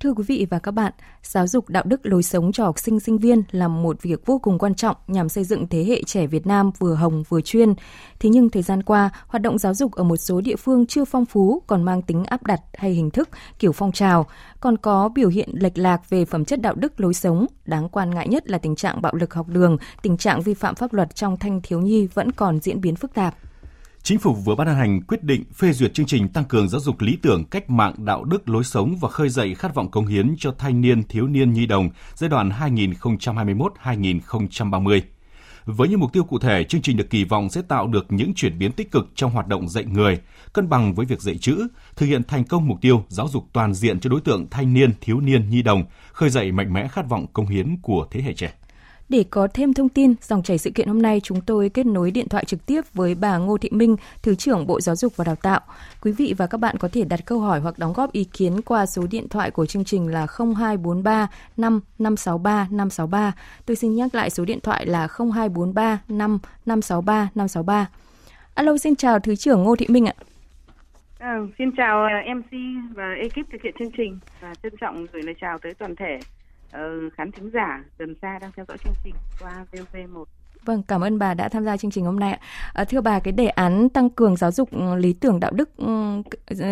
Thưa 0.00 0.12
quý 0.12 0.24
vị 0.26 0.46
và 0.50 0.58
các 0.58 0.70
bạn, 0.70 0.92
giáo 1.22 1.46
dục 1.46 1.68
đạo 1.68 1.82
đức 1.86 2.06
lối 2.06 2.22
sống 2.22 2.52
cho 2.52 2.64
học 2.64 2.78
sinh 2.78 3.00
sinh 3.00 3.18
viên 3.18 3.42
là 3.50 3.68
một 3.68 4.02
việc 4.02 4.26
vô 4.26 4.38
cùng 4.38 4.58
quan 4.58 4.74
trọng 4.74 4.96
nhằm 5.06 5.28
xây 5.28 5.44
dựng 5.44 5.68
thế 5.68 5.84
hệ 5.84 6.02
trẻ 6.06 6.26
Việt 6.26 6.46
Nam 6.46 6.70
vừa 6.78 6.94
hồng 6.94 7.22
vừa 7.28 7.40
chuyên. 7.40 7.74
Thế 8.20 8.30
nhưng 8.30 8.50
thời 8.50 8.62
gian 8.62 8.82
qua, 8.82 9.10
hoạt 9.26 9.42
động 9.42 9.58
giáo 9.58 9.74
dục 9.74 9.92
ở 9.92 10.04
một 10.04 10.16
số 10.16 10.40
địa 10.40 10.56
phương 10.56 10.86
chưa 10.86 11.04
phong 11.04 11.26
phú, 11.26 11.62
còn 11.66 11.82
mang 11.82 12.02
tính 12.02 12.24
áp 12.24 12.42
đặt 12.42 12.60
hay 12.74 12.90
hình 12.90 13.10
thức 13.10 13.28
kiểu 13.58 13.72
phong 13.72 13.92
trào, 13.92 14.26
còn 14.60 14.76
có 14.76 15.08
biểu 15.08 15.28
hiện 15.28 15.48
lệch 15.52 15.78
lạc 15.78 16.10
về 16.10 16.24
phẩm 16.24 16.44
chất 16.44 16.60
đạo 16.60 16.74
đức 16.74 17.00
lối 17.00 17.14
sống. 17.14 17.46
Đáng 17.64 17.88
quan 17.88 18.10
ngại 18.10 18.28
nhất 18.28 18.50
là 18.50 18.58
tình 18.58 18.76
trạng 18.76 19.02
bạo 19.02 19.14
lực 19.14 19.34
học 19.34 19.48
đường, 19.48 19.76
tình 20.02 20.16
trạng 20.16 20.42
vi 20.42 20.54
phạm 20.54 20.74
pháp 20.74 20.92
luật 20.92 21.14
trong 21.14 21.36
thanh 21.36 21.60
thiếu 21.62 21.80
nhi 21.80 22.06
vẫn 22.06 22.32
còn 22.32 22.60
diễn 22.60 22.80
biến 22.80 22.96
phức 22.96 23.14
tạp. 23.14 23.34
Chính 24.02 24.18
phủ 24.18 24.34
vừa 24.34 24.54
ban 24.54 24.76
hành 24.76 25.02
quyết 25.02 25.22
định 25.22 25.44
phê 25.54 25.72
duyệt 25.72 25.94
chương 25.94 26.06
trình 26.06 26.28
tăng 26.28 26.44
cường 26.44 26.68
giáo 26.68 26.80
dục 26.80 27.00
lý 27.00 27.18
tưởng 27.22 27.44
cách 27.44 27.70
mạng 27.70 27.94
đạo 27.98 28.24
đức 28.24 28.48
lối 28.48 28.64
sống 28.64 28.96
và 29.00 29.08
khơi 29.08 29.28
dậy 29.28 29.54
khát 29.54 29.74
vọng 29.74 29.90
công 29.90 30.06
hiến 30.06 30.34
cho 30.38 30.54
thanh 30.58 30.80
niên 30.80 31.02
thiếu 31.02 31.26
niên 31.26 31.52
nhi 31.52 31.66
đồng 31.66 31.90
giai 32.14 32.30
đoạn 32.30 32.50
2021-2030. 32.50 35.00
Với 35.64 35.88
những 35.88 36.00
mục 36.00 36.12
tiêu 36.12 36.24
cụ 36.24 36.38
thể, 36.38 36.64
chương 36.64 36.82
trình 36.82 36.96
được 36.96 37.10
kỳ 37.10 37.24
vọng 37.24 37.50
sẽ 37.50 37.62
tạo 37.62 37.86
được 37.86 38.12
những 38.12 38.34
chuyển 38.34 38.58
biến 38.58 38.72
tích 38.72 38.90
cực 38.90 39.08
trong 39.14 39.30
hoạt 39.30 39.46
động 39.46 39.68
dạy 39.68 39.84
người, 39.84 40.18
cân 40.52 40.68
bằng 40.68 40.94
với 40.94 41.06
việc 41.06 41.20
dạy 41.20 41.38
chữ, 41.38 41.66
thực 41.96 42.06
hiện 42.06 42.24
thành 42.24 42.44
công 42.44 42.68
mục 42.68 42.80
tiêu 42.80 43.04
giáo 43.08 43.28
dục 43.28 43.44
toàn 43.52 43.74
diện 43.74 44.00
cho 44.00 44.10
đối 44.10 44.20
tượng 44.20 44.46
thanh 44.50 44.74
niên, 44.74 44.90
thiếu 45.00 45.20
niên, 45.20 45.50
nhi 45.50 45.62
đồng, 45.62 45.84
khơi 46.12 46.30
dậy 46.30 46.52
mạnh 46.52 46.72
mẽ 46.72 46.88
khát 46.88 47.08
vọng 47.08 47.26
công 47.32 47.46
hiến 47.46 47.76
của 47.82 48.06
thế 48.10 48.22
hệ 48.22 48.32
trẻ. 48.32 48.52
Để 49.10 49.24
có 49.30 49.48
thêm 49.54 49.74
thông 49.74 49.88
tin, 49.88 50.14
dòng 50.20 50.42
chảy 50.42 50.58
sự 50.58 50.70
kiện 50.70 50.88
hôm 50.88 51.02
nay 51.02 51.20
chúng 51.20 51.40
tôi 51.40 51.68
kết 51.68 51.86
nối 51.86 52.10
điện 52.10 52.28
thoại 52.28 52.44
trực 52.44 52.66
tiếp 52.66 52.80
với 52.94 53.14
bà 53.14 53.38
Ngô 53.38 53.58
Thị 53.58 53.68
Minh, 53.72 53.96
Thứ 54.22 54.34
trưởng 54.34 54.66
Bộ 54.66 54.80
Giáo 54.80 54.96
dục 54.96 55.16
và 55.16 55.24
Đào 55.24 55.34
tạo. 55.34 55.60
Quý 56.02 56.12
vị 56.12 56.34
và 56.38 56.46
các 56.46 56.58
bạn 56.58 56.76
có 56.78 56.88
thể 56.92 57.04
đặt 57.04 57.20
câu 57.26 57.40
hỏi 57.40 57.60
hoặc 57.60 57.78
đóng 57.78 57.92
góp 57.92 58.12
ý 58.12 58.24
kiến 58.24 58.62
qua 58.62 58.86
số 58.86 59.06
điện 59.10 59.28
thoại 59.28 59.50
của 59.50 59.66
chương 59.66 59.84
trình 59.84 60.08
là 60.08 60.26
0243 60.56 61.28
5 61.56 61.80
563 61.98 62.68
563. 62.70 63.32
Tôi 63.66 63.76
xin 63.76 63.94
nhắc 63.94 64.14
lại 64.14 64.30
số 64.30 64.44
điện 64.44 64.60
thoại 64.60 64.86
là 64.86 65.08
0243 65.32 66.00
5 66.08 66.38
563 66.66 67.28
563. 67.34 67.86
Alo, 68.54 68.76
xin 68.78 68.96
chào 68.96 69.18
Thứ 69.18 69.36
trưởng 69.36 69.62
Ngô 69.62 69.76
Thị 69.76 69.86
Minh 69.88 70.06
ạ. 70.06 70.14
À, 71.18 71.36
xin 71.58 71.70
chào 71.76 72.04
à, 72.04 72.34
MC 72.34 72.50
và 72.94 73.14
ekip 73.22 73.52
thực 73.52 73.62
hiện 73.62 73.74
chương 73.78 73.90
trình 73.96 74.18
và 74.40 74.54
trân 74.62 74.72
trọng 74.80 75.06
gửi 75.12 75.22
lời 75.22 75.34
chào 75.40 75.58
tới 75.58 75.74
toàn 75.74 75.96
thể 75.96 76.18
Ờ, 76.70 77.10
khán 77.16 77.32
thính 77.32 77.50
giả 77.54 77.84
gần 77.98 78.14
xa 78.22 78.38
đang 78.38 78.52
theo 78.56 78.64
dõi 78.68 78.78
chương 78.84 78.94
trình 79.04 79.14
qua 79.38 79.66
VOV1. 79.72 80.24
Vâng, 80.64 80.82
cảm 80.82 81.00
ơn 81.00 81.18
bà 81.18 81.34
đã 81.34 81.48
tham 81.48 81.64
gia 81.64 81.76
chương 81.76 81.90
trình 81.90 82.04
hôm 82.04 82.20
nay. 82.20 82.38
À, 82.72 82.84
thưa 82.84 83.00
bà, 83.00 83.18
cái 83.18 83.32
đề 83.32 83.46
án 83.46 83.88
tăng 83.88 84.10
cường 84.10 84.36
giáo 84.36 84.52
dục 84.52 84.70
ừ, 84.72 84.94
lý 84.94 85.12
tưởng 85.12 85.40
đạo 85.40 85.50
đức, 85.50 85.76
ừ, 85.76 85.86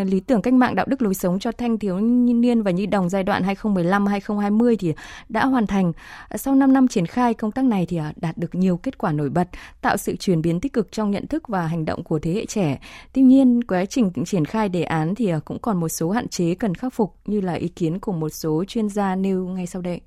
lý 0.04 0.20
tưởng 0.20 0.42
cách 0.42 0.54
mạng 0.54 0.74
đạo 0.74 0.86
đức 0.88 1.02
lối 1.02 1.14
sống 1.14 1.38
cho 1.38 1.52
thanh 1.52 1.78
thiếu 1.78 2.00
niên 2.00 2.62
và 2.62 2.70
nhi 2.70 2.86
đồng 2.86 3.08
giai 3.08 3.22
đoạn 3.22 3.42
2015-2020 3.42 4.76
thì 4.78 4.94
đã 5.28 5.46
hoàn 5.46 5.66
thành. 5.66 5.92
À, 6.28 6.36
sau 6.36 6.54
5 6.54 6.72
năm 6.72 6.88
triển 6.88 7.06
khai 7.06 7.34
công 7.34 7.52
tác 7.52 7.64
này 7.64 7.86
thì 7.88 7.96
à, 7.96 8.12
đạt 8.16 8.38
được 8.38 8.54
nhiều 8.54 8.76
kết 8.76 8.98
quả 8.98 9.12
nổi 9.12 9.30
bật, 9.30 9.48
tạo 9.80 9.96
sự 9.96 10.16
chuyển 10.16 10.42
biến 10.42 10.60
tích 10.60 10.72
cực 10.72 10.92
trong 10.92 11.10
nhận 11.10 11.26
thức 11.26 11.48
và 11.48 11.66
hành 11.66 11.84
động 11.84 12.04
của 12.04 12.18
thế 12.18 12.32
hệ 12.32 12.46
trẻ. 12.46 12.78
Tuy 13.12 13.22
nhiên, 13.22 13.64
quá 13.64 13.84
trình 13.84 14.12
triển 14.26 14.44
khai 14.44 14.68
đề 14.68 14.82
án 14.82 15.14
thì 15.14 15.28
à, 15.28 15.40
cũng 15.44 15.58
còn 15.58 15.80
một 15.80 15.88
số 15.88 16.10
hạn 16.10 16.28
chế 16.28 16.54
cần 16.54 16.74
khắc 16.74 16.94
phục 16.94 17.14
như 17.26 17.40
là 17.40 17.52
ý 17.52 17.68
kiến 17.68 17.98
của 17.98 18.12
một 18.12 18.28
số 18.28 18.64
chuyên 18.68 18.88
gia 18.88 19.16
nêu 19.16 19.46
ngay 19.46 19.66
sau 19.66 19.82
đây. 19.82 20.00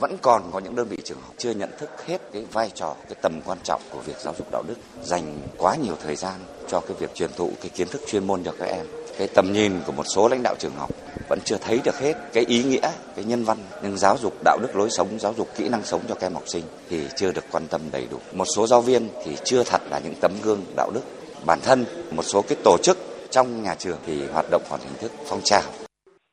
Vẫn 0.00 0.16
còn 0.22 0.50
có 0.52 0.58
những 0.58 0.76
đơn 0.76 0.88
vị 0.88 0.96
trường 1.04 1.20
học 1.22 1.34
chưa 1.38 1.50
nhận 1.50 1.70
thức 1.78 1.90
hết 2.06 2.18
cái 2.32 2.44
vai 2.52 2.70
trò, 2.74 2.94
cái 3.08 3.16
tầm 3.22 3.40
quan 3.44 3.58
trọng 3.64 3.82
của 3.90 4.00
việc 4.00 4.16
giáo 4.20 4.34
dục 4.38 4.46
đạo 4.52 4.62
đức, 4.66 4.74
dành 5.02 5.38
quá 5.58 5.76
nhiều 5.76 5.94
thời 6.02 6.16
gian 6.16 6.34
cho 6.68 6.80
cái 6.80 6.96
việc 6.98 7.14
truyền 7.14 7.30
thụ 7.36 7.50
cái 7.60 7.68
kiến 7.68 7.88
thức 7.88 8.02
chuyên 8.06 8.26
môn 8.26 8.44
cho 8.44 8.52
các 8.58 8.66
em. 8.66 8.86
Cái 9.18 9.28
tầm 9.34 9.52
nhìn 9.52 9.80
của 9.86 9.92
một 9.92 10.04
số 10.14 10.28
lãnh 10.28 10.42
đạo 10.42 10.54
trường 10.58 10.76
học 10.76 10.90
vẫn 11.28 11.38
chưa 11.44 11.56
thấy 11.56 11.80
được 11.84 11.98
hết 11.98 12.14
cái 12.32 12.44
ý 12.48 12.62
nghĩa, 12.62 12.90
cái 13.16 13.24
nhân 13.24 13.44
văn. 13.44 13.58
Nhưng 13.82 13.98
giáo 13.98 14.16
dục 14.22 14.34
đạo 14.44 14.58
đức 14.62 14.76
lối 14.76 14.90
sống, 14.90 15.18
giáo 15.20 15.34
dục 15.36 15.48
kỹ 15.56 15.68
năng 15.68 15.84
sống 15.84 16.00
cho 16.08 16.14
các 16.14 16.26
em 16.26 16.34
học 16.34 16.44
sinh 16.46 16.64
thì 16.90 17.06
chưa 17.16 17.32
được 17.32 17.44
quan 17.50 17.66
tâm 17.66 17.80
đầy 17.92 18.06
đủ. 18.10 18.18
Một 18.32 18.46
số 18.56 18.66
giáo 18.66 18.80
viên 18.80 19.08
thì 19.24 19.36
chưa 19.44 19.64
thật 19.64 19.82
là 19.90 19.98
những 19.98 20.14
tấm 20.20 20.32
gương 20.42 20.64
đạo 20.76 20.90
đức. 20.94 21.02
Bản 21.46 21.60
thân 21.60 21.84
một 22.10 22.22
số 22.22 22.42
cái 22.42 22.58
tổ 22.64 22.76
chức 22.82 22.98
trong 23.30 23.62
nhà 23.62 23.74
trường 23.74 23.98
thì 24.06 24.26
hoạt 24.26 24.46
động 24.50 24.62
còn 24.70 24.80
hình 24.80 24.98
thức 25.00 25.12
phong 25.26 25.40
trào 25.44 25.62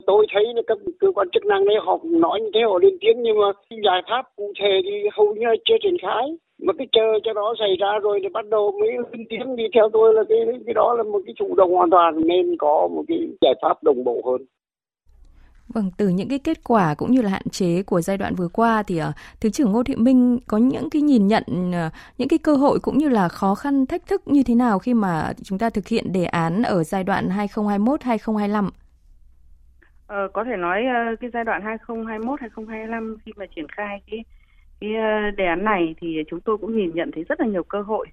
tôi 0.10 0.26
thấy 0.34 0.44
là 0.56 0.62
các 0.68 0.78
cơ 1.00 1.08
quan 1.16 1.28
chức 1.34 1.46
năng 1.46 1.66
đấy 1.66 1.76
họ 1.86 2.00
nói 2.04 2.40
như 2.42 2.50
thế 2.54 2.62
họ 2.70 2.80
lên 2.82 2.96
tiếng 3.02 3.18
nhưng 3.24 3.38
mà 3.42 3.48
giải 3.88 4.02
pháp 4.10 4.24
cụ 4.36 4.54
thể 4.60 4.74
thì 4.86 4.96
hầu 5.18 5.36
như 5.36 5.48
chưa 5.66 5.80
triển 5.84 5.98
khai. 6.02 6.24
Mà 6.66 6.74
cái 6.78 6.88
chờ 6.92 7.08
cho 7.24 7.34
đó 7.34 7.54
xảy 7.60 7.76
ra 7.80 7.92
rồi 8.04 8.20
thì 8.24 8.30
bắt 8.30 8.46
đầu 8.50 8.72
mới 8.80 8.92
lên 8.92 9.26
tiếng 9.30 9.56
đi. 9.56 9.64
Theo 9.74 9.90
tôi 9.94 10.14
là 10.14 10.24
cái 10.30 10.40
cái 10.66 10.74
đó 10.74 10.94
là 10.98 11.04
một 11.04 11.22
cái 11.26 11.34
chủ 11.40 11.56
động 11.56 11.72
hoàn 11.74 11.90
toàn 11.90 12.28
nên 12.28 12.58
có 12.58 12.90
một 12.96 13.04
cái 13.08 13.18
giải 13.42 13.54
pháp 13.62 13.84
đồng 13.84 14.04
bộ 14.04 14.22
hơn. 14.26 14.42
Vâng, 15.74 15.92
từ 15.98 16.08
những 16.08 16.30
cái 16.30 16.40
kết 16.40 16.64
quả 16.64 16.96
cũng 16.98 17.12
như 17.12 17.22
là 17.22 17.30
hạn 17.30 17.50
chế 17.52 17.84
của 17.84 18.02
giai 18.02 18.18
đoạn 18.18 18.36
vừa 18.36 18.48
qua 18.48 18.84
thì 18.84 19.02
uh, 19.02 19.06
Thứ 19.42 19.50
trưởng 19.50 19.72
Ngô 19.72 19.84
Thị 19.84 19.96
Minh 19.96 20.40
có 20.48 20.58
những 20.58 20.90
cái 20.90 21.02
nhìn 21.02 21.28
nhận 21.28 21.44
uh, 21.70 21.94
những 22.18 22.28
cái 22.28 22.40
cơ 22.40 22.56
hội 22.56 22.80
cũng 22.80 22.98
như 22.98 23.10
là 23.10 23.30
khó 23.30 23.56
khăn 23.56 23.86
thách 23.86 24.08
thức 24.08 24.22
như 24.26 24.44
thế 24.44 24.56
nào 24.56 24.80
khi 24.80 24.94
mà 24.94 25.34
chúng 25.44 25.58
ta 25.58 25.70
thực 25.70 25.88
hiện 25.88 26.14
đề 26.14 26.26
án 26.26 26.64
ở 26.64 26.84
giai 26.84 27.04
đoạn 27.04 27.30
2021-2025? 27.30 28.70
Ờ, 30.10 30.28
có 30.34 30.44
thể 30.44 30.58
nói 30.58 30.86
uh, 31.14 31.20
cái 31.20 31.30
giai 31.34 31.44
đoạn 31.44 31.78
2021-2025 31.88 33.16
khi 33.26 33.32
mà 33.36 33.46
triển 33.56 33.68
khai 33.68 34.02
cái 34.12 34.24
cái 34.80 34.90
uh, 34.90 35.36
đề 35.38 35.46
án 35.46 35.64
này 35.64 35.96
thì 36.02 36.24
chúng 36.30 36.42
tôi 36.42 36.58
cũng 36.58 36.78
nhìn 36.78 36.92
nhận 36.94 37.12
thấy 37.12 37.24
rất 37.30 37.40
là 37.40 37.48
nhiều 37.48 37.64
cơ 37.64 37.82
hội. 37.82 38.08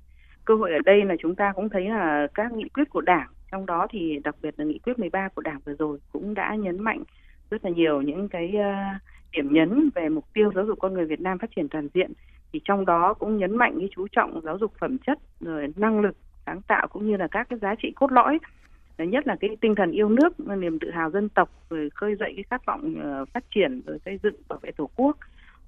Cơ 0.44 0.54
hội 0.54 0.72
ở 0.72 0.78
đây 0.84 1.04
là 1.04 1.14
chúng 1.18 1.34
ta 1.34 1.52
cũng 1.56 1.68
thấy 1.68 1.88
là 1.88 2.26
các 2.34 2.52
nghị 2.52 2.68
quyết 2.68 2.90
của 2.90 3.00
Đảng, 3.00 3.28
trong 3.52 3.66
đó 3.66 3.86
thì 3.90 4.20
đặc 4.24 4.34
biệt 4.42 4.54
là 4.56 4.64
nghị 4.64 4.78
quyết 4.78 4.98
13 4.98 5.28
của 5.28 5.42
Đảng 5.42 5.60
vừa 5.64 5.74
rồi 5.78 5.98
cũng 6.12 6.34
đã 6.34 6.54
nhấn 6.54 6.82
mạnh 6.82 7.02
rất 7.50 7.64
là 7.64 7.70
nhiều 7.70 8.02
những 8.02 8.28
cái 8.28 8.54
uh, 8.58 9.02
điểm 9.32 9.52
nhấn 9.52 9.90
về 9.94 10.08
mục 10.08 10.24
tiêu 10.32 10.52
giáo 10.54 10.64
dục 10.66 10.78
con 10.80 10.94
người 10.94 11.06
Việt 11.06 11.20
Nam 11.20 11.38
phát 11.38 11.50
triển 11.56 11.68
toàn 11.68 11.88
diện. 11.94 12.12
Thì 12.52 12.60
trong 12.64 12.84
đó 12.84 13.14
cũng 13.14 13.36
nhấn 13.36 13.56
mạnh 13.56 13.76
cái 13.78 13.88
chú 13.96 14.06
trọng 14.12 14.40
giáo 14.44 14.58
dục 14.58 14.72
phẩm 14.78 14.98
chất, 14.98 15.18
rồi 15.40 15.72
năng 15.76 16.00
lực 16.00 16.16
sáng 16.46 16.62
tạo 16.62 16.86
cũng 16.88 17.06
như 17.06 17.16
là 17.16 17.28
các 17.30 17.48
cái 17.48 17.58
giá 17.58 17.74
trị 17.74 17.92
cốt 17.96 18.12
lõi 18.12 18.38
nhất 19.04 19.26
là 19.26 19.36
cái 19.40 19.56
tinh 19.60 19.74
thần 19.74 19.90
yêu 19.90 20.08
nước 20.08 20.40
niềm 20.40 20.78
tự 20.78 20.90
hào 20.90 21.10
dân 21.10 21.28
tộc 21.28 21.50
rồi 21.70 21.90
khơi 21.94 22.16
dậy 22.20 22.32
cái 22.36 22.44
khát 22.50 22.66
vọng 22.66 22.94
ờ, 23.02 23.24
phát 23.24 23.44
triển 23.54 23.82
rồi 23.86 23.98
xây 24.04 24.18
dựng 24.22 24.34
bảo 24.48 24.58
vệ 24.62 24.70
tổ 24.70 24.90
quốc. 24.96 25.16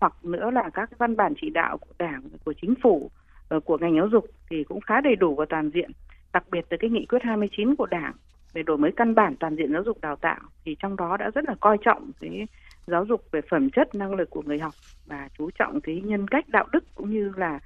Hoặc 0.00 0.24
nữa 0.24 0.50
là 0.50 0.70
các 0.74 0.98
văn 0.98 1.16
bản 1.16 1.34
chỉ 1.40 1.50
đạo 1.50 1.78
của 1.78 1.94
đảng 1.98 2.22
của 2.44 2.52
chính 2.60 2.74
phủ 2.82 3.10
ờ, 3.48 3.60
của 3.60 3.78
ngành 3.78 3.96
giáo 3.96 4.08
dục 4.08 4.24
thì 4.50 4.64
cũng 4.64 4.80
khá 4.80 5.00
đầy 5.00 5.16
đủ 5.16 5.34
và 5.34 5.44
toàn 5.48 5.70
diện. 5.74 5.90
Đặc 6.32 6.44
biệt 6.50 6.64
từ 6.68 6.76
cái 6.80 6.90
nghị 6.90 7.06
quyết 7.06 7.22
29 7.22 7.76
của 7.76 7.86
đảng 7.86 8.12
về 8.52 8.62
đổi 8.62 8.78
mới 8.78 8.92
căn 8.96 9.14
bản 9.14 9.36
toàn 9.36 9.56
diện 9.56 9.72
giáo 9.72 9.82
dục 9.82 10.00
đào 10.00 10.16
tạo 10.16 10.40
thì 10.64 10.76
trong 10.78 10.96
đó 10.96 11.16
đã 11.16 11.30
rất 11.34 11.44
là 11.48 11.54
coi 11.60 11.78
trọng 11.84 12.10
cái 12.20 12.46
giáo 12.86 13.04
dục 13.04 13.22
về 13.32 13.40
phẩm 13.50 13.70
chất 13.70 13.94
năng 13.94 14.14
lực 14.14 14.30
của 14.30 14.42
người 14.46 14.58
học 14.58 14.74
và 15.06 15.28
chú 15.38 15.50
trọng 15.58 15.80
cái 15.80 16.00
nhân 16.04 16.28
cách 16.28 16.48
đạo 16.48 16.66
đức 16.72 16.84
cũng 16.94 17.10
như 17.10 17.32
là 17.36 17.58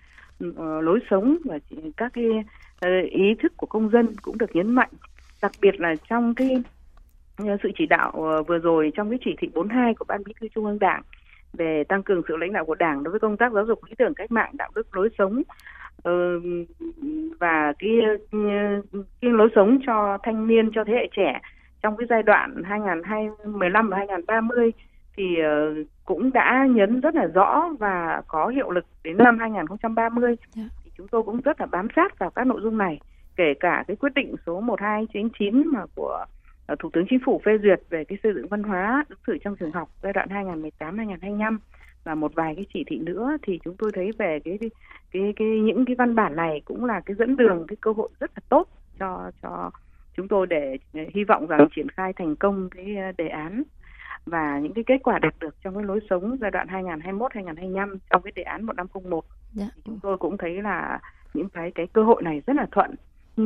uh, 0.49 0.59
lối 0.59 1.01
sống 1.11 1.37
và 1.45 1.59
các 1.97 2.13
cái 2.13 2.25
uh, 2.87 3.11
ý 3.11 3.35
thức 3.43 3.53
của 3.57 3.67
công 3.67 3.91
dân 3.91 4.07
cũng 4.23 4.39
được 4.39 4.57
nhấn 4.57 4.71
mạnh 4.71 4.91
đặc 5.43 5.53
biệt 5.61 5.81
là 5.81 5.95
trong 6.11 6.35
cái 6.35 6.63
ờ, 7.37 7.57
sự 7.63 7.71
chỉ 7.79 7.87
đạo 7.87 8.11
ờ, 8.11 8.43
vừa 8.43 8.59
rồi 8.59 8.93
trong 8.95 9.11
cái 9.11 9.19
chỉ 9.25 9.37
thị 9.39 9.49
42 9.55 9.95
của 9.95 10.05
ban 10.09 10.25
bí 10.25 10.33
thư 10.41 10.49
trung 10.55 10.67
ương 10.67 10.79
đảng 10.79 11.03
về 11.53 11.85
tăng 11.89 12.03
cường 12.03 12.23
sự 12.29 12.37
lãnh 12.37 12.53
đạo 12.53 12.65
của 12.65 12.75
đảng 12.75 13.03
đối 13.03 13.11
với 13.11 13.21
công 13.21 13.37
tác 13.37 13.53
giáo 13.53 13.67
dục 13.67 13.85
lý 13.85 13.95
tưởng 13.99 14.15
cách 14.15 14.33
mạng 14.33 14.51
đạo 14.53 14.71
đức 14.75 14.97
lối 14.97 15.09
sống 15.19 15.43
và 17.41 17.73
cái, 17.79 17.91
cái 19.21 19.31
lối 19.31 19.49
sống 19.55 19.79
cho 19.87 20.19
thanh 20.23 20.47
niên 20.47 20.71
cho 20.75 20.85
thế 20.85 20.93
hệ 20.93 21.09
trẻ 21.17 21.41
trong 21.83 21.97
cái 21.97 22.07
giai 22.11 22.23
đoạn 22.23 22.63
2015 22.65 23.89
và 23.89 23.97
2030 23.97 24.73
thì 25.17 25.25
cũng 26.05 26.33
đã 26.33 26.67
nhấn 26.71 27.01
rất 27.01 27.15
là 27.15 27.27
rõ 27.27 27.69
và 27.79 28.23
có 28.27 28.49
hiệu 28.49 28.71
lực 28.71 28.85
đến 29.05 29.19
năm 29.19 29.39
2030 29.39 30.27
yeah. 30.27 30.39
Dạ. 30.55 30.63
thì 30.85 30.91
chúng 30.97 31.09
tôi 31.09 31.23
cũng 31.23 31.41
rất 31.41 31.61
là 31.61 31.67
bám 31.67 31.89
sát 31.97 32.19
vào 32.19 32.31
các 32.31 32.47
nội 32.47 32.61
dung 32.63 32.79
này 32.79 33.01
kể 33.37 33.55
cả 33.61 33.85
cái 33.89 33.97
quyết 33.97 34.15
định 34.15 34.35
số 34.47 34.61
1299 34.61 35.63
mà 35.73 35.87
của 35.95 36.25
uh, 36.73 36.79
Thủ 36.79 36.91
tướng 36.93 37.05
Chính 37.11 37.19
phủ 37.25 37.41
phê 37.45 37.53
duyệt 37.63 37.81
về 37.91 38.05
cái 38.05 38.19
xây 38.23 38.33
dựng 38.35 38.49
văn 38.49 38.63
hóa 38.63 39.05
ứng 39.09 39.19
xử 39.27 39.39
trong 39.45 39.57
trường 39.57 39.73
học 39.73 39.89
giai 40.03 40.13
đoạn 40.13 40.29
2018-2025 40.79 41.59
và 42.05 42.15
một 42.15 42.35
vài 42.35 42.55
cái 42.57 42.67
chỉ 42.75 42.85
thị 42.87 42.99
nữa 42.99 43.37
thì 43.43 43.59
chúng 43.65 43.77
tôi 43.77 43.91
thấy 43.95 44.11
về 44.19 44.41
cái 44.45 44.59
cái 44.61 44.71
cái, 45.13 45.33
cái 45.37 45.49
những 45.49 45.85
cái 45.85 45.97
văn 45.97 46.15
bản 46.15 46.37
này 46.37 46.63
cũng 46.65 46.85
là 46.85 47.01
cái 47.01 47.17
dẫn 47.19 47.37
đường 47.37 47.65
cái 47.69 47.77
cơ 47.81 47.93
hội 47.93 48.09
rất 48.21 48.31
là 48.35 48.41
tốt 48.49 48.69
cho 48.99 49.31
cho 49.43 49.71
chúng 50.17 50.29
tôi 50.29 50.47
để 50.47 50.77
hy 51.15 51.25
vọng 51.25 51.47
rằng 51.47 51.69
triển 51.77 51.89
khai 51.89 52.13
thành 52.13 52.37
công 52.37 52.69
cái 52.71 52.97
ờ, 52.97 53.13
đề 53.19 53.29
án 53.29 53.63
và 54.27 54.59
những 54.59 54.75
cái 54.75 54.85
kết 54.87 54.99
quả 55.03 55.19
đạt 55.19 55.35
được 55.41 55.55
trong 55.65 55.75
cái 55.75 55.85
lối 55.85 56.01
sống 56.11 56.37
giai 56.41 56.51
đoạn 56.51 56.67
2021-2025 56.69 57.97
trong 58.11 58.23
cái 58.23 58.33
đề 58.37 58.43
án 58.43 58.67
1501 58.67 59.25
dạ. 59.53 59.67
chúng 59.85 59.99
tôi 60.03 60.19
cũng 60.19 60.39
thấy 60.39 60.63
là 60.63 61.01
những 61.35 61.49
cái 61.49 61.71
cái 61.75 61.87
cơ 61.93 62.03
hội 62.03 62.23
này 62.23 62.43
rất 62.47 62.57
là 62.57 62.67
thuận 62.73 62.95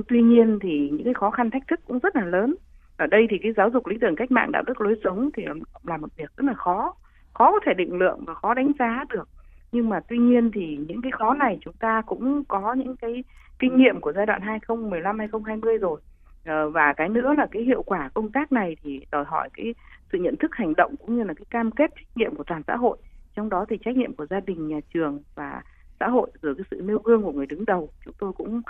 tuy 0.09 0.23
nhiên 0.23 0.59
thì 0.63 0.91
những 0.93 1.05
cái 1.05 1.15
khó 1.15 1.31
khăn 1.31 1.51
thách 1.51 1.69
thức 1.69 1.81
cũng 1.87 1.99
rất 1.99 2.17
là 2.17 2.25
lớn. 2.25 2.55
Ở 2.97 3.07
đây 3.07 3.27
thì 3.31 3.39
cái 3.43 3.53
giáo 3.57 3.71
dục 3.71 3.87
lý 3.87 3.97
tưởng 4.01 4.17
cách 4.17 4.31
mạng, 4.31 4.53
đạo 4.53 4.63
đức 4.67 4.81
lối 4.81 5.01
sống 5.05 5.31
thì 5.35 5.45
là 5.85 5.97
một 5.97 6.09
việc 6.17 6.37
rất 6.37 6.45
là 6.47 6.55
khó. 6.55 6.95
Khó 7.35 7.53
có 7.53 7.61
thể 7.67 7.75
định 7.75 7.99
lượng 7.99 8.25
và 8.27 8.35
khó 8.35 8.55
đánh 8.55 8.73
giá 8.79 9.05
được. 9.09 9.29
Nhưng 9.73 9.89
mà 9.89 10.01
tuy 10.09 10.19
nhiên 10.19 10.51
thì 10.51 10.79
những 10.89 11.03
cái 11.03 11.13
khó 11.13 11.35
này 11.35 11.59
chúng 11.65 11.75
ta 11.75 12.03
cũng 12.07 12.45
có 12.45 12.73
những 12.73 12.97
cái 12.97 13.25
kinh 13.59 13.77
nghiệm 13.77 14.01
của 14.01 14.13
giai 14.13 14.27
đoạn 14.27 14.41
2015 14.41 15.19
2020 15.19 15.79
rồi. 15.79 16.01
Ờ, 16.45 16.71
và 16.71 16.93
cái 16.97 17.09
nữa 17.09 17.35
là 17.39 17.47
cái 17.51 17.63
hiệu 17.63 17.83
quả 17.83 18.09
công 18.15 18.33
tác 18.33 18.53
này 18.53 18.77
thì 18.83 19.01
đòi 19.13 19.25
hỏi 19.25 19.49
cái 19.55 19.75
sự 20.13 20.19
nhận 20.19 20.37
thức, 20.37 20.51
hành 20.55 20.75
động 20.77 20.95
cũng 20.97 21.17
như 21.17 21.25
là 21.25 21.35
cái 21.35 21.45
cam 21.51 21.71
kết, 21.71 21.91
trách 21.97 22.17
nhiệm 22.17 22.35
của 22.35 22.45
toàn 22.45 22.63
xã 22.67 22.77
hội. 22.77 22.97
Trong 23.35 23.49
đó 23.49 23.65
thì 23.69 23.79
trách 23.85 23.97
nhiệm 23.97 24.15
của 24.15 24.27
gia 24.27 24.41
đình, 24.41 24.69
nhà 24.69 24.81
trường 24.95 25.23
và 25.35 25.63
xã 26.01 26.09
hội 26.09 26.31
rồi 26.43 26.55
cái 26.55 26.65
sự 26.71 26.81
nêu 26.85 26.99
gương 26.99 27.23
của 27.23 27.33
người 27.33 27.47
đứng 27.47 27.65
đầu. 27.65 27.89
Chúng 28.05 28.15
tôi 28.19 28.33
cũng 28.33 28.63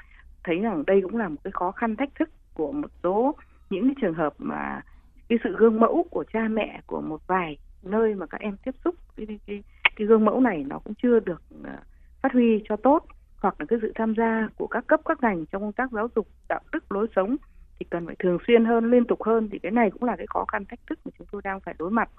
thấy 0.47 0.59
rằng 0.59 0.83
đây 0.87 1.01
cũng 1.03 1.17
là 1.17 1.29
một 1.29 1.37
cái 1.45 1.51
khó 1.51 1.71
khăn 1.71 1.97
thách 1.97 2.15
thức 2.15 2.31
của 2.55 2.73
một 2.73 2.91
số 3.03 3.35
những 3.71 3.85
cái 3.85 3.95
trường 4.01 4.15
hợp 4.15 4.35
mà 4.39 4.81
cái 5.29 5.39
sự 5.45 5.57
gương 5.59 5.81
mẫu 5.81 6.07
của 6.11 6.25
cha 6.33 6.49
mẹ 6.49 6.81
của 6.87 7.01
một 7.01 7.27
vài 7.27 7.59
nơi 7.83 8.15
mà 8.15 8.27
các 8.27 8.41
em 8.41 8.57
tiếp 8.65 8.75
xúc 8.85 8.95
cái, 9.17 9.27
cái, 9.47 9.63
cái 9.97 10.07
gương 10.07 10.25
mẫu 10.25 10.41
này 10.41 10.65
nó 10.67 10.79
cũng 10.79 10.95
chưa 11.03 11.21
được 11.21 11.43
à, 11.65 11.79
phát 12.23 12.33
huy 12.33 12.63
cho 12.69 12.77
tốt 12.77 13.07
hoặc 13.41 13.55
là 13.59 13.67
cái 13.69 13.79
sự 13.83 13.93
tham 13.95 14.15
gia 14.17 14.49
của 14.57 14.67
các 14.67 14.87
cấp 14.87 15.01
các 15.05 15.19
ngành 15.23 15.47
trong 15.47 15.63
công 15.63 15.73
tác 15.73 15.93
giáo 15.93 16.09
dục 16.17 16.27
đạo 16.49 16.61
đức 16.73 16.93
lối 16.93 17.07
sống 17.17 17.37
thì 17.79 17.87
cần 17.91 18.07
phải 18.07 18.17
thường 18.19 18.39
xuyên 18.47 18.65
hơn 18.65 18.91
liên 18.91 19.05
tục 19.05 19.23
hơn 19.23 19.49
thì 19.53 19.59
cái 19.59 19.73
này 19.73 19.91
cũng 19.91 20.05
là 20.05 20.17
cái 20.17 20.27
khó 20.27 20.45
khăn 20.53 20.65
thách 20.65 20.87
thức 20.87 20.99
mà 21.05 21.11
chúng 21.19 21.27
tôi 21.31 21.41
đang 21.45 21.61
phải 21.61 21.75
đối 21.79 21.91
mặt. 21.91 22.11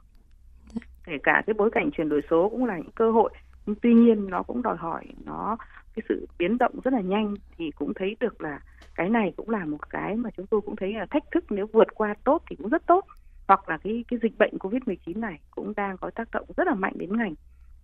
Kể 1.04 1.18
cả 1.24 1.44
cái 1.48 1.54
bối 1.54 1.70
cảnh 1.72 1.90
chuyển 1.92 2.10
đổi 2.10 2.22
số 2.30 2.50
cũng 2.50 2.66
là 2.66 2.78
những 2.78 2.92
cơ 2.96 3.12
hội 3.12 3.30
nhưng 3.66 3.76
tuy 3.82 3.94
nhiên 3.94 4.30
nó 4.30 4.44
cũng 4.44 4.62
đòi 4.62 4.78
hỏi 4.78 5.04
nó 5.26 5.58
cái 5.98 6.06
sự 6.10 6.28
biến 6.38 6.58
động 6.58 6.80
rất 6.84 6.94
là 6.94 7.02
nhanh 7.02 7.36
thì 7.58 7.72
cũng 7.72 7.94
thấy 7.94 8.16
được 8.20 8.42
là 8.42 8.60
cái 8.96 9.10
này 9.10 9.34
cũng 9.38 9.50
là 9.50 9.66
một 9.66 9.90
cái 9.90 10.16
mà 10.16 10.30
chúng 10.38 10.48
tôi 10.48 10.62
cũng 10.62 10.76
thấy 10.76 10.94
là 10.94 11.06
thách 11.10 11.24
thức 11.32 11.46
nếu 11.50 11.68
vượt 11.74 11.88
qua 11.96 12.14
tốt 12.24 12.44
thì 12.50 12.56
cũng 12.56 12.70
rất 12.70 12.86
tốt. 12.86 13.06
Hoặc 13.48 13.70
là 13.70 13.78
cái 13.78 14.06
cái 14.08 14.20
dịch 14.24 14.38
bệnh 14.38 14.58
covid 14.60 14.82
19 14.86 15.22
này 15.22 15.40
cũng 15.52 15.74
đang 15.76 15.98
có 15.98 16.12
tác 16.16 16.32
động 16.32 16.46
rất 16.58 16.68
là 16.68 16.74
mạnh 16.76 16.94
đến 16.96 17.18
ngành 17.18 17.36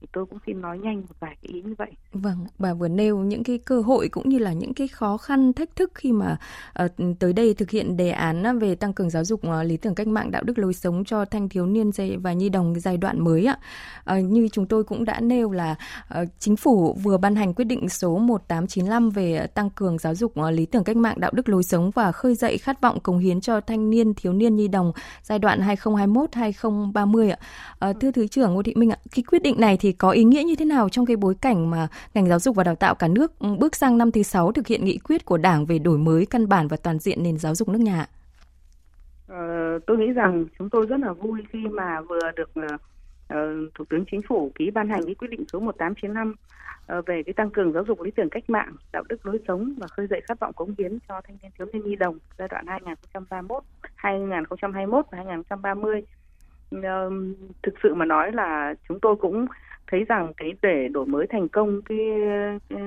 thì 0.03 0.09
tôi 0.13 0.25
cũng 0.25 0.39
xin 0.45 0.61
nói 0.61 0.77
nhanh 0.77 1.01
một 1.01 1.15
vài 1.19 1.35
cái 1.41 1.53
ý 1.53 1.61
như 1.61 1.75
vậy. 1.77 1.91
Vâng, 2.13 2.37
bà 2.59 2.73
vừa 2.73 2.87
nêu 2.87 3.17
những 3.17 3.43
cái 3.43 3.57
cơ 3.57 3.81
hội 3.81 4.07
cũng 4.07 4.29
như 4.29 4.37
là 4.37 4.53
những 4.53 4.73
cái 4.73 4.87
khó 4.87 5.17
khăn 5.17 5.53
thách 5.53 5.75
thức 5.75 5.91
khi 5.95 6.11
mà 6.11 6.37
uh, 6.83 6.91
tới 7.19 7.33
đây 7.33 7.53
thực 7.53 7.69
hiện 7.69 7.97
đề 7.97 8.09
án 8.09 8.43
ờ, 8.43 8.53
về 8.53 8.75
tăng 8.75 8.93
cường 8.93 9.09
giáo 9.09 9.25
dục 9.25 9.41
uh, 9.47 9.65
lý 9.65 9.77
tưởng 9.77 9.95
cách 9.95 10.07
mạng 10.07 10.31
đạo 10.31 10.43
đức 10.43 10.57
lối 10.57 10.73
sống 10.73 11.05
cho 11.05 11.25
thanh 11.25 11.49
thiếu 11.49 11.65
niên 11.65 11.91
và 12.21 12.33
nhi 12.33 12.49
đồng 12.49 12.79
giai 12.79 12.97
đoạn 12.97 13.23
mới 13.23 13.45
ạ. 13.45 13.57
Uh, 14.17 14.23
như 14.23 14.47
chúng 14.47 14.65
tôi 14.65 14.83
cũng 14.83 15.05
đã 15.05 15.19
nêu 15.19 15.51
là 15.51 15.75
uh, 16.21 16.27
chính 16.39 16.55
phủ 16.55 16.97
vừa 17.03 17.17
ban 17.17 17.35
hành 17.35 17.53
quyết 17.53 17.65
định 17.65 17.89
số 17.89 18.17
1895 18.17 19.09
về 19.09 19.47
tăng 19.47 19.69
cường 19.69 19.97
giáo 19.97 20.15
dục 20.15 20.33
uh, 20.39 20.53
lý 20.53 20.65
tưởng 20.65 20.83
cách 20.83 20.97
mạng 20.97 21.19
đạo 21.19 21.31
đức 21.33 21.49
lối 21.49 21.63
sống 21.63 21.91
và 21.91 22.11
khơi 22.11 22.35
dậy 22.35 22.57
khát 22.57 22.81
vọng 22.81 22.99
cống 22.99 23.19
hiến 23.19 23.41
cho 23.41 23.61
thanh 23.61 23.89
niên 23.89 24.13
thiếu 24.13 24.33
niên 24.33 24.55
nhi 24.55 24.67
đồng 24.67 24.91
giai 25.21 25.39
đoạn 25.39 25.59
2021-2030 25.61 27.31
ạ. 27.31 27.37
Uh, 27.89 27.95
thưa 27.99 28.11
thứ 28.11 28.27
trưởng 28.27 28.53
Ngô 28.53 28.63
Thị 28.63 28.73
Minh 28.75 28.89
ạ, 28.89 28.97
cái 29.15 29.23
quyết 29.23 29.41
định 29.41 29.55
này 29.59 29.77
thì 29.77 29.91
có 29.97 30.11
ý 30.11 30.23
nghĩa 30.23 30.43
như 30.43 30.55
thế 30.55 30.65
nào 30.65 30.89
trong 30.89 31.05
cái 31.05 31.15
bối 31.15 31.35
cảnh 31.41 31.69
mà 31.69 31.87
ngành 32.13 32.27
giáo 32.27 32.39
dục 32.39 32.55
và 32.55 32.63
đào 32.63 32.75
tạo 32.75 32.95
cả 32.95 33.07
nước 33.07 33.39
ừ, 33.39 33.47
bước 33.59 33.75
sang 33.75 33.97
năm 33.97 34.11
thứ 34.11 34.23
sáu 34.23 34.51
thực 34.51 34.67
hiện 34.67 34.85
nghị 34.85 34.97
quyết 34.97 35.25
của 35.25 35.37
Đảng 35.37 35.65
về 35.65 35.79
đổi 35.79 35.97
mới 35.97 36.25
căn 36.25 36.49
bản 36.49 36.67
và 36.67 36.77
toàn 36.77 36.99
diện 36.99 37.23
nền 37.23 37.37
giáo 37.37 37.55
dục 37.55 37.69
nước 37.69 37.81
nhà? 37.81 38.05
Ờ, 39.27 39.79
tôi 39.87 39.97
nghĩ 39.97 40.11
rằng 40.11 40.45
chúng 40.59 40.69
tôi 40.69 40.85
rất 40.85 40.99
là 40.99 41.13
vui 41.13 41.43
khi 41.49 41.67
mà 41.67 42.01
vừa 42.01 42.31
được 42.35 42.51
uh, 42.59 43.73
Thủ 43.75 43.85
tướng 43.89 44.05
Chính 44.11 44.21
phủ 44.21 44.51
ký 44.55 44.71
ban 44.71 44.89
hành 44.89 45.05
cái 45.05 45.15
quyết 45.15 45.27
định 45.27 45.43
số 45.53 45.59
1895 45.59 46.29
uh, 46.29 46.35
ờ, 46.87 47.01
về 47.01 47.23
cái 47.23 47.33
tăng 47.33 47.49
cường 47.49 47.73
giáo 47.73 47.83
dục 47.87 48.01
lý 48.01 48.11
tưởng 48.11 48.29
cách 48.29 48.49
mạng, 48.49 48.73
đạo 48.91 49.03
đức 49.09 49.25
lối 49.25 49.39
sống 49.47 49.73
và 49.77 49.87
khơi 49.87 50.07
dậy 50.07 50.21
khát 50.27 50.39
vọng 50.39 50.53
cống 50.53 50.75
hiến 50.77 50.99
cho 51.07 51.21
thanh 51.21 51.37
niên 51.41 51.51
thiếu 51.57 51.67
niên 51.73 51.83
nhi 51.85 51.95
đồng 51.95 52.17
giai 52.37 52.47
đoạn 52.47 52.67
2031, 52.67 53.63
2021 53.95 55.05
và 55.11 55.17
2030. 55.17 56.01
Uh, 56.75 56.81
thực 57.63 57.73
sự 57.83 57.93
mà 57.93 58.05
nói 58.05 58.31
là 58.31 58.73
chúng 58.87 58.99
tôi 58.99 59.15
cũng 59.15 59.45
thấy 59.93 60.05
rằng 60.09 60.33
cái 60.37 60.53
để 60.61 60.87
đổi 60.87 61.05
mới 61.05 61.27
thành 61.29 61.47
công 61.47 61.81
cái, 61.81 61.97
cái 62.69 62.81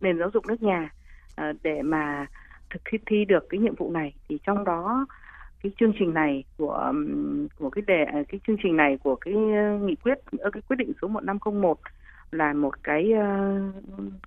nền 0.00 0.18
giáo 0.18 0.30
dục 0.34 0.46
nước 0.46 0.62
nhà 0.62 0.90
à, 1.36 1.52
để 1.62 1.82
mà 1.82 2.26
thực 2.70 2.82
thi, 2.84 2.98
thi 3.06 3.24
được 3.24 3.46
cái 3.48 3.60
nhiệm 3.60 3.74
vụ 3.74 3.90
này 3.90 4.14
thì 4.28 4.38
trong 4.46 4.64
đó 4.64 5.06
cái 5.62 5.72
chương 5.80 5.92
trình 5.98 6.14
này 6.14 6.44
của 6.56 6.92
của 7.58 7.70
cái 7.70 7.82
đề 7.86 8.04
à, 8.04 8.22
cái 8.28 8.40
chương 8.46 8.56
trình 8.62 8.76
này 8.76 8.98
của 9.02 9.16
cái 9.16 9.34
nghị 9.80 9.94
quyết 9.94 10.18
ở 10.38 10.50
cái 10.50 10.62
quyết 10.68 10.76
định 10.76 10.92
số 11.02 11.08
1501 11.08 11.78
là 12.30 12.52
một 12.52 12.82
cái 12.82 13.12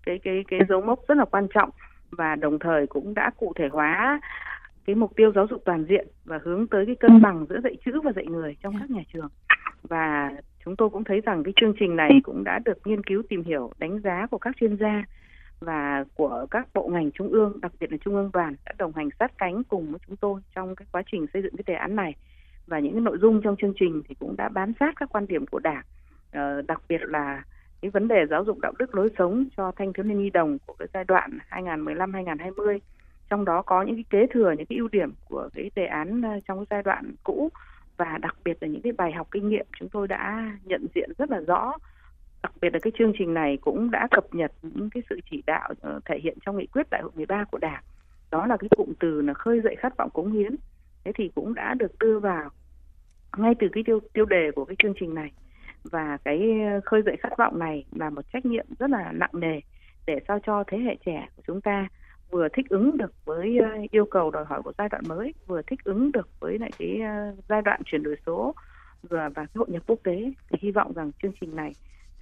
cái 0.06 0.20
cái 0.24 0.44
cái 0.48 0.60
dấu 0.70 0.82
mốc 0.82 1.00
rất 1.08 1.18
là 1.18 1.26
quan 1.26 1.48
trọng 1.54 1.70
và 2.12 2.36
đồng 2.36 2.60
thời 2.60 2.88
cũng 2.88 3.14
đã 3.14 3.32
cụ 3.38 3.54
thể 3.56 3.68
hóa 3.72 4.20
cái 4.86 4.96
mục 4.96 5.16
tiêu 5.16 5.32
giáo 5.36 5.48
dục 5.50 5.62
toàn 5.66 5.86
diện 5.90 6.08
và 6.26 6.40
hướng 6.44 6.68
tới 6.68 6.86
cái 6.86 6.96
cân 6.96 7.22
bằng 7.22 7.46
giữa 7.50 7.60
dạy 7.64 7.78
chữ 7.86 8.02
và 8.04 8.12
dạy 8.16 8.26
người 8.26 8.56
trong 8.64 8.74
các 8.80 8.90
nhà 8.90 9.02
trường. 9.14 9.28
Và 9.84 10.32
chúng 10.66 10.76
tôi 10.76 10.90
cũng 10.90 11.04
thấy 11.04 11.22
rằng 11.22 11.44
cái 11.44 11.54
chương 11.62 11.74
trình 11.80 11.96
này 11.96 12.12
cũng 12.24 12.44
đã 12.44 12.60
được 12.66 12.88
nghiên 12.88 13.04
cứu 13.04 13.24
tìm 13.30 13.44
hiểu 13.44 13.72
đánh 13.80 14.00
giá 14.00 14.28
của 14.32 14.38
các 14.38 14.56
chuyên 14.58 14.78
gia 14.78 15.04
và 15.60 16.04
của 16.16 16.46
các 16.52 16.68
bộ 16.74 16.88
ngành 16.88 17.12
trung 17.12 17.30
ương 17.30 17.62
đặc 17.62 17.72
biệt 17.80 17.92
là 17.92 17.98
trung 18.02 18.16
ương 18.16 18.30
đoàn 18.34 18.56
đã 18.66 18.74
đồng 18.78 18.96
hành 18.96 19.10
sát 19.20 19.32
cánh 19.38 19.64
cùng 19.64 19.92
với 19.92 20.00
chúng 20.08 20.16
tôi 20.16 20.42
trong 20.56 20.76
cái 20.76 20.86
quá 20.92 21.02
trình 21.12 21.26
xây 21.34 21.42
dựng 21.42 21.56
cái 21.58 21.64
đề 21.68 21.74
án 21.74 21.96
này. 21.96 22.16
Và 22.68 22.80
những 22.80 22.94
cái 22.94 23.02
nội 23.02 23.18
dung 23.22 23.42
trong 23.42 23.56
chương 23.56 23.74
trình 23.80 24.02
thì 24.08 24.16
cũng 24.20 24.36
đã 24.38 24.50
bám 24.50 24.74
sát 24.80 24.94
các 24.96 25.10
quan 25.10 25.28
điểm 25.28 25.46
của 25.46 25.60
đảng 25.60 25.84
ờ, 26.32 26.62
đặc 26.62 26.82
biệt 26.90 27.02
là 27.02 27.44
cái 27.82 27.92
vấn 27.92 28.08
đề 28.08 28.26
giáo 28.30 28.44
dục 28.44 28.60
đạo 28.60 28.74
đức 28.80 28.96
lối 28.96 29.10
sống 29.18 29.46
cho 29.58 29.72
thanh 29.76 29.94
thiếu 29.94 30.04
niên 30.04 30.20
nhi 30.20 30.30
đồng 30.30 30.58
của 30.66 30.74
cái 30.80 30.88
giai 30.94 31.04
đoạn 31.04 31.38
2015-2020 31.50 32.80
trong 33.30 33.46
đó 33.46 33.62
có 33.62 33.82
những 33.82 33.96
cái 33.96 34.06
kế 34.10 34.28
thừa 34.34 34.52
những 34.58 34.66
cái 34.66 34.78
ưu 34.78 34.88
điểm 34.92 35.14
của 35.26 35.50
cái 35.54 35.72
đề 35.76 35.86
án 35.86 36.22
ờ, 36.22 36.40
trong 36.48 36.58
cái 36.58 36.66
giai 36.70 36.84
đoạn 36.84 37.14
cũ 37.24 37.50
và 38.00 38.18
đặc 38.22 38.36
biệt 38.44 38.58
là 38.62 38.68
những 38.68 38.82
cái 38.82 38.94
bài 38.98 39.12
học 39.12 39.28
kinh 39.32 39.50
nghiệm 39.50 39.66
chúng 39.80 39.90
tôi 39.90 40.08
đã 40.08 40.52
nhận 40.64 40.88
diện 40.96 41.10
rất 41.18 41.32
là 41.32 41.40
rõ. 41.40 41.74
Đặc 42.44 42.52
biệt 42.62 42.74
là 42.74 42.80
cái 42.82 42.92
chương 42.98 43.14
trình 43.20 43.34
này 43.34 43.58
cũng 43.62 43.92
đã 43.92 44.08
cập 44.12 44.36
nhật 44.36 44.52
những 44.62 44.90
cái 44.90 45.04
sự 45.10 45.20
chỉ 45.32 45.44
đạo 45.48 45.70
ờ, 45.82 46.00
thể 46.06 46.20
hiện 46.24 46.38
trong 46.46 46.58
nghị 46.58 46.66
quyết 46.66 46.90
đại 46.90 47.02
hội 47.02 47.12
13 47.16 47.44
của 47.44 47.58
đảng. 47.58 47.84
Đó 48.32 48.46
là 48.46 48.58
cái 48.58 48.70
cụm 48.78 48.94
từ 49.00 49.22
là 49.22 49.34
khơi 49.34 49.62
dậy 49.64 49.76
khát 49.80 49.98
vọng 49.98 50.10
cống 50.14 50.32
hiến. 50.32 50.56
Thế 51.04 51.12
thì 51.16 51.32
cũng 51.36 51.54
đã 51.54 51.74
được 51.74 52.00
đưa 52.00 52.20
vào 52.20 52.50
ngay 53.38 53.54
từ 53.60 53.68
cái 53.72 53.84
tiêu 53.84 54.00
tiêu 54.14 54.26
đề 54.26 54.52
của 54.56 54.66
cái 54.66 54.76
chương 54.80 54.94
trình 55.00 55.14
này. 55.14 55.32
Và 55.84 56.18
cái 56.24 56.62
ờ, 56.74 56.82
khơi 56.86 57.02
dậy 57.06 57.18
khát 57.20 57.38
vọng 57.38 57.60
này 57.60 57.86
là 57.92 58.10
một 58.10 58.22
trách 58.34 58.46
nhiệm 58.46 58.66
rất 58.80 58.90
là 58.90 59.12
nặng 59.12 59.32
nề 59.34 59.60
để 60.06 60.20
sao 60.28 60.40
cho 60.46 60.64
thế 60.68 60.78
hệ 60.78 60.96
trẻ 61.06 61.28
của 61.36 61.44
chúng 61.48 61.62
ta 61.62 61.88
vừa 62.30 62.48
thích 62.54 62.70
ứng 62.70 62.98
được 62.98 63.14
với 63.26 63.58
ờ, 63.58 63.70
yêu 63.92 64.06
cầu 64.06 64.32
đòi 64.32 64.46
hỏi 64.46 64.62
của 64.62 64.74
giai 64.78 64.90
đoạn 64.90 65.04
mới 65.08 65.34
vừa 65.48 65.62
thích 65.62 65.80
ứng 65.84 66.12
được 66.12 66.30
với 66.40 66.60
lại 66.60 66.72
cái 66.80 67.02
ờ, 67.02 67.36
giai 67.50 67.62
đoạn 67.62 67.82
chuyển 67.86 68.04
đổi 68.04 68.16
số 68.26 68.56
và 69.04 69.30
và 69.30 69.46
hội 69.56 69.68
nhập 69.70 69.84
quốc 69.88 70.00
tế 70.04 70.32
thì 70.50 70.58
hy 70.62 70.72
vọng 70.72 70.94
rằng 70.94 71.12
chương 71.22 71.32
trình 71.42 71.56
này 71.56 71.72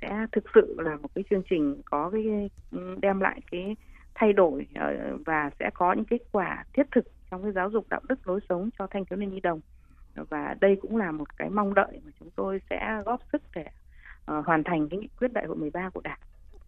sẽ 0.02 0.28
thực 0.32 0.44
sự 0.56 0.76
là 0.78 0.96
một 0.96 1.10
cái 1.16 1.24
chương 1.30 1.44
trình 1.50 1.82
có 1.86 2.10
cái 2.10 2.50
ừ, 2.72 2.98
đem 3.02 3.20
lại 3.20 3.40
cái 3.52 3.76
thay 4.16 4.34
đổi 4.34 4.68
ờ, 4.76 5.18
và 5.26 5.50
sẽ 5.60 5.70
có 5.74 5.94
những 5.94 6.06
kết 6.06 6.22
quả 6.32 6.64
thiết 6.74 6.92
thực 6.92 7.06
trong 7.32 7.44
cái 7.44 7.52
giáo 7.52 7.70
dục 7.70 7.86
đạo 7.90 8.02
đức 8.10 8.28
lối 8.28 8.40
sống 8.50 8.70
cho 8.80 8.88
thanh 8.88 9.06
thiếu 9.06 9.20
niên 9.20 9.34
nhi 9.34 9.40
đồng 9.40 9.60
và 10.30 10.56
đây 10.62 10.78
cũng 10.82 10.98
là 10.98 11.12
một 11.12 11.38
cái 11.38 11.50
mong 11.50 11.74
đợi 11.74 12.02
mà 12.06 12.12
chúng 12.20 12.30
tôi 12.36 12.62
sẽ 12.70 13.02
góp 13.06 13.22
sức 13.32 13.42
để 13.56 13.66
uh, 14.32 14.46
hoàn 14.46 14.64
thành 14.64 14.90
cái 14.90 15.00
nghị 15.00 15.08
quyết 15.20 15.34
đại 15.34 15.46
hội 15.46 15.56
13 15.56 15.90
của 15.90 16.02
đảng. 16.02 16.20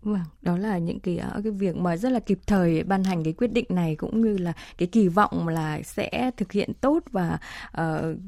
Vâng, 0.03 0.19
đó 0.41 0.57
là 0.57 0.77
những 0.77 0.99
cái 0.99 1.17
ờ, 1.17 1.41
cái 1.43 1.51
việc 1.51 1.75
mà 1.75 1.97
rất 1.97 2.11
là 2.11 2.19
kịp 2.19 2.39
thời 2.47 2.83
ban 2.83 3.03
hành 3.03 3.23
cái 3.23 3.33
quyết 3.33 3.53
định 3.53 3.65
này 3.69 3.95
cũng 3.95 4.21
như 4.21 4.37
là 4.37 4.53
cái 4.77 4.87
kỳ 4.87 5.07
vọng 5.07 5.47
là 5.47 5.81
sẽ 5.83 6.31
thực 6.37 6.51
hiện 6.51 6.73
tốt 6.81 6.99
và 7.11 7.37
uh, 7.81 7.83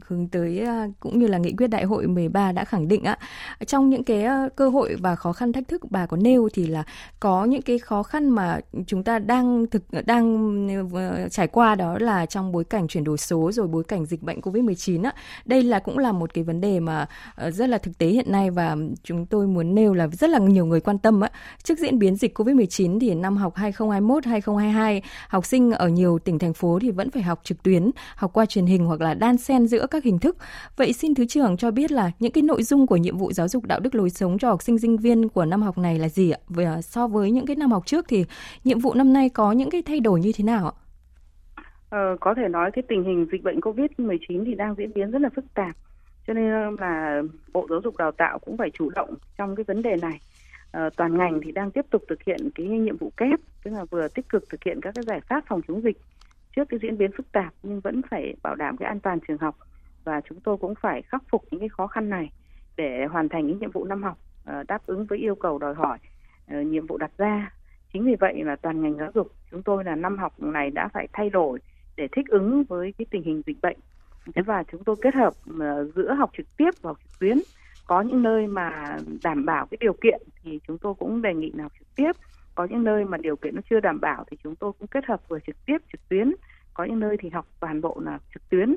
hướng 0.07 0.27
tới 0.27 0.63
uh, 0.63 0.93
cũng 0.99 1.19
như 1.19 1.27
là 1.27 1.37
nghị 1.37 1.53
quyết 1.57 1.67
đại 1.67 1.83
hội 1.83 2.07
13 2.07 2.51
đã 2.51 2.65
khẳng 2.65 2.87
định 2.87 3.03
ạ. 3.03 3.17
Trong 3.65 3.89
những 3.89 4.03
cái 4.03 4.25
uh, 4.25 4.55
cơ 4.55 4.69
hội 4.69 4.95
và 4.99 5.15
khó 5.15 5.33
khăn 5.33 5.53
thách 5.53 5.67
thức 5.67 5.81
bà 5.89 6.05
có 6.05 6.17
nêu 6.17 6.49
thì 6.53 6.67
là 6.67 6.83
có 7.19 7.45
những 7.45 7.61
cái 7.61 7.79
khó 7.79 8.03
khăn 8.03 8.29
mà 8.29 8.59
chúng 8.87 9.03
ta 9.03 9.19
đang 9.19 9.65
thực 9.67 9.83
đang 10.05 10.67
uh, 10.87 11.31
trải 11.31 11.47
qua 11.47 11.75
đó 11.75 11.97
là 11.99 12.25
trong 12.25 12.51
bối 12.51 12.63
cảnh 12.63 12.87
chuyển 12.87 13.03
đổi 13.03 13.17
số 13.17 13.51
rồi 13.51 13.67
bối 13.67 13.83
cảnh 13.83 14.05
dịch 14.05 14.21
bệnh 14.21 14.39
Covid-19 14.39 15.03
ạ. 15.03 15.13
Đây 15.45 15.63
là 15.63 15.79
cũng 15.79 15.97
là 15.97 16.11
một 16.11 16.33
cái 16.33 16.43
vấn 16.43 16.61
đề 16.61 16.79
mà 16.79 17.07
uh, 17.47 17.53
rất 17.53 17.69
là 17.69 17.77
thực 17.77 17.97
tế 17.97 18.07
hiện 18.07 18.31
nay 18.31 18.51
và 18.51 18.77
chúng 19.03 19.25
tôi 19.25 19.47
muốn 19.47 19.75
nêu 19.75 19.93
là 19.93 20.07
rất 20.07 20.29
là 20.29 20.39
nhiều 20.39 20.65
người 20.65 20.79
quan 20.79 20.97
tâm 20.97 21.23
ạ 21.23 21.31
Trước 21.63 21.79
diễn 21.79 21.99
biến 21.99 22.15
dịch 22.15 22.37
COVID-19 22.39 22.99
thì 22.99 23.15
năm 23.15 23.37
học 23.37 23.55
2021-2022, 23.55 25.01
học 25.27 25.45
sinh 25.45 25.71
ở 25.71 25.87
nhiều 25.87 26.19
tỉnh 26.19 26.39
thành 26.39 26.53
phố 26.53 26.79
thì 26.81 26.91
vẫn 26.91 27.09
phải 27.11 27.23
học 27.23 27.39
trực 27.43 27.63
tuyến, 27.63 27.91
học 28.15 28.31
qua 28.33 28.45
truyền 28.45 28.65
hình 28.65 28.85
hoặc 28.85 29.01
là 29.01 29.13
đan 29.13 29.37
xen 29.37 29.67
giữa 29.67 29.87
các 29.87 30.03
hình 30.03 30.19
thức. 30.19 30.37
Vậy 30.77 30.93
xin 30.93 31.15
Thứ 31.15 31.25
trưởng 31.25 31.57
cho 31.57 31.71
biết 31.71 31.91
là 31.91 32.11
những 32.19 32.31
cái 32.31 32.41
nội 32.41 32.63
dung 32.63 32.87
của 32.87 32.97
nhiệm 32.97 33.17
vụ 33.17 33.31
giáo 33.31 33.47
dục 33.47 33.65
đạo 33.65 33.79
đức 33.79 33.95
lối 33.95 34.09
sống 34.09 34.37
cho 34.37 34.49
học 34.49 34.61
sinh 34.61 34.79
sinh 34.79 34.97
viên 34.97 35.29
của 35.29 35.45
năm 35.45 35.61
học 35.61 35.77
này 35.77 35.99
là 35.99 36.09
gì 36.09 36.31
ạ? 36.31 36.39
Và 36.47 36.81
so 36.81 37.07
với 37.07 37.31
những 37.31 37.45
cái 37.45 37.55
năm 37.55 37.71
học 37.71 37.85
trước 37.85 38.05
thì 38.09 38.25
nhiệm 38.63 38.79
vụ 38.79 38.93
năm 38.93 39.13
nay 39.13 39.29
có 39.29 39.51
những 39.51 39.69
cái 39.69 39.81
thay 39.81 39.99
đổi 39.99 40.19
như 40.19 40.31
thế 40.35 40.43
nào 40.43 40.65
ạ? 40.65 40.73
Ờ, 41.89 42.17
có 42.19 42.33
thể 42.37 42.47
nói 42.47 42.71
cái 42.73 42.83
tình 42.87 43.03
hình 43.03 43.27
dịch 43.31 43.43
bệnh 43.43 43.59
COVID-19 43.59 44.45
thì 44.45 44.55
đang 44.55 44.75
diễn 44.75 44.93
biến 44.93 45.11
rất 45.11 45.21
là 45.21 45.29
phức 45.35 45.45
tạp. 45.53 45.75
Cho 46.27 46.33
nên 46.33 46.51
ờ, 46.51 46.71
là 46.79 47.21
Bộ 47.53 47.67
Giáo 47.69 47.79
dục 47.83 47.97
Đào 47.97 48.11
tạo 48.11 48.39
cũng 48.39 48.57
phải 48.57 48.69
chủ 48.73 48.89
động 48.89 49.13
trong 49.37 49.55
cái 49.55 49.63
vấn 49.63 49.81
đề 49.81 49.95
này 50.01 50.19
Ờ, 50.71 50.89
toàn 50.89 51.17
ngành 51.17 51.39
thì 51.43 51.51
đang 51.51 51.71
tiếp 51.71 51.85
tục 51.89 52.03
thực 52.09 52.23
hiện 52.23 52.49
cái 52.55 52.65
nhiệm 52.65 52.97
vụ 52.97 53.11
kép, 53.17 53.39
tức 53.63 53.71
là 53.71 53.85
vừa 53.85 54.07
tích 54.07 54.29
cực 54.29 54.49
thực 54.49 54.63
hiện 54.63 54.81
các 54.81 54.91
cái 54.95 55.03
giải 55.03 55.21
pháp 55.21 55.43
phòng 55.47 55.61
chống 55.67 55.83
dịch 55.83 55.97
trước 56.55 56.69
cái 56.69 56.79
diễn 56.83 56.97
biến 56.97 57.11
phức 57.17 57.31
tạp, 57.31 57.53
nhưng 57.63 57.79
vẫn 57.79 58.01
phải 58.09 58.35
bảo 58.43 58.55
đảm 58.55 58.77
cái 58.77 58.87
an 58.87 58.99
toàn 58.99 59.19
trường 59.27 59.37
học. 59.37 59.55
Và 60.03 60.21
chúng 60.29 60.39
tôi 60.39 60.57
cũng 60.57 60.75
phải 60.75 61.01
khắc 61.01 61.23
phục 61.31 61.43
những 61.51 61.59
cái 61.59 61.69
khó 61.69 61.87
khăn 61.87 62.09
này 62.09 62.31
để 62.77 63.05
hoàn 63.05 63.29
thành 63.29 63.47
những 63.47 63.59
nhiệm 63.59 63.71
vụ 63.71 63.85
năm 63.85 64.03
học 64.03 64.17
ờ, 64.45 64.63
đáp 64.67 64.85
ứng 64.85 65.05
với 65.05 65.17
yêu 65.17 65.35
cầu 65.35 65.57
đòi 65.57 65.73
hỏi 65.73 65.97
ờ, 66.47 66.61
nhiệm 66.61 66.87
vụ 66.87 66.97
đặt 66.97 67.11
ra. 67.17 67.53
Chính 67.93 68.05
vì 68.05 68.15
vậy 68.15 68.43
là 68.43 68.55
toàn 68.55 68.81
ngành 68.81 68.97
giáo 68.97 69.11
dục, 69.13 69.31
chúng 69.51 69.63
tôi 69.63 69.83
là 69.83 69.95
năm 69.95 70.17
học 70.17 70.39
này 70.39 70.69
đã 70.71 70.87
phải 70.87 71.07
thay 71.13 71.29
đổi 71.29 71.59
để 71.97 72.07
thích 72.11 72.25
ứng 72.29 72.63
với 72.63 72.93
cái 72.97 73.05
tình 73.11 73.23
hình 73.23 73.41
dịch 73.45 73.61
bệnh. 73.61 73.77
Thế 74.35 74.41
và 74.41 74.63
chúng 74.71 74.83
tôi 74.83 74.95
kết 75.01 75.15
hợp 75.15 75.33
giữa 75.95 76.13
học 76.13 76.31
trực 76.37 76.57
tiếp 76.57 76.71
và 76.81 76.89
học 76.89 76.97
trực 77.03 77.19
tuyến 77.19 77.39
có 77.85 78.01
những 78.01 78.23
nơi 78.23 78.47
mà 78.47 78.97
đảm 79.23 79.45
bảo 79.45 79.65
cái 79.65 79.77
điều 79.81 79.93
kiện 79.93 80.21
thì 80.43 80.59
chúng 80.67 80.77
tôi 80.77 80.93
cũng 80.93 81.21
đề 81.21 81.33
nghị 81.33 81.51
nào 81.55 81.63
học 81.63 81.71
trực 81.79 81.95
tiếp. 81.95 82.11
Có 82.55 82.67
những 82.69 82.83
nơi 82.83 83.05
mà 83.05 83.17
điều 83.17 83.35
kiện 83.35 83.55
nó 83.55 83.61
chưa 83.69 83.79
đảm 83.79 83.99
bảo 84.01 84.25
thì 84.31 84.37
chúng 84.43 84.55
tôi 84.55 84.71
cũng 84.79 84.87
kết 84.87 85.05
hợp 85.05 85.21
vừa 85.27 85.39
trực 85.47 85.55
tiếp, 85.65 85.77
trực 85.91 86.09
tuyến. 86.09 86.31
Có 86.73 86.83
những 86.83 86.99
nơi 86.99 87.17
thì 87.19 87.29
học 87.29 87.45
toàn 87.59 87.81
bộ 87.81 87.97
là 88.05 88.19
trực 88.33 88.49
tuyến. 88.49 88.75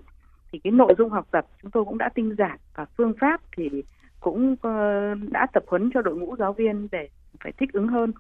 Thì 0.53 0.59
cái 0.59 0.71
nội 0.71 0.95
dung 0.99 1.11
học 1.11 1.27
tập 1.31 1.47
chúng 1.63 1.71
tôi 1.71 1.85
cũng 1.85 1.99
đã 1.99 2.09
tinh 2.15 2.35
giản 2.39 2.59
và 2.75 2.85
phương 2.97 3.13
pháp 3.21 3.41
thì 3.57 3.83
cũng 4.21 4.57
ờ, 4.63 5.15
đã 5.15 5.47
tập 5.53 5.65
huấn 5.67 5.91
cho 5.95 6.03
đội 6.03 6.17
ngũ 6.17 6.37
giáo 6.37 6.53
viên 6.53 6.89
để 6.93 7.09
phải 7.41 7.53
thích 7.53 7.73
ứng 7.73 7.89
hơn. 7.89 8.13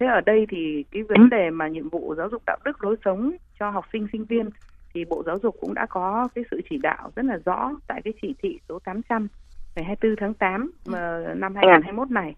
Thế 0.00 0.06
ở 0.06 0.20
đây 0.20 0.46
thì 0.50 0.84
cái 0.90 1.02
vấn 1.02 1.30
đề 1.30 1.50
mà 1.50 1.68
nhiệm 1.68 1.88
vụ 1.88 2.14
giáo 2.14 2.28
dục 2.28 2.42
đạo 2.46 2.58
đức 2.64 2.84
lối 2.84 2.96
sống 3.04 3.32
cho 3.58 3.70
học 3.70 3.84
sinh 3.92 4.06
sinh 4.12 4.24
viên 4.24 4.50
thì 4.94 5.04
bộ 5.04 5.22
giáo 5.26 5.38
dục 5.42 5.56
cũng 5.60 5.74
đã 5.74 5.86
có 5.86 6.28
cái 6.34 6.44
sự 6.50 6.60
chỉ 6.70 6.78
đạo 6.78 7.10
rất 7.16 7.24
là 7.24 7.38
rõ 7.44 7.70
tại 7.86 8.00
cái 8.04 8.12
chỉ 8.22 8.34
thị 8.42 8.58
số 8.68 8.78
800 8.78 9.28
ngày 9.76 9.84
24 9.84 10.16
tháng 10.16 10.34
8 10.34 10.72
năm 11.36 11.54
2021 11.54 12.10
này 12.10 12.34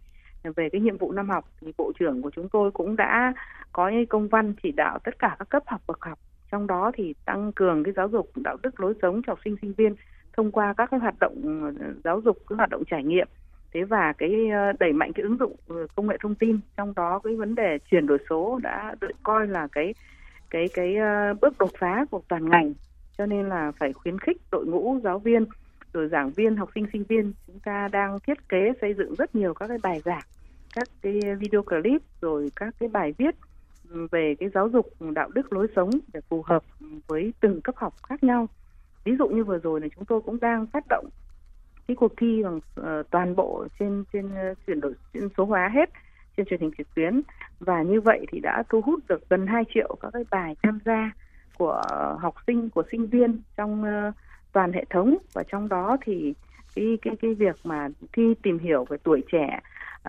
về 0.56 0.68
cái 0.72 0.80
nhiệm 0.80 0.98
vụ 0.98 1.12
năm 1.12 1.30
học 1.30 1.44
thì 1.60 1.72
bộ 1.78 1.92
trưởng 1.98 2.22
của 2.22 2.30
chúng 2.30 2.48
tôi 2.48 2.70
cũng 2.70 2.96
đã 2.96 3.32
có 3.72 3.88
những 3.88 4.06
công 4.06 4.28
văn 4.28 4.54
chỉ 4.62 4.72
đạo 4.72 4.98
tất 5.04 5.18
cả 5.18 5.36
các 5.38 5.48
cấp 5.48 5.62
học 5.66 5.80
bậc 5.86 5.98
học. 6.00 6.18
Trong 6.52 6.66
đó 6.66 6.92
thì 6.94 7.14
tăng 7.24 7.52
cường 7.52 7.84
cái 7.84 7.94
giáo 7.96 8.08
dục 8.08 8.30
đạo 8.36 8.56
đức 8.62 8.80
lối 8.80 8.94
sống 9.02 9.22
cho 9.26 9.30
học 9.30 9.38
sinh 9.44 9.56
sinh 9.62 9.72
viên 9.72 9.94
thông 10.36 10.52
qua 10.52 10.74
các 10.76 10.90
cái 10.90 11.00
hoạt 11.00 11.14
động 11.20 11.34
ờ, 11.80 11.84
giáo 12.04 12.20
dục 12.20 12.38
cái 12.48 12.56
hoạt 12.56 12.70
động 12.70 12.82
trải 12.90 13.04
nghiệm. 13.04 13.28
Thế 13.74 13.84
và 13.84 14.12
cái 14.18 14.48
ờ, 14.50 14.72
đẩy 14.80 14.92
mạnh 14.92 15.12
cái 15.12 15.22
ứng 15.22 15.36
dụng 15.38 15.56
ờ, 15.68 15.86
công 15.94 16.06
nghệ 16.06 16.16
thông 16.20 16.34
tin. 16.34 16.60
Trong 16.76 16.92
đó 16.96 17.20
cái 17.24 17.36
vấn 17.36 17.54
đề 17.54 17.78
chuyển 17.90 18.06
đổi 18.06 18.18
số 18.30 18.60
đã 18.62 18.94
được 19.00 19.10
coi 19.22 19.46
là 19.46 19.68
cái 19.72 19.94
cái 20.50 20.68
cái 20.74 20.96
bước 21.40 21.58
đột 21.58 21.70
phá 21.78 22.04
của 22.10 22.22
toàn 22.28 22.50
ngành. 22.50 22.74
Cho 23.18 23.26
nên 23.26 23.48
là 23.48 23.72
phải 23.78 23.92
khuyến 23.92 24.18
khích 24.18 24.36
đội 24.52 24.66
ngũ 24.66 25.00
giáo 25.04 25.18
viên 25.18 25.44
rồi 25.94 26.08
giảng 26.08 26.30
viên 26.30 26.56
học 26.56 26.68
sinh 26.74 26.86
sinh 26.92 27.04
viên 27.08 27.32
chúng 27.46 27.58
ta 27.58 27.88
đang 27.92 28.18
thiết 28.26 28.48
kế 28.48 28.72
xây 28.80 28.94
dựng 28.94 29.14
rất 29.14 29.34
nhiều 29.34 29.54
các 29.54 29.68
cái 29.68 29.78
bài 29.82 30.00
giảng 30.04 30.22
các 30.74 30.88
cái 31.02 31.20
video 31.38 31.62
clip 31.62 32.02
rồi 32.20 32.50
các 32.56 32.74
cái 32.80 32.88
bài 32.88 33.14
viết 33.18 33.34
về 34.10 34.34
cái 34.40 34.48
giáo 34.54 34.68
dục 34.68 34.86
đạo 35.14 35.28
đức 35.34 35.52
lối 35.52 35.66
sống 35.76 35.90
để 36.12 36.20
phù 36.28 36.42
hợp 36.42 36.62
với 37.06 37.32
từng 37.40 37.60
cấp 37.60 37.74
học 37.76 37.94
khác 38.08 38.24
nhau. 38.24 38.48
Ví 39.04 39.16
dụ 39.18 39.28
như 39.28 39.44
vừa 39.44 39.58
rồi 39.58 39.80
là 39.80 39.86
chúng 39.94 40.04
tôi 40.04 40.20
cũng 40.20 40.40
đang 40.40 40.66
phát 40.66 40.84
động 40.88 41.08
cái 41.88 41.96
cuộc 41.96 42.12
thi 42.16 42.42
bằng 42.42 42.56
uh, 42.56 43.10
toàn 43.10 43.36
bộ 43.36 43.66
trên 43.78 44.04
trên 44.12 44.26
uh, 44.26 44.58
chuyển 44.66 44.80
đổi 44.80 44.94
trên 45.14 45.28
số 45.36 45.44
hóa 45.44 45.70
hết 45.74 45.90
trên 46.36 46.46
truyền 46.46 46.60
hình 46.60 46.70
trực 46.78 46.94
tuyến. 46.94 47.22
Và 47.60 47.82
như 47.82 48.00
vậy 48.00 48.26
thì 48.32 48.40
đã 48.40 48.62
thu 48.68 48.80
hút 48.80 49.00
được 49.08 49.28
gần 49.28 49.46
2 49.46 49.64
triệu 49.74 49.96
các 50.00 50.10
cái 50.12 50.24
bài 50.30 50.56
tham 50.62 50.78
gia 50.84 51.12
của 51.58 51.82
học 52.20 52.34
sinh 52.46 52.70
của 52.70 52.82
sinh 52.92 53.06
viên 53.06 53.40
trong 53.56 53.82
uh, 53.82 54.14
toàn 54.54 54.72
hệ 54.72 54.84
thống 54.90 55.16
và 55.32 55.42
trong 55.42 55.68
đó 55.68 55.96
thì 56.04 56.34
cái 56.74 56.98
cái 57.02 57.16
cái 57.22 57.34
việc 57.34 57.56
mà 57.64 57.88
thi 58.12 58.34
tìm 58.42 58.58
hiểu 58.58 58.84
về 58.84 58.96
tuổi 59.02 59.22
trẻ 59.32 59.60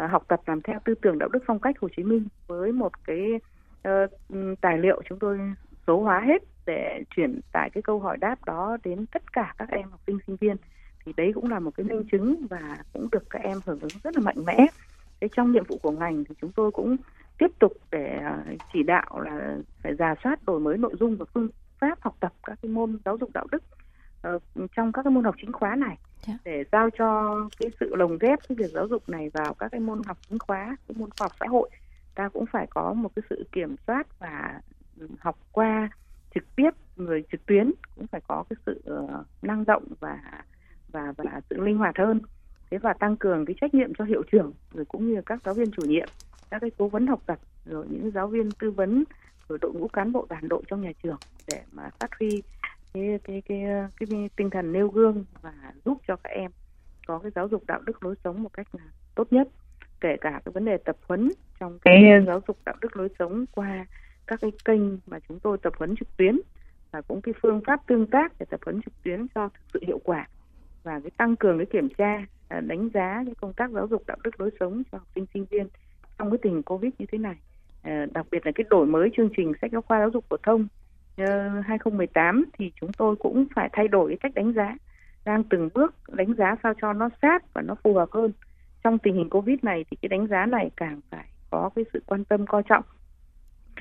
uh, 0.04 0.12
học 0.12 0.24
tập 0.28 0.42
làm 0.46 0.62
theo 0.62 0.80
tư 0.86 0.96
tưởng 1.02 1.20
đạo 1.20 1.30
đức 1.30 1.44
phong 1.46 1.60
cách 1.60 1.80
Hồ 1.82 1.88
Chí 1.98 2.04
Minh 2.04 2.28
với 2.48 2.72
một 2.72 2.92
cái 3.08 3.40
uh, 3.88 4.12
tài 4.62 4.78
liệu 4.78 5.02
chúng 5.10 5.20
tôi 5.20 5.40
số 5.88 6.02
hóa 6.02 6.20
hết 6.20 6.44
để 6.66 7.04
chuyển 7.16 7.40
tải 7.52 7.70
cái 7.70 7.82
câu 7.82 8.00
hỏi 8.00 8.18
đáp 8.18 8.46
đó 8.46 8.78
đến 8.84 9.06
tất 9.06 9.34
cả 9.34 9.54
các 9.58 9.70
em 9.72 9.92
học 9.92 10.00
sinh 10.08 10.20
sinh 10.28 10.36
viên 10.36 10.56
thì 11.06 11.14
đấy 11.18 11.32
cũng 11.36 11.50
là 11.50 11.60
một 11.60 11.72
cái 11.78 11.84
minh 11.84 12.04
chứng 12.12 12.36
và 12.50 12.78
cũng 12.94 13.08
được 13.12 13.30
các 13.30 13.42
em 13.42 13.58
hưởng 13.66 13.80
ứng 13.80 13.92
rất 14.04 14.16
là 14.16 14.22
mạnh 14.22 14.46
mẽ. 14.46 14.66
Thế 15.22 15.28
trong 15.36 15.52
nhiệm 15.52 15.64
vụ 15.68 15.78
của 15.82 15.92
ngành 15.92 16.24
thì 16.24 16.36
chúng 16.42 16.52
tôi 16.52 16.72
cũng 16.72 16.96
tiếp 17.38 17.52
tục 17.60 17.74
để 17.92 18.20
ờ, 18.24 18.44
chỉ 18.74 18.84
đạo 18.84 19.20
là 19.20 19.58
phải 19.84 19.96
giả 19.96 20.16
soát 20.24 20.46
đổi 20.46 20.60
mới 20.60 20.78
nội 20.78 20.96
dung 21.00 21.16
và 21.18 21.26
phương 21.34 21.48
pháp 21.80 22.02
học 22.02 22.16
tập 22.20 22.34
các 22.44 22.60
cái 22.62 22.72
môn 22.72 22.98
giáo 23.06 23.18
dục 23.18 23.30
đạo 23.34 23.46
đức 23.52 23.64
uh, 23.64 23.85
trong 24.76 24.92
các 24.92 25.04
cái 25.04 25.12
môn 25.12 25.24
học 25.24 25.36
chính 25.42 25.52
khóa 25.52 25.76
này. 25.76 25.98
Dạ. 26.28 26.38
để 26.44 26.64
giao 26.72 26.90
cho 26.90 27.40
cái 27.60 27.72
sự 27.80 27.96
lồng 27.96 28.18
ghép 28.18 28.40
cái 28.48 28.56
việc 28.56 28.72
giáo 28.74 28.88
dục 28.88 29.10
này 29.10 29.30
vào 29.34 29.54
các 29.54 29.68
cái 29.72 29.80
môn 29.80 30.02
học 30.06 30.18
chính 30.30 30.40
khóa 30.40 30.78
cái 30.88 30.96
môn 30.98 31.10
khoa 31.18 31.26
học 31.26 31.32
xã 31.40 31.46
hội 31.50 31.70
ta 32.16 32.30
cũng 32.30 32.46
phải 32.46 32.68
có 32.70 32.94
một 32.94 33.10
cái 33.16 33.24
sự 33.30 33.46
kiểm 33.52 33.76
soát 33.88 34.20
và 34.20 34.62
học 35.20 35.38
qua 35.52 35.90
trực 36.36 36.56
tiếp 36.56 36.70
người 36.96 37.24
trực 37.32 37.46
tuyến 37.46 37.72
cũng 37.96 38.08
phải 38.08 38.22
có 38.28 38.44
cái 38.50 38.58
sự 38.66 38.84
uh, 39.04 39.26
năng 39.42 39.66
động 39.66 39.84
và 40.00 40.20
và 40.92 41.14
và 41.18 41.42
sự 41.50 41.62
linh 41.62 41.78
hoạt 41.78 41.98
hơn 41.98 42.22
thế 42.70 42.78
và 42.78 42.94
tăng 42.94 43.18
cường 43.18 43.46
cái 43.46 43.56
trách 43.62 43.74
nhiệm 43.74 43.94
cho 43.98 44.06
hiệu 44.06 44.24
trưởng 44.32 44.54
rồi 44.74 44.86
cũng 44.86 45.14
như 45.14 45.22
các 45.26 45.40
giáo 45.46 45.54
viên 45.54 45.72
chủ 45.72 45.82
nhiệm 45.88 46.08
các 46.50 46.60
cái 46.60 46.72
cố 46.78 46.88
vấn 46.88 47.08
học 47.08 47.22
tập 47.26 47.40
rồi 47.66 47.86
những 47.90 48.12
giáo 48.12 48.28
viên 48.28 48.52
tư 48.52 48.72
vấn 48.72 49.04
rồi 49.50 49.60
đội 49.62 49.74
ngũ 49.74 49.88
cán 49.88 50.12
bộ 50.12 50.26
đoàn 50.30 50.48
đội 50.48 50.64
trong 50.68 50.82
nhà 50.82 50.92
trường 51.04 51.18
để 51.48 51.62
mà 51.72 51.90
phát 52.00 52.10
huy 52.20 52.44
cái 52.96 53.20
cái 53.24 53.42
cái 53.46 53.60
cái, 54.00 54.08
cái 54.10 54.30
tinh 54.36 54.50
thần 54.50 54.72
nêu 54.72 54.88
gương 54.88 55.26
và 55.42 55.54
giúp 55.86 55.98
cho 56.08 56.16
các 56.16 56.30
em 56.30 56.52
có 57.08 57.20
cái 57.20 57.32
giáo 57.36 57.48
dục 57.48 57.64
đạo 57.68 57.82
đức 57.86 58.04
lối 58.04 58.16
sống 58.24 58.44
một 58.44 58.54
cách 58.54 58.68
tốt 59.16 59.34
nhất. 59.34 59.48
Kể 60.02 60.18
cả 60.22 60.42
cái 60.46 60.52
vấn 60.52 60.66
đề 60.66 60.78
tập 60.78 60.96
huấn 61.08 61.32
trong 61.60 61.80
cái 61.82 62.04
giáo 62.28 62.42
dục 62.48 62.58
đạo 62.66 62.76
đức 62.82 62.98
lối 62.98 63.10
sống 63.20 63.46
qua 63.52 63.86
các 64.28 64.40
cái 64.42 64.52
kênh 64.66 64.82
mà 65.08 65.20
chúng 65.28 65.40
tôi 65.40 65.58
tập 65.58 65.74
huấn 65.78 65.96
trực 65.96 66.18
tuyến 66.18 66.40
và 66.92 67.02
cũng 67.02 67.22
cái 67.22 67.34
phương 67.42 67.62
pháp 67.68 67.88
tương 67.88 68.08
tác 68.08 68.34
để 68.40 68.46
tập 68.50 68.60
huấn 68.66 68.82
trực 68.82 69.04
tuyến 69.04 69.28
cho 69.36 69.50
thực 69.50 69.64
sự 69.74 69.80
hiệu 69.88 70.00
quả 70.04 70.28
và 70.84 71.00
cái 71.00 71.12
tăng 71.18 71.36
cường 71.36 71.58
cái 71.58 71.66
kiểm 71.66 71.90
tra 71.98 72.26
à, 72.48 72.60
đánh 72.60 72.90
giá 72.94 73.24
cái 73.26 73.36
công 73.42 73.54
tác 73.54 73.72
giáo 73.72 73.88
dục 73.88 74.04
đạo 74.08 74.18
đức 74.24 74.40
lối 74.40 74.50
sống 74.60 74.84
cho 74.92 74.98
học 74.98 75.08
sinh 75.16 75.26
sinh 75.34 75.46
viên 75.46 75.68
trong 76.18 76.32
cái 76.32 76.38
tình 76.42 76.64
covid 76.64 76.92
như 77.00 77.06
thế 77.12 77.18
này. 77.18 77.36
À, 77.84 78.06
đặc 78.14 78.26
biệt 78.32 78.46
là 78.46 78.52
cái 78.56 78.66
đổi 78.70 78.86
mới 78.86 79.10
chương 79.18 79.30
trình 79.38 79.54
sách 79.62 79.72
giáo 79.72 79.82
khoa 79.82 80.00
giáo 80.00 80.10
dục 80.10 80.26
phổ 80.30 80.38
thông 80.44 80.68
2018 81.18 82.36
ờ, 82.36 82.50
thì 82.58 82.72
chúng 82.82 82.94
tôi 82.94 83.16
cũng 83.16 83.46
phải 83.56 83.70
thay 83.74 83.88
đổi 83.88 84.10
cái 84.10 84.18
cách 84.22 84.34
đánh 84.36 84.54
giá 84.54 84.76
đang 85.26 85.44
từng 85.44 85.70
bước 85.74 85.96
đánh 86.08 86.34
giá 86.38 86.56
sao 86.64 86.74
cho 86.82 86.94
nó 86.94 87.10
sát 87.22 87.54
và 87.54 87.62
nó 87.62 87.76
phù 87.84 87.94
hợp 87.94 88.10
hơn. 88.12 88.32
Trong 88.84 88.98
tình 88.98 89.16
hình 89.16 89.30
covid 89.30 89.60
này 89.62 89.86
thì 89.92 89.98
cái 90.02 90.10
đánh 90.10 90.28
giá 90.28 90.46
này 90.46 90.70
càng 90.78 91.00
phải 91.10 91.26
có 91.52 91.70
cái 91.76 91.86
sự 91.94 92.04
quan 92.06 92.26
tâm 92.26 92.46
coi 92.48 92.64
trọng. 92.70 92.84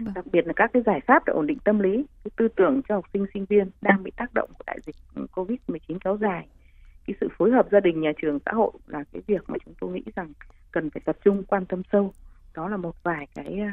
Vâng. 0.01 0.15
đặc 0.15 0.25
biệt 0.33 0.47
là 0.47 0.53
các 0.57 0.71
cái 0.73 0.83
giải 0.87 1.01
pháp 1.07 1.23
để 1.27 1.33
ổn 1.33 1.47
định 1.47 1.59
tâm 1.65 1.79
lý 1.79 2.07
cái 2.25 2.31
tư 2.37 2.49
tưởng 2.49 2.81
cho 2.89 2.95
học 2.95 3.05
sinh 3.13 3.27
sinh 3.35 3.45
viên 3.45 3.71
đang 3.81 4.03
bị 4.03 4.11
tác 4.17 4.35
động 4.35 4.51
của 4.59 4.65
đại 4.67 4.79
dịch 4.87 4.97
covid 5.33 5.59
19 5.69 5.99
kéo 5.99 6.17
dài. 6.21 6.47
Cái 7.07 7.15
sự 7.21 7.29
phối 7.39 7.51
hợp 7.51 7.67
gia 7.73 7.81
đình 7.81 8.01
nhà 8.01 8.13
trường 8.23 8.39
xã 8.47 8.53
hội 8.53 8.73
là 8.87 9.05
cái 9.13 9.23
việc 9.27 9.43
mà 9.47 9.59
chúng 9.65 9.75
tôi 9.81 9.93
nghĩ 9.93 10.03
rằng 10.17 10.33
cần 10.73 10.91
phải 10.91 11.03
tập 11.05 11.17
trung 11.25 11.45
quan 11.49 11.67
tâm 11.67 11.83
sâu. 11.93 12.13
Đó 12.55 12.69
là 12.69 12.77
một 12.77 13.03
vài 13.03 13.27
cái 13.35 13.59
ờ, 13.61 13.69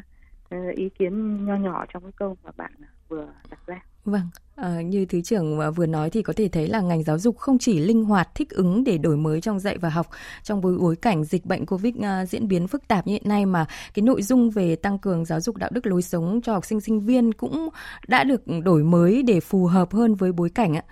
Ờ, 0.51 0.57
ý 0.75 0.89
kiến 0.99 1.45
nho 1.45 1.55
nhỏ 1.55 1.85
trong 1.93 2.03
cái 2.03 2.11
câu 2.15 2.37
mà 2.43 2.51
bạn 2.57 2.71
ờ, 2.81 2.87
vừa 3.09 3.33
đặt 3.49 3.59
ra. 3.67 3.85
Vâng, 4.05 4.29
à, 4.55 4.81
như 4.81 5.05
Thứ 5.05 5.21
trưởng 5.21 5.59
ờ, 5.59 5.71
vừa 5.71 5.85
nói 5.85 6.09
thì 6.09 6.21
có 6.21 6.33
thể 6.33 6.47
thấy 6.47 6.67
là 6.67 6.81
ngành 6.81 7.03
giáo 7.03 7.19
dục 7.19 7.37
không 7.37 7.57
chỉ 7.57 7.79
linh 7.79 8.03
hoạt 8.03 8.35
thích 8.35 8.49
ứng 8.49 8.83
để 8.83 8.97
đổi 8.97 9.17
mới 9.17 9.41
trong 9.41 9.59
dạy 9.59 9.77
và 9.77 9.89
học 9.89 10.07
trong 10.43 10.61
bối 10.61 10.77
bối 10.77 10.95
cảnh 10.95 11.23
dịch 11.23 11.45
bệnh 11.45 11.65
Covid 11.65 11.95
ờ, 12.01 12.25
diễn 12.25 12.47
biến 12.47 12.67
phức 12.67 12.87
tạp 12.87 13.07
như 13.07 13.13
hiện 13.13 13.23
nay 13.25 13.45
mà 13.45 13.65
cái 13.93 14.03
nội 14.03 14.21
dung 14.21 14.49
về 14.49 14.75
tăng 14.75 14.99
cường 14.99 15.25
giáo 15.25 15.41
dục 15.41 15.57
đạo 15.57 15.69
đức 15.73 15.85
lối 15.85 16.01
sống 16.01 16.41
cho 16.43 16.53
học 16.53 16.65
sinh 16.65 16.81
sinh 16.81 17.01
viên 17.01 17.33
cũng 17.33 17.69
đã 18.07 18.23
được 18.23 18.41
đổi 18.63 18.83
mới 18.83 19.23
để 19.23 19.39
phù 19.39 19.65
hợp 19.65 19.93
hơn 19.93 20.15
với 20.15 20.31
bối 20.31 20.49
cảnh 20.49 20.75
ạ. 20.75 20.83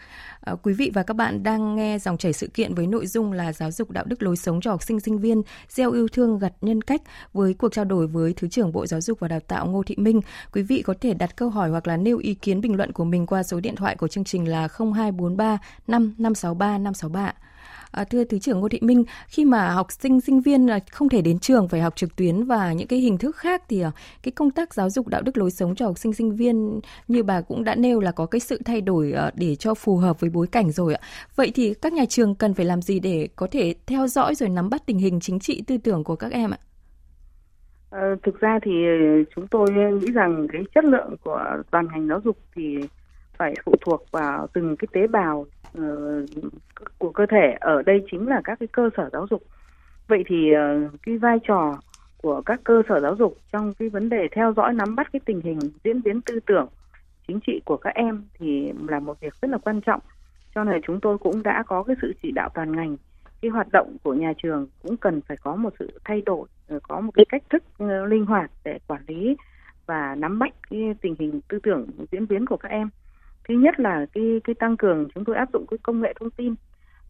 À, 0.41 0.55
quý 0.63 0.73
vị 0.73 0.91
và 0.93 1.03
các 1.03 1.13
bạn 1.13 1.43
đang 1.43 1.75
nghe 1.75 1.99
dòng 1.99 2.17
chảy 2.17 2.33
sự 2.33 2.47
kiện 2.47 2.73
với 2.73 2.87
nội 2.87 3.07
dung 3.07 3.31
là 3.31 3.53
giáo 3.53 3.71
dục 3.71 3.91
đạo 3.91 4.03
đức 4.07 4.23
lối 4.23 4.37
sống 4.37 4.61
cho 4.61 4.71
học 4.71 4.83
sinh 4.83 4.99
sinh 4.99 5.19
viên, 5.19 5.41
gieo 5.69 5.91
yêu 5.91 6.07
thương 6.07 6.39
gặt 6.39 6.53
nhân 6.61 6.81
cách 6.81 7.01
với 7.33 7.53
cuộc 7.53 7.73
trao 7.73 7.85
đổi 7.85 8.07
với 8.07 8.33
Thứ 8.37 8.47
trưởng 8.47 8.71
Bộ 8.71 8.85
Giáo 8.85 9.01
dục 9.01 9.19
và 9.19 9.27
Đào 9.27 9.39
tạo 9.39 9.67
Ngô 9.67 9.83
Thị 9.83 9.95
Minh. 9.97 10.21
Quý 10.53 10.61
vị 10.61 10.81
có 10.81 10.93
thể 11.01 11.13
đặt 11.13 11.35
câu 11.35 11.49
hỏi 11.49 11.69
hoặc 11.69 11.87
là 11.87 11.97
nêu 11.97 12.17
ý 12.17 12.33
kiến 12.33 12.61
bình 12.61 12.75
luận 12.77 12.91
của 12.91 13.05
mình 13.05 13.25
qua 13.25 13.43
số 13.49 13.59
điện 13.59 13.75
thoại 13.75 13.95
của 13.95 14.07
chương 14.07 14.23
trình 14.23 14.47
là 14.49 14.67
0243 14.77 15.57
5563 15.87 16.77
563. 16.77 17.33
À, 17.91 18.03
thưa 18.03 18.23
Thứ 18.23 18.39
trưởng 18.39 18.59
Ngô 18.59 18.69
Thị 18.69 18.79
Minh, 18.81 19.03
khi 19.27 19.45
mà 19.45 19.69
học 19.69 19.91
sinh 19.91 20.21
sinh 20.21 20.41
viên 20.41 20.67
là 20.67 20.79
không 20.91 21.09
thể 21.09 21.21
đến 21.21 21.39
trường 21.39 21.67
phải 21.67 21.81
học 21.81 21.95
trực 21.95 22.15
tuyến 22.15 22.43
và 22.43 22.73
những 22.73 22.87
cái 22.87 22.99
hình 22.99 23.17
thức 23.17 23.35
khác 23.35 23.63
thì 23.69 23.81
à, 23.81 23.91
cái 24.23 24.31
công 24.31 24.51
tác 24.51 24.73
giáo 24.73 24.89
dục 24.89 25.07
đạo 25.07 25.21
đức 25.21 25.37
lối 25.37 25.51
sống 25.51 25.75
cho 25.75 25.85
học 25.85 25.97
sinh 25.97 26.13
sinh 26.13 26.35
viên 26.35 26.79
như 27.07 27.23
bà 27.23 27.41
cũng 27.41 27.63
đã 27.63 27.75
nêu 27.75 27.99
là 27.99 28.11
có 28.11 28.25
cái 28.25 28.39
sự 28.39 28.61
thay 28.65 28.81
đổi 28.81 29.11
à, 29.11 29.31
để 29.35 29.55
cho 29.55 29.73
phù 29.73 29.97
hợp 29.97 30.19
với 30.19 30.29
bối 30.29 30.47
cảnh 30.47 30.71
rồi 30.71 30.93
ạ. 30.93 31.01
Vậy 31.35 31.51
thì 31.55 31.73
các 31.73 31.93
nhà 31.93 32.05
trường 32.09 32.35
cần 32.35 32.53
phải 32.53 32.65
làm 32.65 32.81
gì 32.81 32.99
để 32.99 33.27
có 33.35 33.47
thể 33.51 33.75
theo 33.87 34.07
dõi 34.07 34.35
rồi 34.35 34.49
nắm 34.49 34.69
bắt 34.69 34.81
tình 34.85 34.97
hình 34.97 35.19
chính 35.19 35.39
trị 35.39 35.63
tư 35.67 35.77
tưởng 35.77 36.03
của 36.03 36.15
các 36.15 36.31
em 36.31 36.51
ạ? 36.51 36.57
À, 37.89 38.15
thực 38.23 38.39
ra 38.39 38.59
thì 38.63 38.71
ờ, 38.85 39.23
chúng 39.35 39.47
tôi 39.47 39.71
nghĩ 39.71 40.11
rằng 40.11 40.47
cái 40.53 40.61
chất 40.75 40.85
lượng 40.85 41.15
của 41.23 41.43
toàn 41.71 41.87
ngành 41.91 42.07
giáo 42.07 42.21
dục 42.23 42.37
thì 42.55 42.77
phải 43.39 43.53
phụ 43.65 43.75
thuộc 43.81 44.05
vào 44.11 44.47
từng 44.53 44.75
cái 44.75 44.87
tế 44.93 45.07
bào 45.07 45.45
uh, 45.77 45.85
của 46.97 47.11
cơ 47.11 47.25
thể. 47.25 47.55
Ở 47.59 47.81
đây 47.81 48.05
chính 48.11 48.27
là 48.27 48.41
các 48.43 48.59
cái 48.59 48.67
cơ 48.67 48.89
sở 48.97 49.09
giáo 49.13 49.27
dục. 49.29 49.43
Vậy 50.07 50.23
thì 50.27 50.51
uh, 50.55 50.91
cái 51.05 51.17
vai 51.17 51.37
trò 51.47 51.79
của 52.21 52.41
các 52.41 52.59
cơ 52.63 52.81
sở 52.89 52.99
giáo 52.99 53.15
dục 53.15 53.37
trong 53.51 53.73
cái 53.73 53.89
vấn 53.89 54.09
đề 54.09 54.27
theo 54.31 54.53
dõi 54.53 54.73
nắm 54.73 54.95
bắt 54.95 55.07
cái 55.13 55.19
tình 55.25 55.41
hình 55.41 55.59
diễn 55.83 56.01
biến 56.01 56.21
tư 56.21 56.39
tưởng 56.45 56.67
chính 57.27 57.39
trị 57.47 57.61
của 57.65 57.77
các 57.77 57.95
em 57.95 58.23
thì 58.39 58.71
là 58.87 58.99
một 58.99 59.19
việc 59.19 59.33
rất 59.41 59.51
là 59.51 59.57
quan 59.57 59.81
trọng. 59.81 60.01
Cho 60.55 60.63
nên 60.63 60.81
chúng 60.87 60.99
tôi 60.99 61.17
cũng 61.17 61.43
đã 61.43 61.63
có 61.67 61.83
cái 61.83 61.95
sự 62.01 62.13
chỉ 62.21 62.31
đạo 62.31 62.49
toàn 62.53 62.71
ngành 62.71 62.97
cái 63.41 63.51
hoạt 63.51 63.71
động 63.71 63.97
của 64.03 64.13
nhà 64.13 64.33
trường 64.43 64.67
cũng 64.83 64.97
cần 64.97 65.21
phải 65.21 65.37
có 65.37 65.55
một 65.55 65.73
sự 65.79 65.99
thay 66.05 66.21
đổi 66.21 66.47
ờ, 66.67 66.79
có 66.83 66.99
một 66.99 67.11
cái 67.13 67.25
cách 67.29 67.43
thức 67.49 67.63
linh 68.07 68.25
hoạt 68.25 68.51
để 68.63 68.79
quản 68.87 69.01
lý 69.07 69.35
và 69.85 70.15
nắm 70.15 70.39
bắt 70.39 70.53
cái 70.69 70.95
tình 71.01 71.15
hình 71.19 71.41
tư 71.47 71.59
tưởng 71.63 71.87
diễn 72.11 72.27
biến 72.27 72.45
của 72.45 72.57
các 72.57 72.69
em 72.69 72.89
thứ 73.49 73.55
nhất 73.55 73.79
là 73.79 74.05
cái 74.13 74.41
cái 74.43 74.53
tăng 74.59 74.77
cường 74.77 75.07
chúng 75.15 75.25
tôi 75.25 75.35
áp 75.35 75.49
dụng 75.53 75.65
cái 75.71 75.77
công 75.83 76.01
nghệ 76.01 76.13
thông 76.19 76.31
tin. 76.31 76.55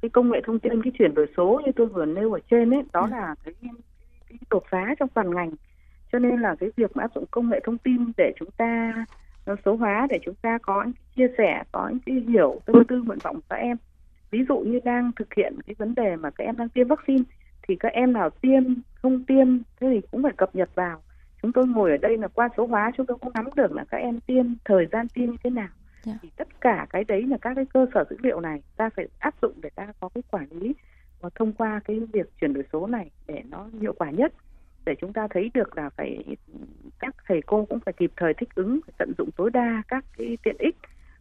Cái 0.01 0.09
công 0.09 0.31
nghệ 0.31 0.41
thông 0.45 0.59
tin 0.59 0.81
cái 0.81 0.91
chuyển 0.99 1.13
đổi 1.13 1.27
số 1.37 1.61
như 1.65 1.71
tôi 1.75 1.87
vừa 1.87 2.05
nêu 2.05 2.33
ở 2.33 2.39
trên 2.51 2.73
ấy 2.73 2.83
đó 2.93 3.01
ừ. 3.01 3.07
là 3.11 3.35
cái, 3.43 3.53
cái 3.61 4.37
đột 4.49 4.63
phá 4.69 4.95
trong 4.99 5.09
toàn 5.09 5.35
ngành. 5.35 5.51
Cho 6.11 6.19
nên 6.19 6.41
là 6.41 6.55
cái 6.59 6.69
việc 6.75 6.97
mà 6.97 7.03
áp 7.03 7.11
dụng 7.15 7.25
công 7.31 7.49
nghệ 7.49 7.59
thông 7.63 7.77
tin 7.77 8.11
để 8.17 8.33
chúng 8.39 8.51
ta 8.57 8.93
số 9.65 9.75
hóa 9.75 10.07
để 10.09 10.19
chúng 10.25 10.35
ta 10.35 10.57
có 10.61 10.83
những 10.83 10.93
chia 11.15 11.27
sẻ 11.37 11.63
có 11.71 11.89
những 11.89 11.99
cái 12.05 12.15
hiểu 12.27 12.61
tâm 12.65 12.83
tư 12.87 13.01
nguyện 13.05 13.19
vọng 13.23 13.35
của 13.35 13.47
các 13.49 13.55
em. 13.55 13.77
Ví 14.31 14.39
dụ 14.49 14.59
như 14.59 14.79
đang 14.83 15.11
thực 15.15 15.33
hiện 15.33 15.55
cái 15.67 15.75
vấn 15.77 15.95
đề 15.95 16.15
mà 16.15 16.29
các 16.29 16.43
em 16.43 16.57
đang 16.57 16.69
tiêm 16.69 16.87
vaccine 16.87 17.23
thì 17.67 17.75
các 17.75 17.93
em 17.93 18.13
nào 18.13 18.29
tiêm 18.29 18.63
không 18.93 19.25
tiêm 19.25 19.47
thế 19.79 19.87
thì 19.93 20.07
cũng 20.11 20.23
phải 20.23 20.33
cập 20.37 20.55
nhật 20.55 20.69
vào. 20.75 21.01
Chúng 21.41 21.51
tôi 21.51 21.67
ngồi 21.67 21.91
ở 21.91 21.97
đây 21.97 22.17
là 22.17 22.27
qua 22.27 22.49
số 22.57 22.67
hóa 22.67 22.91
chúng 22.97 23.05
tôi 23.05 23.17
cũng 23.17 23.33
nắm 23.33 23.45
được 23.55 23.71
là 23.71 23.83
các 23.91 23.97
em 23.97 24.19
tiêm 24.19 24.45
thời 24.65 24.87
gian 24.91 25.07
tiêm 25.07 25.29
như 25.29 25.37
thế 25.43 25.49
nào 25.49 25.67
yeah. 26.05 26.17
Thì 26.21 26.29
tất 26.35 26.61
cả 26.61 26.87
cái 26.89 27.03
đấy 27.03 27.23
là 27.27 27.37
các 27.41 27.53
cái 27.55 27.65
cơ 27.73 27.85
sở 27.93 28.05
dữ 28.09 28.17
liệu 28.19 28.39
này 28.39 28.61
ta 28.77 28.89
phải 28.95 29.07
áp 29.19 29.35
dụng 29.41 29.53
để 29.61 29.69
ta 29.75 29.87
có 29.99 30.09
cái 30.09 30.23
quản 30.31 30.47
lý 30.51 30.73
và 31.21 31.29
thông 31.35 31.53
qua 31.53 31.81
cái 31.85 31.99
việc 32.13 32.37
chuyển 32.41 32.53
đổi 32.53 32.63
số 32.73 32.87
này 32.87 33.11
để 33.27 33.43
nó 33.49 33.67
hiệu 33.81 33.93
quả 33.93 34.09
nhất 34.09 34.33
để 34.85 34.95
chúng 35.01 35.13
ta 35.13 35.27
thấy 35.29 35.51
được 35.53 35.77
là 35.77 35.89
phải, 35.89 36.23
các 36.99 37.15
thầy 37.27 37.41
cô 37.41 37.65
cũng 37.65 37.79
phải 37.79 37.93
kịp 37.93 38.11
thời 38.15 38.33
thích 38.33 38.49
ứng, 38.55 38.79
phải 38.85 38.93
tận 38.97 39.13
dụng 39.17 39.29
tối 39.31 39.49
đa 39.51 39.83
các 39.87 40.05
cái 40.17 40.37
tiện 40.43 40.55
ích 40.59 40.75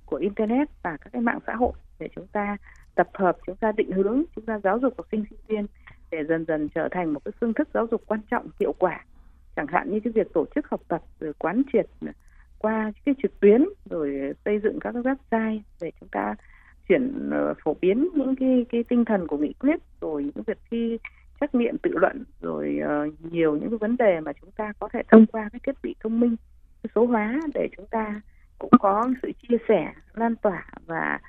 của 0.07 0.17
internet 0.17 0.69
và 0.83 0.97
các 0.97 1.11
cái 1.13 1.23
mạng 1.23 1.39
xã 1.47 1.55
hội 1.55 1.73
để 1.99 2.09
chúng 2.15 2.27
ta 2.27 2.57
tập 2.95 3.09
hợp, 3.15 3.37
chúng 3.47 3.57
ta 3.57 3.73
định 3.73 3.91
hướng, 3.91 4.23
chúng 4.37 4.45
ta 4.45 4.59
giáo 4.59 4.79
dục 4.79 4.95
học 4.97 5.07
sinh 5.11 5.25
sinh 5.31 5.39
viên 5.49 5.67
để 6.11 6.25
dần 6.29 6.45
dần 6.49 6.69
trở 6.69 6.89
thành 6.91 7.13
một 7.13 7.25
cái 7.25 7.33
phương 7.41 7.55
thức 7.55 7.69
giáo 7.75 7.87
dục 7.91 8.03
quan 8.07 8.21
trọng, 8.31 8.47
hiệu 8.61 8.75
quả 8.79 9.05
chẳng 9.57 9.67
hạn 9.67 9.91
như 9.91 10.01
cái 10.01 10.13
việc 10.13 10.33
tổ 10.35 10.47
chức 10.55 10.69
học 10.69 10.81
tập, 10.89 11.03
rồi 11.21 11.33
quán 11.39 11.63
triệt 11.73 11.87
qua 12.59 12.93
cái 13.05 13.15
trực 13.23 13.41
tuyến 13.41 13.65
rồi 13.91 14.33
xây 14.45 14.61
dựng 14.63 14.81
các 14.81 14.93
cái 14.93 15.03
website 15.03 15.61
để 15.81 15.93
chúng 16.01 16.09
ta 16.09 16.35
chuyển 16.89 17.31
ờ, 17.31 17.55
phổ 17.65 17.77
biến 17.81 18.09
những 18.15 18.37
cái 18.37 18.67
cái 18.69 18.85
tinh 18.89 19.05
thần 19.05 19.27
của 19.27 19.37
nghị 19.37 19.53
quyết 19.53 19.77
rồi 20.01 20.25
những 20.25 20.45
việc 20.47 20.59
thi 20.71 20.99
trách 21.41 21.55
nhiệm 21.55 21.79
tự 21.79 21.91
luận 21.95 22.25
rồi 22.41 22.81
uh, 22.83 23.33
nhiều 23.33 23.57
những 23.57 23.71
cái 23.71 23.79
vấn 23.79 23.97
đề 23.97 24.21
mà 24.21 24.33
chúng 24.41 24.51
ta 24.51 24.73
có 24.79 24.89
thể 24.93 25.03
thông 25.09 25.27
qua 25.27 25.49
cái 25.53 25.61
thiết 25.67 25.83
bị 25.83 25.95
thông 26.01 26.21
minh 26.21 26.37
số 26.95 27.07
hóa 27.07 27.41
để 27.55 27.69
chúng 27.77 27.87
ta 27.87 28.21
cũng 28.59 28.71
có 28.81 29.09
sự 29.23 29.33
chia 29.43 29.57
sẻ 29.69 29.93
lan 30.15 30.37
tỏa 30.37 30.67
và 30.87 31.21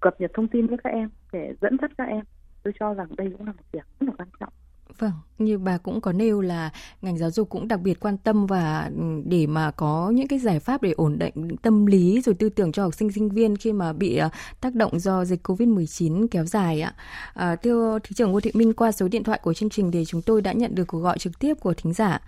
cập 0.00 0.20
nhật 0.20 0.30
thông 0.34 0.48
tin 0.48 0.66
với 0.66 0.78
các 0.84 0.90
em 0.90 1.10
để 1.32 1.54
dẫn 1.60 1.76
dắt 1.82 1.90
các 1.98 2.04
em. 2.04 2.24
Tôi 2.62 2.72
cho 2.80 2.94
rằng 2.94 3.08
đây 3.16 3.32
cũng 3.38 3.46
là 3.46 3.52
một 3.52 3.62
việc 3.72 3.84
rất 4.00 4.06
là 4.06 4.12
quan 4.18 4.28
trọng. 4.40 4.52
Vâng, 4.98 5.12
như 5.38 5.58
bà 5.58 5.78
cũng 5.82 6.00
có 6.00 6.12
nêu 6.12 6.40
là 6.40 6.70
ngành 7.02 7.18
giáo 7.18 7.30
dục 7.30 7.48
cũng 7.50 7.68
đặc 7.68 7.80
biệt 7.80 8.00
quan 8.00 8.16
tâm 8.24 8.46
và 8.46 8.90
ừ, 8.96 9.02
để 9.24 9.46
mà 9.46 9.70
có 9.76 10.10
những 10.14 10.28
cái 10.28 10.38
giải 10.38 10.60
pháp 10.60 10.82
để 10.82 10.92
ổn 10.96 11.18
định 11.18 11.56
tâm 11.62 11.86
lý 11.86 12.20
rồi 12.20 12.34
tư 12.38 12.48
tưởng 12.48 12.72
cho 12.72 12.82
học 12.82 12.94
sinh 12.94 13.12
sinh 13.12 13.28
viên 13.28 13.56
khi 13.56 13.72
mà 13.72 13.92
bị 13.92 14.16
ờ, 14.16 14.28
tác 14.60 14.74
động 14.74 14.98
do 14.98 15.24
dịch 15.24 15.48
Covid-19 15.48 16.26
kéo 16.30 16.44
dài 16.44 16.80
ạ. 16.80 16.92
À, 17.34 17.56
thưa 17.56 17.98
Thứ 18.04 18.14
trưởng 18.14 18.32
Ngô 18.32 18.40
Thị 18.40 18.50
Minh 18.54 18.72
qua 18.72 18.92
số 18.92 19.08
điện 19.08 19.24
thoại 19.24 19.40
của 19.42 19.54
chương 19.54 19.70
trình 19.70 19.90
thì 19.92 20.04
chúng 20.04 20.22
tôi 20.26 20.42
đã 20.42 20.52
nhận 20.52 20.74
được 20.74 20.84
cuộc 20.86 20.98
gọi 20.98 21.18
trực 21.18 21.32
tiếp 21.40 21.54
của 21.60 21.74
thính 21.74 21.92
giả. 21.92 22.18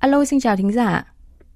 Alo, 0.00 0.24
xin 0.24 0.40
chào 0.40 0.56
thính 0.56 0.72
giả. 0.72 1.04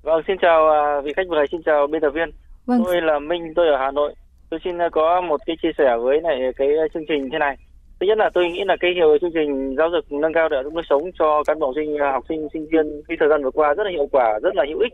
Vâng, 0.03 0.23
xin 0.27 0.37
chào 0.43 0.71
à, 0.71 1.01
vị 1.05 1.13
khách 1.17 1.29
mời, 1.29 1.47
xin 1.53 1.63
chào 1.67 1.87
biên 1.87 2.01
tập 2.01 2.11
viên. 2.15 2.31
Vâng. 2.67 2.83
Tôi 2.85 3.03
là 3.03 3.19
Minh, 3.19 3.53
tôi 3.57 3.69
ở 3.69 3.77
Hà 3.79 3.91
Nội. 3.91 4.15
Tôi 4.51 4.61
xin 4.65 4.79
à, 4.79 4.89
có 4.93 5.21
một 5.21 5.41
cái 5.47 5.57
chia 5.63 5.73
sẻ 5.79 5.97
với 6.03 6.21
này 6.21 6.37
cái 6.57 6.69
chương 6.95 7.05
trình 7.09 7.29
thế 7.33 7.39
này 7.39 7.57
thứ 8.05 8.09
nhất 8.09 8.19
là 8.19 8.31
tôi 8.35 8.51
nghĩ 8.51 8.65
là 8.65 8.77
cái 8.81 8.93
hiệu 8.95 9.19
chương 9.21 9.33
trình 9.35 9.75
giáo 9.79 9.89
dục 9.91 10.05
nâng 10.11 10.33
cao 10.33 10.49
đời 10.49 10.63
sống 10.65 10.83
sống 10.89 11.11
cho 11.19 11.43
cán 11.47 11.59
bộ 11.59 11.73
sinh 11.77 11.97
à, 11.99 12.13
học 12.13 12.25
sinh 12.29 12.49
sinh 12.53 12.67
viên 12.73 13.03
khi 13.09 13.15
thời 13.21 13.29
gian 13.29 13.43
vừa 13.45 13.51
qua 13.51 13.75
rất 13.75 13.85
là 13.85 13.91
hiệu 13.91 14.09
quả 14.13 14.39
rất 14.43 14.55
là 14.57 14.65
hữu 14.69 14.79
ích. 14.79 14.93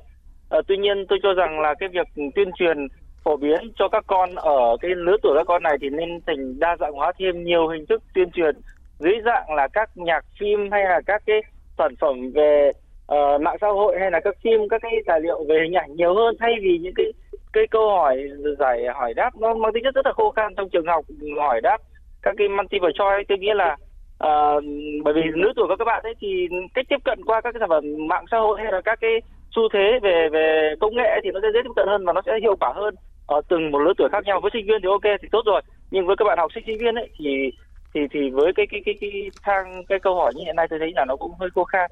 À, 0.50 0.58
tuy 0.68 0.76
nhiên 0.76 1.06
tôi 1.08 1.18
cho 1.22 1.32
rằng 1.32 1.60
là 1.60 1.74
cái 1.80 1.88
việc 1.88 2.06
tuyên 2.34 2.50
truyền 2.58 2.86
phổ 3.24 3.36
biến 3.36 3.60
cho 3.78 3.88
các 3.88 4.04
con 4.06 4.34
ở 4.34 4.76
cái 4.80 4.90
lứa 4.94 5.16
tuổi 5.22 5.32
các 5.36 5.46
con 5.46 5.62
này 5.62 5.76
thì 5.80 5.88
nên 5.90 6.08
thành 6.26 6.58
đa 6.58 6.76
dạng 6.80 6.92
hóa 6.92 7.12
thêm 7.18 7.44
nhiều 7.44 7.68
hình 7.68 7.86
thức 7.86 8.02
tuyên 8.14 8.30
truyền 8.30 8.54
dưới 8.98 9.14
dạng 9.24 9.54
là 9.54 9.68
các 9.68 9.90
nhạc 9.94 10.24
phim 10.40 10.70
hay 10.70 10.84
là 10.84 11.00
các 11.06 11.22
cái 11.26 11.40
sản 11.78 11.94
phẩm 12.00 12.30
về 12.34 12.70
uh, 13.12 13.40
mạng 13.40 13.56
xã 13.60 13.68
hội 13.68 13.96
hay 14.00 14.10
là 14.10 14.20
các 14.24 14.34
phim 14.44 14.68
các 14.68 14.82
cái 14.82 14.92
tài 15.06 15.20
liệu 15.20 15.44
về 15.48 15.56
hình 15.62 15.72
ảnh 15.72 15.96
nhiều 15.96 16.14
hơn 16.14 16.36
thay 16.40 16.52
vì 16.62 16.78
những 16.78 16.94
cái 16.96 17.06
cái 17.52 17.66
câu 17.70 17.90
hỏi 17.90 18.16
giải 18.58 18.78
hỏi 18.94 19.14
đáp. 19.14 19.30
Nó 19.36 19.54
mang 19.54 19.72
tính 19.72 19.84
chất 19.84 19.94
rất 19.94 20.06
là 20.06 20.12
khô 20.12 20.30
khan 20.30 20.54
trong 20.56 20.68
trường 20.68 20.86
học 20.86 21.04
hỏi 21.38 21.60
đáp 21.60 21.78
các 22.22 22.34
cái 22.38 22.48
multiple 22.48 22.92
choice 22.98 23.24
tôi 23.28 23.38
nghĩ 23.38 23.50
là 23.54 23.76
uh, 24.24 24.64
bởi 25.04 25.14
vì 25.14 25.22
lứa 25.34 25.52
tuổi 25.56 25.66
của 25.68 25.76
các 25.78 25.84
bạn 25.84 26.02
ấy 26.02 26.14
thì 26.20 26.48
cách 26.74 26.86
tiếp 26.88 27.00
cận 27.04 27.24
qua 27.24 27.40
các 27.40 27.52
cái 27.52 27.60
sản 27.60 27.68
phẩm 27.68 27.84
mạng 28.08 28.24
xã 28.30 28.38
hội 28.38 28.60
hay 28.62 28.72
là 28.72 28.80
các 28.84 28.98
cái 29.00 29.20
xu 29.56 29.62
thế 29.72 29.98
về 30.02 30.28
về 30.32 30.74
công 30.80 30.96
nghệ 30.96 31.10
thì 31.24 31.30
nó 31.34 31.40
sẽ 31.42 31.48
dễ 31.54 31.60
tiếp 31.64 31.72
cận 31.76 31.88
hơn 31.88 32.04
và 32.06 32.12
nó 32.12 32.22
sẽ 32.26 32.32
hiệu 32.42 32.56
quả 32.60 32.72
hơn 32.76 32.94
ở 33.26 33.40
từng 33.48 33.70
một 33.70 33.78
lứa 33.78 33.92
tuổi 33.98 34.08
khác 34.12 34.24
nhau 34.24 34.40
với 34.42 34.50
sinh 34.54 34.66
viên 34.66 34.80
thì 34.82 34.88
ok 34.88 35.18
thì 35.22 35.28
tốt 35.32 35.42
rồi 35.46 35.62
nhưng 35.90 36.06
với 36.06 36.16
các 36.16 36.24
bạn 36.24 36.38
học 36.38 36.50
sinh 36.54 36.64
sinh 36.66 36.78
viên 36.78 36.94
ấy 36.94 37.08
thì 37.18 37.50
thì 37.94 38.00
thì 38.12 38.30
với 38.30 38.52
cái 38.56 38.66
cái 38.70 38.80
cái 38.84 38.94
cái 39.00 39.10
thang 39.42 39.84
cái 39.88 39.98
câu 39.98 40.14
hỏi 40.14 40.32
như 40.36 40.44
hiện 40.44 40.56
nay 40.56 40.66
tôi 40.70 40.78
thấy 40.78 40.92
là 40.96 41.04
nó 41.04 41.16
cũng 41.16 41.32
hơi 41.40 41.50
khô 41.54 41.64
khan 41.64 41.90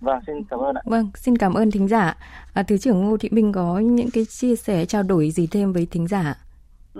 Vâng, 0.00 0.20
xin 0.26 0.36
cảm 0.50 0.60
ơn 0.60 0.74
ạ. 0.74 0.82
Vâng, 0.84 1.10
xin 1.14 1.38
cảm 1.38 1.54
ơn 1.54 1.70
thính 1.70 1.88
giả. 1.88 2.16
À, 2.54 2.62
Thứ 2.62 2.78
trưởng 2.78 3.00
Ngô 3.00 3.16
Thị 3.16 3.28
Minh 3.32 3.52
có 3.52 3.78
những 3.78 4.08
cái 4.14 4.24
chia 4.24 4.56
sẻ 4.56 4.86
trao 4.86 5.02
đổi 5.02 5.30
gì 5.30 5.48
thêm 5.50 5.72
với 5.72 5.86
thính 5.90 6.06
giả? 6.06 6.34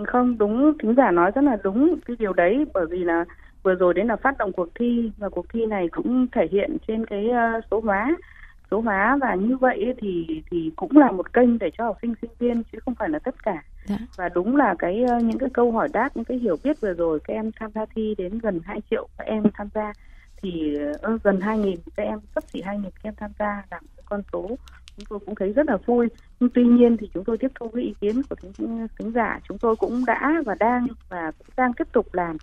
Không, 0.07 0.39
đúng, 0.39 0.73
thính 0.83 0.95
giả 0.97 1.11
nói 1.11 1.31
rất 1.35 1.45
là 1.45 1.59
đúng 1.65 1.99
cái 2.07 2.17
điều 2.19 2.33
đấy 2.33 2.65
bởi 2.75 2.87
vì 2.87 2.99
là 2.99 3.25
vừa 3.63 3.75
rồi 3.75 3.95
đến 3.95 4.07
là 4.07 4.17
phát 4.17 4.39
động 4.39 4.53
cuộc 4.53 4.69
thi 4.75 5.11
và 5.19 5.29
cuộc 5.29 5.47
thi 5.53 5.67
này 5.67 5.89
cũng 5.89 6.27
thể 6.33 6.49
hiện 6.51 6.77
trên 6.89 7.07
cái 7.07 7.29
uh, 7.29 7.65
số 7.71 7.81
hóa 7.81 8.17
số 8.71 8.81
hóa 8.81 9.19
và 9.21 9.35
như 9.35 9.57
vậy 9.57 9.95
thì 9.99 10.43
thì 10.51 10.71
cũng 10.77 10.97
là 10.97 11.11
một 11.11 11.33
kênh 11.33 11.59
để 11.59 11.71
cho 11.79 11.85
học 11.85 11.99
sinh 12.03 12.15
sinh 12.23 12.31
viên 12.39 12.63
chứ 12.73 12.79
không 12.85 12.95
phải 12.95 13.09
là 13.09 13.19
tất 13.19 13.43
cả 13.43 13.63
dạ. 13.85 13.97
và 14.17 14.29
đúng 14.29 14.57
là 14.57 14.75
cái 14.79 15.05
uh, 15.17 15.23
những 15.23 15.39
cái 15.39 15.49
câu 15.53 15.73
hỏi 15.73 15.89
đáp 15.93 16.09
những 16.15 16.25
cái 16.25 16.39
hiểu 16.39 16.57
biết 16.65 16.81
vừa 16.81 16.93
rồi 16.93 17.21
các 17.25 17.35
em 17.35 17.51
tham 17.53 17.71
gia 17.75 17.87
thi 17.95 18.15
đến 18.19 18.39
gần 18.39 18.61
2 18.65 18.81
triệu 18.91 19.09
các 19.19 19.25
em 19.25 19.43
tham 19.55 19.69
gia 19.75 19.93
thì 20.43 20.79
uh, 21.15 21.23
gần 21.23 21.41
2 21.41 21.59
nghìn 21.59 21.79
các 21.97 22.03
em 22.03 22.19
sắp 22.35 22.45
xỉ 22.45 22.63
2 22.63 22.79
nghìn 22.79 22.91
các 22.91 23.09
em 23.09 23.15
tham 23.17 23.31
gia 23.39 23.63
là 23.71 23.81
một 23.81 24.03
con 24.05 24.23
số 24.33 24.57
chúng 25.01 25.07
tôi 25.09 25.19
cũng 25.27 25.35
thấy 25.35 25.53
rất 25.53 25.67
là 25.67 25.77
vui. 25.87 26.09
Nhưng 26.41 26.51
tuy 26.55 26.65
nhiên 26.65 26.97
thì 26.97 27.11
chúng 27.15 27.25
tôi 27.25 27.39
tiếp 27.39 27.53
thu 27.55 27.69
cái 27.69 27.85
ý 27.85 27.95
kiến 28.01 28.23
của 28.31 28.37
thính, 28.37 28.87
thính 28.99 29.13
giả. 29.13 29.41
Chúng 29.49 29.59
tôi 29.59 29.77
cũng 29.77 30.05
đã 30.07 30.43
và 30.47 30.55
đang 30.55 30.87
và 31.09 31.33
cũng 31.39 31.55
đang 31.57 31.73
tiếp 31.73 31.89
tục 31.93 32.15
làm 32.15 32.37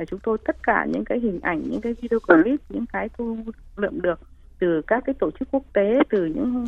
và 0.00 0.04
chúng 0.04 0.20
tôi 0.20 0.38
tất 0.44 0.56
cả 0.62 0.86
những 0.92 1.04
cái 1.04 1.18
hình 1.18 1.40
ảnh 1.42 1.62
những 1.70 1.80
cái 1.80 1.94
video 2.02 2.20
clip 2.20 2.60
những 2.68 2.86
cái 2.92 3.08
thu 3.08 3.36
lượm 3.76 4.00
được 4.00 4.20
từ 4.58 4.82
các 4.86 5.02
cái 5.06 5.14
tổ 5.18 5.30
chức 5.30 5.48
quốc 5.50 5.62
tế 5.72 5.98
từ 6.10 6.24
những 6.24 6.66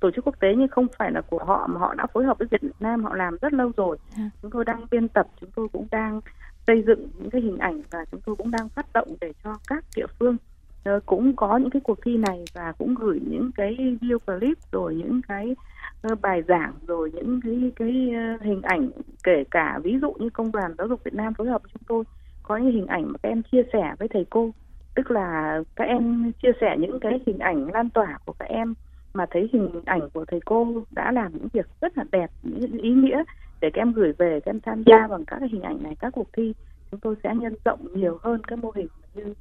tổ 0.00 0.10
chức 0.10 0.26
quốc 0.26 0.40
tế 0.40 0.48
nhưng 0.56 0.68
không 0.68 0.86
phải 0.98 1.12
là 1.12 1.20
của 1.20 1.44
họ 1.44 1.66
mà 1.66 1.80
họ 1.80 1.94
đã 1.94 2.06
phối 2.06 2.24
hợp 2.24 2.38
với 2.38 2.48
Việt 2.50 2.62
Nam 2.80 3.04
họ 3.04 3.14
làm 3.14 3.36
rất 3.40 3.52
lâu 3.52 3.72
rồi. 3.76 3.96
À. 4.16 4.30
chúng 4.42 4.50
tôi 4.50 4.64
đang 4.64 4.86
biên 4.90 5.08
tập 5.08 5.26
chúng 5.40 5.50
tôi 5.56 5.68
cũng 5.72 5.86
đang 5.90 6.20
xây 6.66 6.82
dựng 6.86 7.08
những 7.18 7.30
cái 7.30 7.40
hình 7.40 7.58
ảnh 7.58 7.82
và 7.90 8.04
chúng 8.10 8.20
tôi 8.20 8.36
cũng 8.36 8.50
đang 8.50 8.68
phát 8.68 8.86
động 8.92 9.08
để 9.20 9.32
cho 9.44 9.54
các 9.68 9.84
địa 9.96 10.06
phương 10.18 10.36
Ờ, 10.84 11.00
cũng 11.06 11.36
có 11.36 11.56
những 11.56 11.70
cái 11.70 11.80
cuộc 11.84 11.98
thi 12.02 12.16
này 12.16 12.44
và 12.54 12.72
cũng 12.72 12.94
gửi 12.94 13.20
những 13.30 13.50
cái 13.56 13.76
video 14.00 14.18
clip 14.18 14.58
rồi 14.72 14.94
những 14.94 15.20
cái 15.28 15.56
ờ, 16.02 16.14
bài 16.22 16.42
giảng 16.48 16.72
rồi 16.86 17.10
những 17.14 17.40
cái 17.44 17.72
cái 17.76 18.10
ờ, 18.14 18.46
hình 18.46 18.62
ảnh 18.62 18.88
kể 19.24 19.44
cả 19.50 19.78
ví 19.82 19.98
dụ 20.02 20.12
như 20.12 20.30
công 20.30 20.52
đoàn 20.52 20.74
giáo 20.78 20.88
dục 20.88 21.04
Việt 21.04 21.14
Nam 21.14 21.34
phối 21.34 21.46
hợp 21.46 21.62
với 21.62 21.70
chúng 21.72 21.82
tôi 21.88 22.04
có 22.42 22.56
những 22.56 22.72
hình 22.72 22.86
ảnh 22.86 23.04
mà 23.12 23.18
các 23.22 23.28
em 23.28 23.42
chia 23.42 23.62
sẻ 23.72 23.94
với 23.98 24.08
thầy 24.08 24.26
cô. 24.30 24.50
Tức 24.94 25.10
là 25.10 25.60
các 25.76 25.84
em 25.84 26.32
chia 26.42 26.52
sẻ 26.60 26.76
những 26.78 27.00
cái 27.00 27.20
hình 27.26 27.38
ảnh 27.38 27.72
lan 27.72 27.90
tỏa 27.90 28.18
của 28.24 28.32
các 28.38 28.48
em 28.48 28.74
mà 29.14 29.26
thấy 29.30 29.50
hình 29.52 29.80
ảnh 29.84 30.10
của 30.14 30.24
thầy 30.24 30.40
cô 30.44 30.84
đã 30.90 31.12
làm 31.12 31.32
những 31.32 31.48
việc 31.52 31.66
rất 31.80 31.98
là 31.98 32.04
đẹp 32.12 32.30
những 32.42 32.72
ý 32.72 32.90
nghĩa 32.90 33.24
để 33.60 33.70
các 33.70 33.80
em 33.80 33.92
gửi 33.92 34.12
về 34.18 34.40
các 34.40 34.50
em 34.50 34.60
tham 34.60 34.82
gia 34.86 35.06
bằng 35.06 35.24
các 35.24 35.40
hình 35.52 35.62
ảnh 35.62 35.82
này 35.82 35.96
các 36.00 36.10
cuộc 36.10 36.28
thi. 36.32 36.54
Chúng 36.90 37.00
tôi 37.00 37.14
sẽ 37.24 37.34
nhân 37.34 37.54
rộng 37.64 37.86
nhiều 37.94 38.18
hơn 38.22 38.40
các 38.44 38.58
mô 38.58 38.72
hình 38.74 38.88
như, 39.14 39.34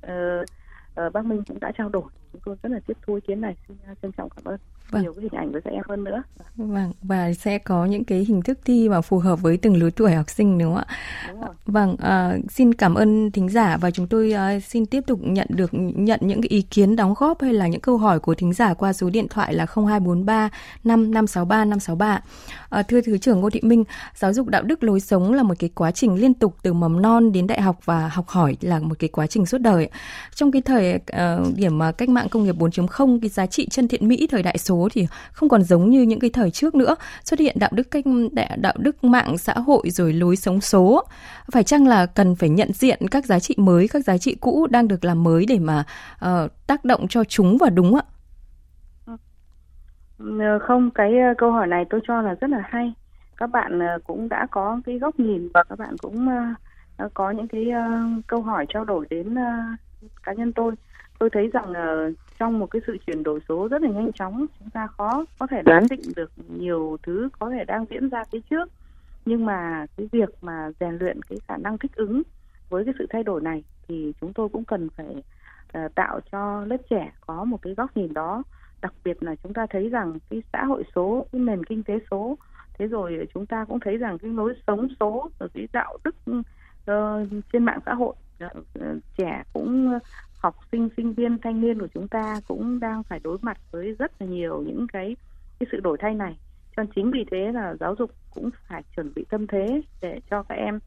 Ờ, 0.00 0.12
ờ, 0.94 1.10
bác 1.10 1.24
Minh 1.26 1.42
cũng 1.46 1.60
đã 1.60 1.72
trao 1.74 1.88
đổi 1.88 2.10
chúng 2.44 2.56
tôi 2.62 2.70
rất 2.70 2.74
là 2.76 2.80
tiếp 2.86 2.96
thu 3.06 3.14
ý 3.14 3.20
kiến 3.26 3.40
này. 3.40 3.56
Xin 3.68 3.76
uh, 3.92 4.02
trân 4.02 4.12
trọng 4.12 4.30
cảm 4.30 4.44
ơn. 4.44 4.60
Vâng. 4.90 5.02
nhiều 5.02 5.12
cái 5.12 5.22
hình 5.22 5.32
ảnh 5.32 5.52
với 5.52 5.60
các 5.60 5.70
em 5.70 5.82
hơn 5.88 6.04
nữa. 6.04 6.22
Vâng 6.56 6.92
và 7.02 7.32
sẽ 7.32 7.58
có 7.58 7.84
những 7.84 8.04
cái 8.04 8.18
hình 8.18 8.42
thức 8.42 8.58
thi 8.64 8.88
mà 8.88 9.00
phù 9.00 9.18
hợp 9.18 9.42
với 9.42 9.56
từng 9.56 9.76
lứa 9.76 9.90
tuổi 9.90 10.12
học 10.12 10.30
sinh 10.30 10.58
đúng 10.58 10.74
không 10.74 10.84
ạ? 10.88 10.96
Đúng 11.28 11.40
rồi. 11.40 11.50
vâng 11.66 11.92
uh, 11.92 12.50
xin 12.50 12.74
cảm 12.74 12.94
ơn 12.94 13.30
thính 13.30 13.48
giả 13.48 13.76
và 13.76 13.90
chúng 13.90 14.06
tôi 14.06 14.34
uh, 14.56 14.64
xin 14.64 14.86
tiếp 14.86 15.00
tục 15.06 15.20
nhận 15.22 15.46
được 15.50 15.70
nhận 15.74 16.20
những 16.22 16.42
cái 16.42 16.48
ý 16.48 16.62
kiến 16.62 16.96
đóng 16.96 17.14
góp 17.18 17.42
hay 17.42 17.52
là 17.52 17.66
những 17.66 17.80
câu 17.80 17.98
hỏi 17.98 18.20
của 18.20 18.34
thính 18.34 18.52
giả 18.52 18.74
qua 18.74 18.92
số 18.92 19.10
điện 19.10 19.28
thoại 19.28 19.54
là 19.54 19.66
0243 19.66 20.48
5563 20.84 21.64
563 21.64 22.22
uh, 22.80 22.88
thưa 22.88 23.00
thứ 23.00 23.18
trưởng 23.18 23.40
Ngô 23.40 23.50
Thị 23.50 23.60
Minh 23.62 23.84
giáo 24.14 24.32
dục 24.32 24.48
đạo 24.48 24.62
đức 24.62 24.82
lối 24.82 25.00
sống 25.00 25.32
là 25.32 25.42
một 25.42 25.54
cái 25.58 25.70
quá 25.74 25.90
trình 25.90 26.14
liên 26.14 26.34
tục 26.34 26.56
từ 26.62 26.72
mầm 26.72 27.02
non 27.02 27.32
đến 27.32 27.46
đại 27.46 27.60
học 27.60 27.76
và 27.84 28.08
học 28.08 28.28
hỏi 28.28 28.56
là 28.60 28.78
một 28.78 28.98
cái 28.98 29.08
quá 29.08 29.26
trình 29.26 29.46
suốt 29.46 29.58
đời. 29.58 29.88
Trong 30.34 30.52
cái 30.52 30.62
thời 30.62 30.94
uh, 30.94 31.56
điểm 31.56 31.78
uh, 31.88 31.98
cách 31.98 32.08
mạng 32.08 32.28
công 32.30 32.44
nghiệp 32.44 32.54
4.0 32.58 33.18
cái 33.22 33.28
giá 33.28 33.46
trị 33.46 33.66
chân 33.70 33.88
thiện 33.88 34.08
mỹ 34.08 34.26
thời 34.30 34.42
đại 34.42 34.58
số 34.58 34.88
thì 34.92 35.06
không 35.32 35.48
còn 35.48 35.62
giống 35.62 35.90
như 35.90 36.02
những 36.02 36.20
cái 36.20 36.30
thời 36.30 36.50
trước 36.50 36.74
nữa. 36.74 36.94
Xuất 37.24 37.40
hiện 37.40 37.56
đạo 37.58 37.70
đức 37.72 37.90
cách 37.90 38.04
đạo 38.56 38.74
đức 38.78 39.04
mạng 39.04 39.38
xã 39.38 39.54
hội 39.54 39.90
rồi 39.90 40.12
lối 40.12 40.36
sống 40.36 40.60
số. 40.60 41.04
Phải 41.52 41.64
chăng 41.64 41.86
là 41.86 42.06
cần 42.06 42.34
phải 42.34 42.48
nhận 42.48 42.72
diện 42.72 42.98
các 43.10 43.24
giá 43.26 43.38
trị 43.38 43.54
mới 43.58 43.88
các 43.88 44.04
giá 44.04 44.18
trị 44.18 44.36
cũ 44.40 44.66
đang 44.70 44.88
được 44.88 45.04
làm 45.04 45.22
mới 45.22 45.46
để 45.46 45.58
mà 45.58 45.84
uh, 46.24 46.50
tác 46.66 46.84
động 46.84 47.08
cho 47.08 47.24
chúng 47.24 47.58
và 47.58 47.70
đúng 47.70 47.94
ạ? 47.94 48.02
Ừ, 50.18 50.38
ờ, 50.40 50.58
không 50.58 50.90
cái 50.90 51.18
ờ, 51.18 51.34
câu 51.38 51.52
hỏi 51.52 51.66
này 51.66 51.84
tôi 51.90 52.00
cho 52.08 52.22
là 52.22 52.34
rất 52.40 52.50
là 52.50 52.62
hay. 52.64 52.94
Các 53.36 53.50
bạn 53.50 53.80
cũng 54.04 54.28
đã 54.28 54.46
có 54.50 54.80
cái 54.86 54.98
góc 54.98 55.20
nhìn 55.20 55.48
và 55.54 55.62
các 55.62 55.78
bạn 55.78 55.96
cũng 56.02 56.28
có 57.14 57.30
những 57.30 57.48
cái 57.48 57.66
câu 58.26 58.42
hỏi 58.42 58.66
trao 58.68 58.84
đổi 58.84 59.06
đến 59.10 59.34
cá 60.22 60.32
nhân 60.32 60.52
tôi 60.52 60.72
tôi 61.20 61.30
thấy 61.30 61.50
rằng 61.52 61.70
uh, 61.70 62.14
trong 62.38 62.58
một 62.58 62.66
cái 62.66 62.82
sự 62.86 62.96
chuyển 63.06 63.22
đổi 63.22 63.40
số 63.48 63.68
rất 63.68 63.82
là 63.82 63.88
nhanh 63.88 64.12
chóng 64.12 64.46
chúng 64.58 64.70
ta 64.70 64.86
khó 64.86 65.24
có 65.38 65.46
thể 65.46 65.62
đoán 65.62 65.86
định 65.90 66.00
được 66.16 66.32
nhiều 66.48 66.96
thứ 67.02 67.28
có 67.38 67.50
thể 67.50 67.64
đang 67.64 67.84
diễn 67.90 68.08
ra 68.08 68.24
phía 68.32 68.40
trước. 68.50 68.70
Nhưng 69.24 69.46
mà 69.46 69.86
cái 69.96 70.08
việc 70.12 70.28
mà 70.42 70.70
rèn 70.80 70.98
luyện 70.98 71.22
cái 71.22 71.38
khả 71.48 71.56
năng 71.56 71.78
thích 71.78 71.90
ứng 71.94 72.22
với 72.68 72.84
cái 72.84 72.94
sự 72.98 73.06
thay 73.10 73.22
đổi 73.22 73.40
này 73.40 73.64
thì 73.88 74.12
chúng 74.20 74.32
tôi 74.32 74.48
cũng 74.48 74.64
cần 74.64 74.88
phải 74.96 75.22
uh, 75.78 75.94
tạo 75.94 76.20
cho 76.32 76.64
lớp 76.64 76.76
trẻ 76.90 77.12
có 77.26 77.44
một 77.44 77.62
cái 77.62 77.74
góc 77.74 77.96
nhìn 77.96 78.14
đó. 78.14 78.42
Đặc 78.82 78.92
biệt 79.04 79.22
là 79.22 79.34
chúng 79.42 79.54
ta 79.54 79.66
thấy 79.70 79.88
rằng 79.88 80.18
cái 80.30 80.42
xã 80.52 80.64
hội 80.64 80.84
số 80.94 81.26
cái 81.32 81.40
nền 81.40 81.64
kinh 81.64 81.82
tế 81.82 81.98
số 82.10 82.36
thế 82.78 82.86
rồi 82.86 83.28
chúng 83.34 83.46
ta 83.46 83.64
cũng 83.64 83.80
thấy 83.80 83.96
rằng 83.96 84.18
cái 84.18 84.30
lối 84.30 84.54
sống 84.66 84.88
số 85.00 85.30
rồi 85.40 85.48
cái 85.54 85.68
đạo 85.72 85.98
đức 86.04 86.16
uh, 86.30 87.26
trên 87.52 87.64
mạng 87.64 87.80
xã 87.86 87.94
hội 87.94 88.14
trẻ 89.16 89.42
cũng 89.52 89.98
học 90.40 90.56
sinh 90.72 90.88
sinh 90.96 91.12
viên 91.14 91.38
thanh 91.38 91.60
niên 91.60 91.78
của 91.78 91.88
chúng 91.94 92.08
ta 92.08 92.40
cũng 92.48 92.80
đang 92.80 93.02
phải 93.02 93.20
đối 93.24 93.38
mặt 93.42 93.58
với 93.70 93.92
rất 93.98 94.12
là 94.20 94.26
nhiều 94.26 94.62
những 94.66 94.86
cái 94.92 95.16
cái 95.60 95.66
sự 95.72 95.80
đổi 95.80 95.96
thay 96.00 96.14
này. 96.14 96.36
Cho 96.76 96.82
chính 96.94 97.10
vì 97.10 97.24
thế 97.30 97.52
là 97.52 97.74
giáo 97.80 97.94
dục 97.98 98.10
cũng 98.30 98.50
phải 98.68 98.82
chuẩn 98.96 99.12
bị 99.14 99.24
tâm 99.30 99.46
thế 99.46 99.82
để 100.00 100.20
cho 100.30 100.42
các 100.42 100.54
em 100.54 100.78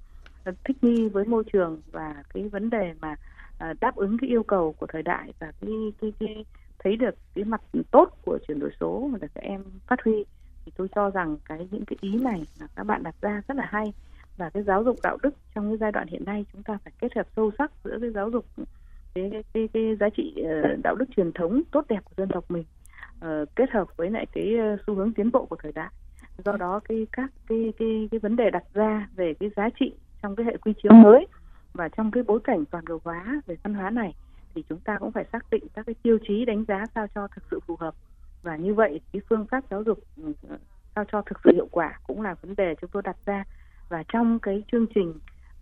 ờ, 0.44 0.52
thích 0.64 0.78
nghi 0.84 1.10
với 1.10 1.26
môi 1.26 1.44
trường 1.54 1.82
và 1.92 2.24
cái 2.34 2.50
vấn 2.50 2.70
đề 2.70 2.94
mà 3.02 3.16
ờ, 3.58 3.74
đáp 3.82 3.96
ứng 3.96 4.18
cái 4.18 4.30
yêu 4.30 4.44
cầu 4.44 4.76
của 4.80 4.86
thời 4.86 5.04
đại 5.04 5.34
và 5.40 5.52
cái, 5.62 5.72
cái, 6.02 6.14
cái 6.20 6.46
thấy 6.84 6.96
được 6.96 7.16
cái 7.36 7.46
mặt 7.46 7.62
tốt 7.92 8.10
của 8.26 8.38
chuyển 8.48 8.60
đổi 8.60 8.72
số 8.80 9.10
mà 9.12 9.18
để 9.22 9.28
các 9.36 9.44
em 9.44 9.64
phát 9.88 10.02
huy. 10.06 10.26
Thì 10.66 10.72
tôi 10.78 10.88
cho 10.96 11.10
rằng 11.10 11.38
cái 11.46 11.68
những 11.72 11.86
cái 11.86 11.98
ý 12.02 12.18
này 12.18 12.46
là 12.60 12.68
các 12.76 12.84
bạn 12.84 13.04
đặt 13.04 13.16
ra 13.22 13.42
rất 13.48 13.58
là 13.58 13.66
hay 13.70 13.94
và 14.38 14.50
cái 14.50 14.64
giáo 14.64 14.84
dục 14.84 14.96
đạo 15.04 15.18
đức 15.24 15.36
trong 15.56 15.70
cái 15.70 15.78
giai 15.78 15.92
đoạn 15.92 16.08
hiện 16.08 16.26
nay 16.26 16.46
chúng 16.54 16.64
ta 16.64 16.78
phải 16.84 16.94
kết 17.00 17.16
hợp 17.16 17.28
sâu 17.36 17.52
sắc 17.58 17.72
giữa 17.84 17.98
cái 18.02 18.10
giáo 18.10 18.30
dục 18.30 18.46
cái 19.16 19.30
cái, 19.32 19.44
cái, 19.54 19.70
cái 19.74 19.96
giá 20.00 20.10
trị 20.10 20.44
ờ, 20.44 20.76
đạo 20.84 20.96
đức 20.96 21.06
truyền 21.16 21.32
thống 21.32 21.62
tốt 21.72 21.86
đẹp 21.90 22.00
của 22.06 22.14
dân 22.18 22.30
tộc 22.30 22.52
mình 22.52 22.64
uh, 23.26 23.56
kết 23.56 23.70
hợp 23.72 23.88
với 23.98 24.12
lại 24.12 24.26
cái 24.34 24.58
ờ, 24.58 24.78
xu 24.88 24.96
hướng 24.96 25.14
tiến 25.14 25.32
bộ 25.32 25.46
của 25.46 25.56
thời 25.64 25.72
đại. 25.72 25.90
Do 26.46 26.58
đó 26.58 26.80
cái 26.90 27.08
các 27.12 27.32
cái 27.48 27.74
cái 27.80 28.08
cái 28.12 28.20
vấn 28.20 28.36
đề 28.36 28.50
đặt 28.50 28.64
ra 28.74 29.08
về 29.16 29.34
cái 29.34 29.50
giá 29.56 29.70
trị 29.80 29.94
trong 30.22 30.36
cái 30.36 30.46
hệ 30.46 30.58
quy 30.58 30.74
chiếu 30.84 30.92
mới 30.92 31.28
và 31.74 31.90
trong 31.90 32.12
cái 32.12 32.24
bối 32.24 32.40
cảnh 32.44 32.66
toàn 32.66 32.86
cầu 32.86 33.00
hóa 33.04 33.42
về 33.46 33.56
văn 33.64 33.74
hóa 33.74 33.90
này 33.90 34.14
thì 34.56 34.64
chúng 34.70 34.80
ta 34.80 34.98
cũng 35.00 35.12
phải 35.12 35.26
xác 35.32 35.50
định 35.52 35.64
các 35.74 35.86
cái 35.86 35.96
tiêu 36.04 36.18
chí 36.28 36.46
đánh 36.46 36.66
giá 36.68 36.86
sao 36.96 37.08
cho 37.16 37.28
thực 37.28 37.44
sự 37.52 37.60
phù 37.68 37.76
hợp. 37.80 37.96
Và 38.44 38.56
như 38.56 38.74
vậy 38.74 39.02
cái 39.14 39.22
phương 39.30 39.46
pháp 39.52 39.64
giáo 39.70 39.84
dục 39.84 40.00
ừ, 40.18 40.34
sao 40.96 41.06
cho 41.12 41.22
thực 41.22 41.38
sự 41.44 41.52
hiệu 41.54 41.68
quả 41.72 42.00
cũng 42.08 42.22
là 42.22 42.36
vấn 42.42 42.56
đề 42.56 42.76
chúng 42.82 42.90
tôi 42.94 43.02
đặt 43.04 43.18
ra. 43.26 43.44
Và 43.90 44.04
trong 44.14 44.40
cái 44.40 44.64
chương 44.72 44.86
trình 44.96 45.14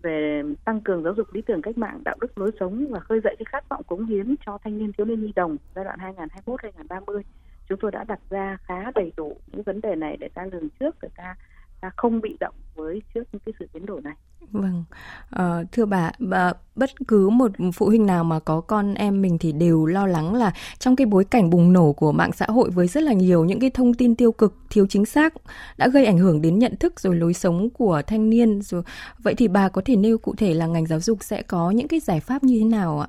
về 0.01 0.43
tăng 0.65 0.81
cường 0.81 1.03
giáo 1.03 1.13
dục 1.17 1.33
lý 1.33 1.41
tưởng 1.41 1.61
cách 1.61 1.77
mạng, 1.77 2.01
đạo 2.05 2.15
đức 2.21 2.37
lối 2.37 2.51
sống 2.59 2.87
và 2.89 2.99
khơi 2.99 3.19
dậy 3.23 3.35
cái 3.39 3.45
khát 3.45 3.69
vọng 3.69 3.83
cống 3.87 4.05
hiến 4.05 4.35
cho 4.45 4.57
thanh 4.63 4.77
niên 4.77 4.93
thiếu 4.93 5.05
niên 5.05 5.21
nhi 5.21 5.31
đồng 5.35 5.57
giai 5.75 5.85
đoạn 5.85 5.99
2021-2030. 6.45 7.21
Chúng 7.69 7.79
tôi 7.81 7.91
đã 7.91 8.03
đặt 8.03 8.19
ra 8.29 8.57
khá 8.63 8.91
đầy 8.95 9.11
đủ 9.17 9.37
những 9.47 9.63
vấn 9.63 9.81
đề 9.81 9.95
này 9.95 10.17
để 10.17 10.29
ta 10.33 10.45
lường 10.51 10.69
trước 10.79 10.95
để 11.01 11.09
ta 11.15 11.35
ta 11.81 11.89
không 11.97 12.21
bị 12.21 12.37
động 12.39 12.55
với 12.75 13.01
trước 13.13 13.23
những 13.31 13.41
cái 13.45 13.53
sự 13.59 13.67
biến 13.73 13.85
đổi 13.85 14.01
này. 14.01 14.15
Vâng, 14.51 14.83
à, 15.29 15.63
thưa 15.71 15.85
bà, 15.85 16.11
bà, 16.19 16.53
bất 16.75 16.89
cứ 17.07 17.29
một 17.29 17.51
phụ 17.73 17.85
huynh 17.85 18.05
nào 18.05 18.23
mà 18.23 18.39
có 18.39 18.61
con 18.61 18.93
em 18.93 19.21
mình 19.21 19.37
thì 19.37 19.51
đều 19.51 19.85
lo 19.85 20.07
lắng 20.07 20.33
là 20.35 20.53
trong 20.79 20.95
cái 20.95 21.05
bối 21.05 21.25
cảnh 21.25 21.49
bùng 21.49 21.73
nổ 21.73 21.93
của 21.93 22.11
mạng 22.11 22.31
xã 22.31 22.45
hội 22.45 22.69
với 22.69 22.87
rất 22.87 23.03
là 23.03 23.13
nhiều 23.13 23.45
những 23.45 23.59
cái 23.59 23.69
thông 23.69 23.93
tin 23.93 24.15
tiêu 24.15 24.31
cực, 24.31 24.55
thiếu 24.69 24.85
chính 24.89 25.05
xác 25.05 25.33
đã 25.77 25.87
gây 25.87 26.05
ảnh 26.05 26.17
hưởng 26.17 26.41
đến 26.41 26.59
nhận 26.59 26.75
thức 26.75 26.99
rồi 26.99 27.15
lối 27.15 27.33
sống 27.33 27.69
của 27.69 28.01
thanh 28.07 28.29
niên. 28.29 28.61
Rồi 28.61 28.83
vậy 29.19 29.35
thì 29.37 29.47
bà 29.47 29.69
có 29.69 29.81
thể 29.85 29.95
nêu 29.95 30.17
cụ 30.17 30.35
thể 30.37 30.53
là 30.53 30.67
ngành 30.67 30.85
giáo 30.85 30.99
dục 30.99 31.17
sẽ 31.23 31.41
có 31.41 31.71
những 31.71 31.87
cái 31.87 31.99
giải 31.99 32.19
pháp 32.19 32.43
như 32.43 32.59
thế 32.59 32.65
nào 32.65 32.99
ạ? 32.99 33.07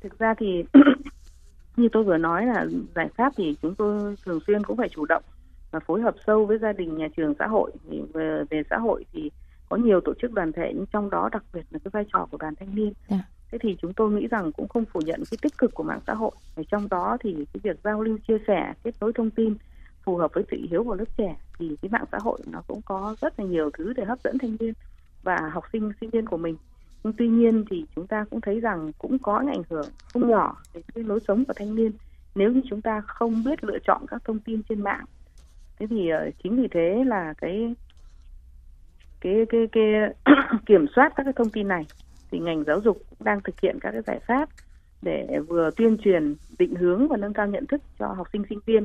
Thực 0.00 0.18
ra 0.18 0.34
thì 0.38 0.64
như 1.76 1.88
tôi 1.92 2.04
vừa 2.04 2.16
nói 2.16 2.46
là 2.46 2.66
giải 2.94 3.08
pháp 3.16 3.32
thì 3.36 3.56
chúng 3.62 3.74
tôi 3.74 4.16
thường 4.24 4.40
xuyên 4.46 4.64
cũng 4.64 4.76
phải 4.76 4.88
chủ 4.88 5.06
động 5.06 5.22
và 5.70 5.80
phối 5.80 6.00
hợp 6.00 6.14
sâu 6.26 6.46
với 6.46 6.58
gia 6.58 6.72
đình, 6.72 6.96
nhà 6.96 7.08
trường, 7.16 7.34
xã 7.38 7.46
hội. 7.46 7.72
Thì 7.90 8.02
về, 8.14 8.44
về 8.50 8.62
xã 8.70 8.78
hội 8.78 9.04
thì 9.12 9.30
có 9.68 9.76
nhiều 9.76 10.00
tổ 10.00 10.14
chức 10.22 10.32
đoàn 10.32 10.52
thể 10.52 10.72
nhưng 10.74 10.86
trong 10.86 11.10
đó 11.10 11.28
đặc 11.32 11.42
biệt 11.54 11.62
là 11.70 11.78
cái 11.84 11.90
vai 11.90 12.04
trò 12.12 12.26
của 12.30 12.36
đoàn 12.36 12.54
thanh 12.54 12.74
niên. 12.74 12.84
Yeah. 12.84 12.94
Dạ. 13.08 13.24
Thế 13.52 13.58
thì 13.62 13.76
chúng 13.82 13.92
tôi 13.94 14.10
nghĩ 14.10 14.26
rằng 14.26 14.52
cũng 14.52 14.68
không 14.68 14.84
phủ 14.84 15.00
nhận 15.04 15.22
cái 15.30 15.38
tích 15.42 15.58
cực 15.58 15.74
của 15.74 15.82
mạng 15.82 16.00
xã 16.06 16.14
hội. 16.14 16.30
Ở 16.56 16.62
trong 16.70 16.88
đó 16.88 17.16
thì 17.20 17.34
cái 17.34 17.60
việc 17.62 17.78
giao 17.84 18.02
lưu 18.02 18.18
chia 18.28 18.38
sẻ, 18.46 18.72
kết 18.82 18.94
nối 19.00 19.12
thông 19.12 19.30
tin 19.30 19.54
phù 20.04 20.16
hợp 20.16 20.30
với 20.34 20.44
thị 20.50 20.66
hiếu 20.70 20.84
của 20.84 20.94
lớp 20.94 21.16
trẻ 21.16 21.36
thì 21.58 21.76
cái 21.82 21.88
mạng 21.88 22.04
xã 22.12 22.18
hội 22.20 22.38
nó 22.52 22.62
cũng 22.66 22.80
có 22.84 23.16
rất 23.20 23.40
là 23.40 23.46
nhiều 23.46 23.70
thứ 23.78 23.92
để 23.92 24.04
hấp 24.04 24.18
dẫn 24.24 24.38
thanh 24.38 24.56
niên 24.60 24.72
và 25.22 25.50
học 25.52 25.64
sinh 25.72 25.92
sinh 26.00 26.10
viên 26.10 26.26
của 26.26 26.36
mình. 26.36 26.56
Nhưng 27.04 27.12
tuy 27.12 27.28
nhiên 27.28 27.64
thì 27.70 27.84
chúng 27.96 28.06
ta 28.06 28.24
cũng 28.30 28.40
thấy 28.40 28.60
rằng 28.60 28.92
cũng 28.98 29.18
có 29.18 29.40
những 29.40 29.54
ảnh 29.54 29.62
hưởng 29.70 29.86
không 30.12 30.30
nhỏ 30.30 30.56
đến 30.74 30.82
cái 30.94 31.04
lối 31.04 31.20
sống 31.28 31.44
của 31.44 31.52
thanh 31.56 31.74
niên 31.74 31.92
nếu 32.34 32.52
như 32.52 32.60
chúng 32.70 32.82
ta 32.82 33.00
không 33.00 33.44
biết 33.44 33.64
lựa 33.64 33.78
chọn 33.86 34.06
các 34.08 34.22
thông 34.24 34.38
tin 34.38 34.62
trên 34.62 34.82
mạng. 34.82 35.04
Thế 35.80 35.86
thì 35.90 36.08
ờ, 36.08 36.30
chính 36.44 36.62
vì 36.62 36.68
thế 36.68 37.04
là 37.06 37.34
cái 37.38 37.74
cái 39.20 39.34
cái 39.48 39.60
cái 39.72 39.84
kiểm 40.66 40.86
soát 40.96 41.12
các 41.16 41.22
cái 41.24 41.32
thông 41.36 41.50
tin 41.50 41.68
này 41.68 41.86
thì 42.32 42.38
ngành 42.38 42.64
giáo 42.64 42.80
dục 42.80 42.98
cũng 43.10 43.24
đang 43.24 43.40
thực 43.44 43.60
hiện 43.60 43.78
các 43.80 43.90
cái 43.90 44.02
giải 44.06 44.20
pháp 44.26 44.48
để 45.02 45.26
vừa 45.48 45.70
tuyên 45.76 45.96
truyền 46.04 46.34
định 46.58 46.74
hướng 46.74 47.08
và 47.08 47.16
nâng 47.16 47.32
cao 47.32 47.46
nhận 47.46 47.66
thức 47.66 47.82
cho 47.98 48.06
học 48.06 48.26
sinh 48.32 48.42
sinh 48.48 48.58
viên 48.66 48.84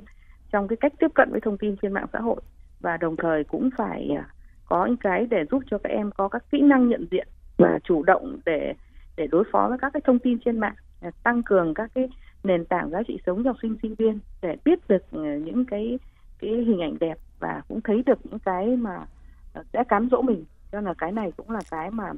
trong 0.52 0.68
cái 0.68 0.78
cách 0.78 0.94
tiếp 1.00 1.08
cận 1.16 1.32
với 1.32 1.42
thông 1.42 1.58
tin 1.58 1.76
trên 1.82 1.94
mạng 1.94 2.06
xã 2.14 2.20
hội 2.20 2.42
và 2.80 2.98
đồng 2.98 3.16
thời 3.16 3.44
cũng 3.44 3.70
phải 3.78 4.10
ờ, 4.18 4.24
có 4.66 4.86
những 4.86 4.98
cái 4.98 5.26
để 5.30 5.46
giúp 5.52 5.64
cho 5.72 5.78
các 5.78 5.90
em 5.90 6.12
có 6.18 6.28
các 6.28 6.44
kỹ 6.52 6.62
năng 6.62 6.90
nhận 6.90 7.08
diện 7.12 7.28
và 7.58 7.80
chủ 7.84 8.04
động 8.04 8.40
để 8.46 8.74
để 9.18 9.28
đối 9.28 9.44
phó 9.52 9.68
với 9.70 9.78
các 9.82 9.94
cái 9.94 10.02
thông 10.06 10.20
tin 10.20 10.40
trên 10.46 10.60
mạng, 10.60 10.76
tăng 11.24 11.44
cường 11.44 11.74
các 11.74 11.92
cái 11.96 12.10
nền 12.44 12.66
tảng 12.66 12.90
giá 12.90 13.04
trị 13.08 13.18
sống 13.26 13.44
cho 13.44 13.50
học 13.50 13.58
sinh 13.62 13.78
sinh 13.82 13.96
viên 13.96 14.20
để 14.42 14.56
biết 14.66 14.88
được 14.88 15.04
ờ, 15.12 15.24
những 15.24 15.66
cái 15.66 16.00
cái 16.42 16.50
hình 16.50 16.80
ảnh 16.80 16.98
đẹp 17.00 17.18
và 17.40 17.62
cũng 17.68 17.82
thấy 17.82 18.04
được 18.06 18.20
những 18.24 18.40
cái 18.40 18.68
mà 18.68 19.06
ờ, 19.54 19.64
sẽ 19.74 19.84
cám 19.84 20.10
dỗ 20.12 20.22
mình. 20.22 20.46
Cho 20.72 20.78
nên 20.78 20.86
là 20.86 20.94
cái 20.94 21.12
này 21.12 21.32
cũng 21.38 21.50
là 21.50 21.62
cái 21.72 21.92
mà 21.92 22.12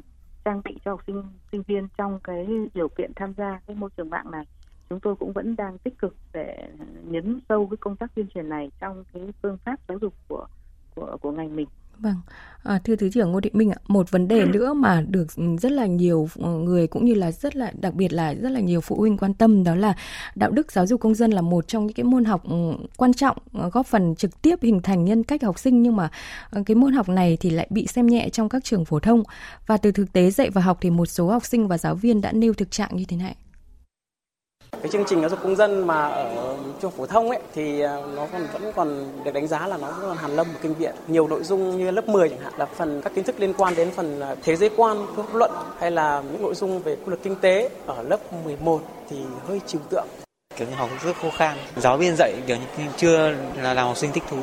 trang 0.45 0.61
bị 0.65 0.77
cho 0.85 0.91
học 0.91 1.01
sinh 1.07 1.23
sinh 1.51 1.63
viên 1.67 1.87
trong 1.97 2.19
cái 2.23 2.47
điều 2.73 2.89
kiện 2.89 3.11
tham 3.15 3.33
gia 3.37 3.59
cái 3.67 3.75
môi 3.75 3.89
trường 3.97 4.09
mạng 4.09 4.31
này. 4.31 4.45
Chúng 4.89 4.99
tôi 4.99 5.15
cũng 5.15 5.31
vẫn 5.31 5.55
đang 5.55 5.77
tích 5.77 5.97
cực 5.99 6.15
để 6.33 6.67
nhấn 7.03 7.39
sâu 7.49 7.67
cái 7.67 7.77
công 7.77 7.95
tác 7.95 8.15
tuyên 8.15 8.27
truyền 8.27 8.49
này 8.49 8.71
trong 8.79 9.03
cái 9.13 9.33
phương 9.41 9.57
pháp 9.57 9.79
giáo 9.87 9.97
dục 10.01 10.13
của 10.27 10.47
của 10.95 11.17
của 11.21 11.31
ngành 11.31 11.55
mình. 11.55 11.67
Vâng, 11.99 12.15
à, 12.63 12.79
thưa 12.83 12.95
Thứ 12.95 13.09
trưởng 13.09 13.31
Ngô 13.31 13.41
Thị 13.41 13.49
Minh 13.53 13.71
ạ, 13.71 13.77
một 13.87 14.11
vấn 14.11 14.27
đề 14.27 14.45
nữa 14.45 14.73
mà 14.73 15.01
được 15.09 15.27
rất 15.61 15.71
là 15.71 15.85
nhiều 15.85 16.27
người 16.39 16.87
cũng 16.87 17.05
như 17.05 17.13
là 17.13 17.31
rất 17.31 17.55
là 17.55 17.71
đặc 17.79 17.93
biệt 17.93 18.13
là 18.13 18.33
rất 18.33 18.49
là 18.49 18.59
nhiều 18.59 18.81
phụ 18.81 18.95
huynh 18.95 19.17
quan 19.17 19.33
tâm 19.33 19.63
đó 19.63 19.75
là 19.75 19.93
đạo 20.35 20.51
đức 20.51 20.71
giáo 20.71 20.87
dục 20.87 21.01
công 21.01 21.15
dân 21.15 21.31
là 21.31 21.41
một 21.41 21.67
trong 21.67 21.85
những 21.85 21.93
cái 21.93 22.03
môn 22.03 22.25
học 22.25 22.43
ừ, 22.49 22.73
quan 22.97 23.13
trọng 23.13 23.37
góp 23.73 23.87
phần 23.87 24.15
trực 24.15 24.41
tiếp 24.41 24.59
hình 24.61 24.81
thành 24.81 25.05
nhân 25.05 25.23
cách 25.23 25.43
học 25.43 25.59
sinh. 25.59 25.83
Nhưng 25.83 25.95
mà 25.95 26.09
cái 26.65 26.75
môn 26.75 26.93
học 26.93 27.09
này 27.09 27.37
thì 27.39 27.49
lại 27.49 27.67
bị 27.69 27.87
xem 27.87 28.07
nhẹ 28.07 28.29
trong 28.29 28.49
các 28.49 28.63
trường 28.63 28.85
phổ 28.85 28.99
thông. 28.99 29.23
Và 29.67 29.77
từ 29.77 29.91
thực 29.91 30.13
tế 30.13 30.31
dạy 30.31 30.49
và 30.49 30.61
học 30.61 30.77
thì 30.81 30.89
một 30.89 31.05
số 31.05 31.29
học 31.29 31.45
sinh 31.45 31.67
và 31.67 31.77
giáo 31.77 31.95
viên 31.95 32.21
đã 32.21 32.31
nêu 32.31 32.53
thực 32.53 32.71
trạng 32.71 32.89
như 32.95 33.05
thế 33.07 33.17
này 33.17 33.35
cái 34.81 34.91
chương 34.91 35.05
trình 35.05 35.21
giáo 35.21 35.29
dục 35.29 35.39
công 35.43 35.55
dân 35.55 35.87
mà 35.87 36.07
ở 36.07 36.55
trường 36.81 36.91
phổ 36.91 37.05
thông 37.05 37.29
ấy, 37.29 37.39
thì 37.53 37.81
à, 37.81 37.97
nó 38.15 38.27
còn, 38.31 38.47
vẫn 38.53 38.71
còn 38.75 39.09
được 39.23 39.33
đánh 39.33 39.47
giá 39.47 39.67
là 39.67 39.77
nó 39.77 39.87
vẫn 39.87 40.01
còn 40.01 40.17
hàn 40.17 40.35
lâm 40.35 40.47
một 40.47 40.59
kinh 40.61 40.73
viện. 40.73 40.95
Nhiều 41.07 41.27
nội 41.27 41.43
dung 41.43 41.77
như 41.77 41.91
lớp 41.91 42.09
10 42.09 42.29
chẳng 42.29 42.39
hạn 42.39 42.53
là 42.57 42.65
phần 42.65 43.01
các 43.01 43.15
kiến 43.15 43.23
thức 43.23 43.35
liên 43.39 43.53
quan 43.53 43.75
đến 43.75 43.91
phần 43.91 44.19
à, 44.19 44.35
thế 44.43 44.55
giới 44.55 44.69
quan 44.77 45.05
pháp 45.15 45.35
luận 45.35 45.51
hay 45.79 45.91
là 45.91 46.23
những 46.31 46.41
nội 46.41 46.55
dung 46.55 46.79
về 46.79 46.95
quy 46.95 47.05
luật 47.05 47.19
kinh 47.23 47.35
tế 47.35 47.69
ở 47.85 48.03
lớp 48.03 48.33
11 48.45 48.81
thì 49.09 49.17
hơi 49.47 49.61
trừu 49.67 49.81
tượng. 49.89 50.07
Kiểu 50.55 50.67
như 50.67 50.75
học 50.75 50.89
rất 51.03 51.15
khô 51.21 51.29
khan. 51.37 51.57
Giáo 51.75 51.97
viên 51.97 52.15
dạy 52.15 52.33
kiểu 52.47 52.57
như 52.57 52.83
chưa 52.97 53.33
là 53.61 53.73
làm 53.73 53.87
học 53.87 53.97
sinh 53.97 54.11
thích 54.11 54.23
thú 54.29 54.37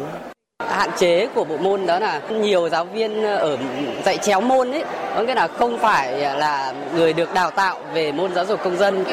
hạn 0.70 0.90
chế 0.98 1.26
của 1.34 1.44
bộ 1.44 1.56
môn 1.56 1.86
đó 1.86 1.98
là 1.98 2.20
nhiều 2.30 2.68
giáo 2.68 2.84
viên 2.84 3.22
ở 3.22 3.58
dạy 4.04 4.18
chéo 4.18 4.40
môn 4.40 4.70
ấy 4.72 4.84
có 5.16 5.22
nghĩa 5.22 5.34
là 5.34 5.48
không 5.48 5.78
phải 5.78 6.18
là 6.18 6.74
người 6.94 7.12
được 7.12 7.34
đào 7.34 7.50
tạo 7.50 7.80
về 7.92 8.12
môn 8.12 8.34
giáo 8.34 8.44
dục 8.44 8.60
công 8.64 8.76
dân 8.76 9.04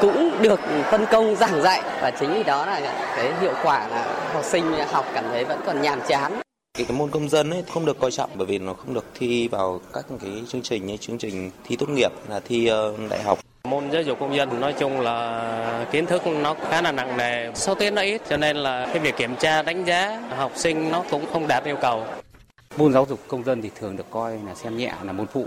cũng 0.00 0.42
được 0.42 0.60
phân 0.90 1.06
công 1.10 1.36
giảng 1.36 1.62
dạy. 1.62 1.82
Và 2.00 2.10
chính 2.10 2.34
vì 2.34 2.42
đó 2.42 2.66
là 2.66 2.80
cái 3.16 3.32
hiệu 3.40 3.52
quả 3.62 3.88
là 3.88 4.04
học 4.32 4.44
sinh 4.44 4.72
học 4.90 5.04
cảm 5.14 5.24
thấy 5.30 5.44
vẫn 5.44 5.60
còn 5.66 5.82
nhàm 5.82 6.00
chán. 6.08 6.40
Cái, 6.78 6.86
cái 6.88 6.96
môn 6.96 7.10
công 7.10 7.28
dân 7.28 7.50
ấy 7.50 7.62
không 7.72 7.86
được 7.86 8.00
coi 8.00 8.10
trọng 8.10 8.30
bởi 8.34 8.46
vì 8.46 8.58
nó 8.58 8.74
không 8.74 8.94
được 8.94 9.04
thi 9.18 9.48
vào 9.48 9.80
các 9.92 10.04
cái 10.20 10.30
chương 10.48 10.62
trình 10.62 10.86
như 10.86 10.96
chương 10.96 11.18
trình 11.18 11.50
thi 11.64 11.76
tốt 11.76 11.88
nghiệp 11.88 12.12
là 12.28 12.40
thi 12.48 12.70
uh, 12.70 13.10
đại 13.10 13.22
học 13.22 13.38
Môn 13.70 13.90
giáo 13.90 14.02
dục 14.02 14.18
công 14.20 14.36
dân 14.36 14.60
nói 14.60 14.74
chung 14.78 15.00
là 15.00 15.86
kiến 15.92 16.06
thức 16.06 16.22
nó 16.26 16.54
khá 16.68 16.82
là 16.82 16.92
nặng 16.92 17.16
nề, 17.16 17.54
số 17.54 17.74
tiết 17.74 17.90
nó 17.90 18.02
ít 18.02 18.22
cho 18.28 18.36
nên 18.36 18.56
là 18.56 18.86
cái 18.86 18.98
việc 18.98 19.16
kiểm 19.16 19.36
tra 19.36 19.62
đánh 19.62 19.84
giá 19.84 20.20
học 20.36 20.52
sinh 20.54 20.90
nó 20.90 21.04
cũng 21.10 21.26
không 21.32 21.48
đạt 21.48 21.64
yêu 21.64 21.76
cầu. 21.82 22.04
Môn 22.76 22.92
giáo 22.92 23.06
dục 23.08 23.20
công 23.28 23.44
dân 23.44 23.62
thì 23.62 23.70
thường 23.80 23.96
được 23.96 24.10
coi 24.10 24.38
là 24.46 24.54
xem 24.54 24.76
nhẹ 24.76 24.92
là 25.02 25.12
môn 25.12 25.26
phụ. 25.26 25.46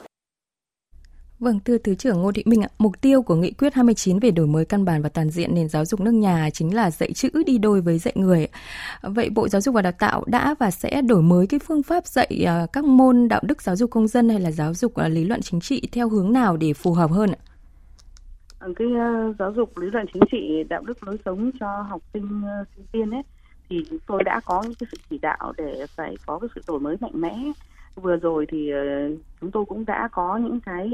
Vâng, 1.39 1.59
thưa 1.65 1.77
Thứ 1.77 1.95
trưởng 1.95 2.21
Ngô 2.21 2.31
Thị 2.31 2.43
Minh 2.45 2.61
ạ, 2.61 2.69
mục 2.77 3.01
tiêu 3.01 3.21
của 3.21 3.35
nghị 3.35 3.51
quyết 3.51 3.73
29 3.73 4.19
về 4.19 4.31
đổi 4.31 4.47
mới 4.47 4.65
căn 4.65 4.85
bản 4.85 5.01
và 5.01 5.09
toàn 5.09 5.29
diện 5.29 5.55
nền 5.55 5.69
giáo 5.69 5.85
dục 5.85 5.99
nước 5.99 6.11
nhà 6.11 6.49
chính 6.53 6.75
là 6.75 6.91
dạy 6.91 7.13
chữ 7.13 7.29
đi 7.45 7.57
đôi 7.57 7.81
với 7.81 7.99
dạy 7.99 8.13
người. 8.17 8.47
Vậy 9.01 9.29
Bộ 9.29 9.47
Giáo 9.49 9.61
dục 9.61 9.75
và 9.75 9.81
Đào 9.81 9.91
tạo 9.91 10.23
đã 10.27 10.55
và 10.59 10.71
sẽ 10.71 11.01
đổi 11.01 11.21
mới 11.21 11.47
cái 11.47 11.59
phương 11.67 11.83
pháp 11.83 12.07
dạy 12.07 12.43
à, 12.47 12.67
các 12.73 12.83
môn 12.83 13.27
đạo 13.27 13.41
đức 13.43 13.61
giáo 13.61 13.75
dục 13.75 13.91
công 13.91 14.07
dân 14.07 14.29
hay 14.29 14.39
là 14.39 14.51
giáo 14.51 14.73
dục 14.73 14.95
à, 14.95 15.07
lý 15.07 15.23
luận 15.23 15.41
chính 15.41 15.61
trị 15.61 15.81
theo 15.91 16.09
hướng 16.09 16.33
nào 16.33 16.57
để 16.57 16.73
phù 16.73 16.93
hợp 16.93 17.11
hơn 17.11 17.31
ạ? 17.31 17.48
Ờ, 18.59 18.73
cái 18.75 18.87
uh, 18.87 19.35
giáo 19.39 19.53
dục 19.53 19.77
lý 19.77 19.89
luận 19.91 20.05
chính 20.13 20.23
trị 20.31 20.63
đạo 20.69 20.81
đức 20.85 21.03
lối 21.07 21.17
sống 21.25 21.51
cho 21.59 21.81
học 21.81 22.01
sinh 22.13 22.41
uh, 22.61 22.67
sinh 22.75 22.85
viên 22.91 23.11
ấy 23.11 23.21
thì 23.69 23.85
chúng 23.89 23.99
tôi 24.07 24.23
đã 24.23 24.41
có 24.45 24.63
những 24.63 24.75
cái 24.79 24.87
sự 24.91 24.97
chỉ 25.09 25.17
đạo 25.17 25.53
để 25.57 25.85
phải 25.95 26.15
có 26.25 26.39
cái 26.39 26.49
sự 26.55 26.61
đổi 26.67 26.79
mới 26.79 26.95
mạnh 26.99 27.21
mẽ. 27.21 27.35
Vừa 27.95 28.15
rồi 28.15 28.45
thì 28.49 28.71
uh, 28.73 29.19
chúng 29.41 29.51
tôi 29.51 29.65
cũng 29.65 29.85
đã 29.85 30.09
có 30.11 30.37
những 30.37 30.59
cái 30.59 30.91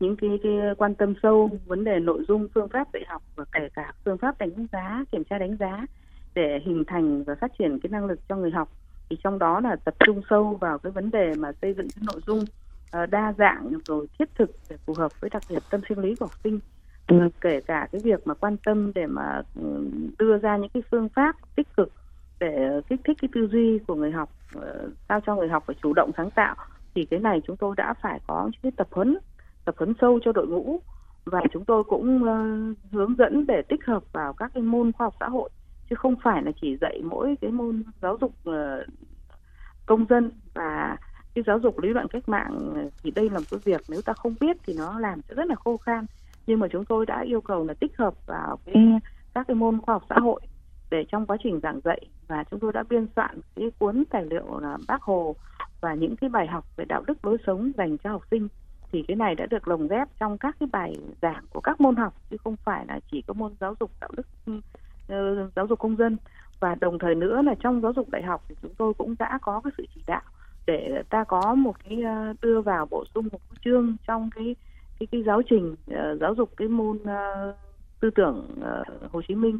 những 0.00 0.16
cái, 0.16 0.30
cái 0.42 0.52
quan 0.78 0.94
tâm 0.94 1.14
sâu 1.22 1.50
vấn 1.66 1.84
đề 1.84 1.98
nội 1.98 2.24
dung 2.28 2.48
phương 2.54 2.68
pháp 2.68 2.88
dạy 2.92 3.02
học 3.08 3.22
và 3.36 3.44
kể 3.52 3.68
cả 3.74 3.92
phương 4.04 4.18
pháp 4.18 4.38
đánh 4.38 4.66
giá 4.72 5.04
kiểm 5.12 5.24
tra 5.24 5.38
đánh 5.38 5.56
giá 5.56 5.86
để 6.34 6.60
hình 6.64 6.84
thành 6.86 7.24
và 7.24 7.34
phát 7.40 7.52
triển 7.58 7.78
cái 7.82 7.90
năng 7.90 8.06
lực 8.06 8.20
cho 8.28 8.36
người 8.36 8.50
học 8.50 8.68
thì 9.10 9.16
trong 9.24 9.38
đó 9.38 9.60
là 9.60 9.76
tập 9.84 9.94
trung 10.06 10.22
sâu 10.30 10.58
vào 10.60 10.78
cái 10.78 10.92
vấn 10.92 11.10
đề 11.10 11.34
mà 11.38 11.52
xây 11.62 11.74
dựng 11.74 11.88
cái 11.96 12.04
nội 12.12 12.20
dung 12.26 12.38
uh, 12.40 13.10
đa 13.10 13.34
dạng 13.38 13.72
rồi 13.84 14.06
thiết 14.18 14.28
thực 14.34 14.50
để 14.70 14.76
phù 14.86 14.94
hợp 14.96 15.20
với 15.20 15.30
đặc 15.30 15.42
điểm 15.48 15.62
tâm 15.70 15.80
sinh 15.88 15.98
lý 15.98 16.14
của 16.14 16.26
học 16.26 16.34
sinh 16.44 16.60
Ừ, 17.06 17.16
kể 17.40 17.60
cả 17.60 17.88
cái 17.92 18.00
việc 18.04 18.26
mà 18.26 18.34
quan 18.34 18.56
tâm 18.64 18.92
để 18.94 19.06
mà 19.06 19.42
ừ, 19.54 19.90
đưa 20.18 20.38
ra 20.38 20.56
những 20.56 20.70
cái 20.74 20.82
phương 20.90 21.08
pháp 21.08 21.36
tích 21.56 21.68
cực 21.76 21.92
để 22.40 22.80
kích 22.88 23.00
thích 23.04 23.16
cái 23.20 23.28
tư 23.34 23.48
duy 23.52 23.78
của 23.78 23.94
người 23.94 24.10
học 24.12 24.30
ờ, 24.54 24.90
sao 25.08 25.20
cho 25.26 25.36
người 25.36 25.48
học 25.48 25.64
phải 25.66 25.76
chủ 25.82 25.92
động 25.92 26.10
sáng 26.16 26.30
tạo 26.30 26.56
thì 26.94 27.04
cái 27.04 27.20
này 27.20 27.40
chúng 27.46 27.56
tôi 27.56 27.74
đã 27.76 27.94
phải 28.02 28.20
có 28.26 28.44
những 28.44 28.60
cái 28.62 28.72
tập 28.76 28.88
huấn 28.90 29.18
tập 29.64 29.74
huấn 29.78 29.94
sâu 30.00 30.20
cho 30.24 30.32
đội 30.32 30.46
ngũ. 30.46 30.80
Và 31.24 31.40
chúng 31.52 31.64
tôi 31.64 31.84
cũng 31.84 32.22
uh, 32.22 32.92
hướng 32.92 33.14
dẫn 33.18 33.46
để 33.46 33.62
tích 33.68 33.84
hợp 33.86 34.02
vào 34.12 34.32
các 34.32 34.50
cái 34.54 34.62
môn 34.62 34.92
khoa 34.92 35.06
học 35.06 35.14
xã 35.20 35.28
hội 35.28 35.50
chứ 35.90 35.96
không 35.96 36.14
phải 36.22 36.42
là 36.42 36.52
chỉ 36.60 36.76
dạy 36.80 37.00
mỗi 37.04 37.34
cái 37.40 37.50
môn 37.50 37.82
giáo 38.02 38.18
dục 38.20 38.32
uh, 38.48 38.54
công 39.86 40.06
dân 40.08 40.30
và 40.54 40.96
cái 41.34 41.44
giáo 41.46 41.58
dục 41.58 41.78
lý 41.78 41.88
luận 41.88 42.08
cách 42.08 42.28
mạng. 42.28 42.88
Thì 43.02 43.10
đây 43.10 43.30
là 43.30 43.38
một 43.38 43.44
cái 43.50 43.60
việc 43.64 43.80
nếu 43.88 44.02
ta 44.02 44.12
không 44.12 44.34
biết 44.40 44.56
thì 44.66 44.74
nó 44.74 44.98
làm 44.98 45.20
sẽ 45.28 45.34
rất 45.34 45.46
là 45.46 45.54
khô 45.54 45.76
khan 45.76 46.06
nhưng 46.46 46.60
mà 46.60 46.68
chúng 46.68 46.84
tôi 46.84 47.06
đã 47.06 47.20
yêu 47.20 47.40
cầu 47.40 47.64
là 47.64 47.74
tích 47.74 47.96
hợp 47.96 48.26
vào 48.26 48.58
cái 48.64 48.74
các 49.34 49.46
cái 49.48 49.54
môn 49.54 49.80
khoa 49.80 49.94
học 49.94 50.04
xã 50.08 50.16
hội 50.18 50.40
để 50.90 51.04
trong 51.08 51.26
quá 51.26 51.36
trình 51.42 51.60
giảng 51.62 51.80
dạy. 51.84 52.00
Và 52.28 52.44
chúng 52.50 52.60
tôi 52.60 52.72
đã 52.72 52.82
biên 52.88 53.06
soạn 53.16 53.40
cái 53.56 53.70
cuốn 53.78 54.04
tài 54.10 54.24
liệu 54.24 54.58
là 54.58 54.78
bác 54.88 55.02
hồ 55.02 55.36
và 55.80 55.94
những 55.94 56.16
cái 56.16 56.30
bài 56.30 56.46
học 56.46 56.64
về 56.76 56.84
đạo 56.84 57.02
đức 57.06 57.24
lối 57.24 57.36
sống 57.46 57.72
dành 57.76 57.98
cho 57.98 58.10
học 58.10 58.22
sinh. 58.30 58.48
Thì 58.92 59.04
cái 59.08 59.16
này 59.16 59.34
đã 59.34 59.46
được 59.46 59.68
lồng 59.68 59.88
ghép 59.88 60.08
trong 60.20 60.38
các 60.38 60.56
cái 60.60 60.68
bài 60.72 60.96
giảng 61.22 61.44
của 61.50 61.60
các 61.60 61.80
môn 61.80 61.96
học 61.96 62.14
chứ 62.30 62.36
không 62.44 62.56
phải 62.56 62.86
là 62.86 63.00
chỉ 63.10 63.22
có 63.22 63.34
môn 63.34 63.52
giáo 63.60 63.74
dục 63.80 63.90
đạo 64.00 64.10
đức 64.16 64.26
uh, 64.50 65.54
giáo 65.56 65.66
dục 65.66 65.78
công 65.78 65.96
dân. 65.96 66.16
Và 66.60 66.74
đồng 66.74 66.98
thời 66.98 67.14
nữa 67.14 67.42
là 67.42 67.54
trong 67.60 67.80
giáo 67.80 67.92
dục 67.92 68.10
đại 68.10 68.22
học 68.22 68.44
thì 68.48 68.54
chúng 68.62 68.74
tôi 68.74 68.94
cũng 68.94 69.14
đã 69.18 69.38
có 69.42 69.60
cái 69.64 69.72
sự 69.78 69.86
chỉ 69.94 70.02
đạo 70.06 70.22
để 70.66 71.02
ta 71.10 71.24
có 71.24 71.54
một 71.54 71.76
cái 71.84 72.02
uh, 72.30 72.36
đưa 72.42 72.60
vào 72.60 72.86
bổ 72.90 73.04
sung 73.14 73.28
một 73.32 73.38
chương 73.64 73.96
trong 74.06 74.30
cái 74.34 74.56
cái 75.00 75.06
cái 75.12 75.22
giáo 75.22 75.42
trình 75.50 75.72
uh, 75.72 76.20
giáo 76.20 76.34
dục 76.34 76.50
cái 76.56 76.68
môn 76.68 76.96
uh, 76.96 77.56
tư 78.00 78.10
tưởng 78.10 78.48
uh, 78.58 79.12
Hồ 79.12 79.22
Chí 79.28 79.34
Minh 79.34 79.58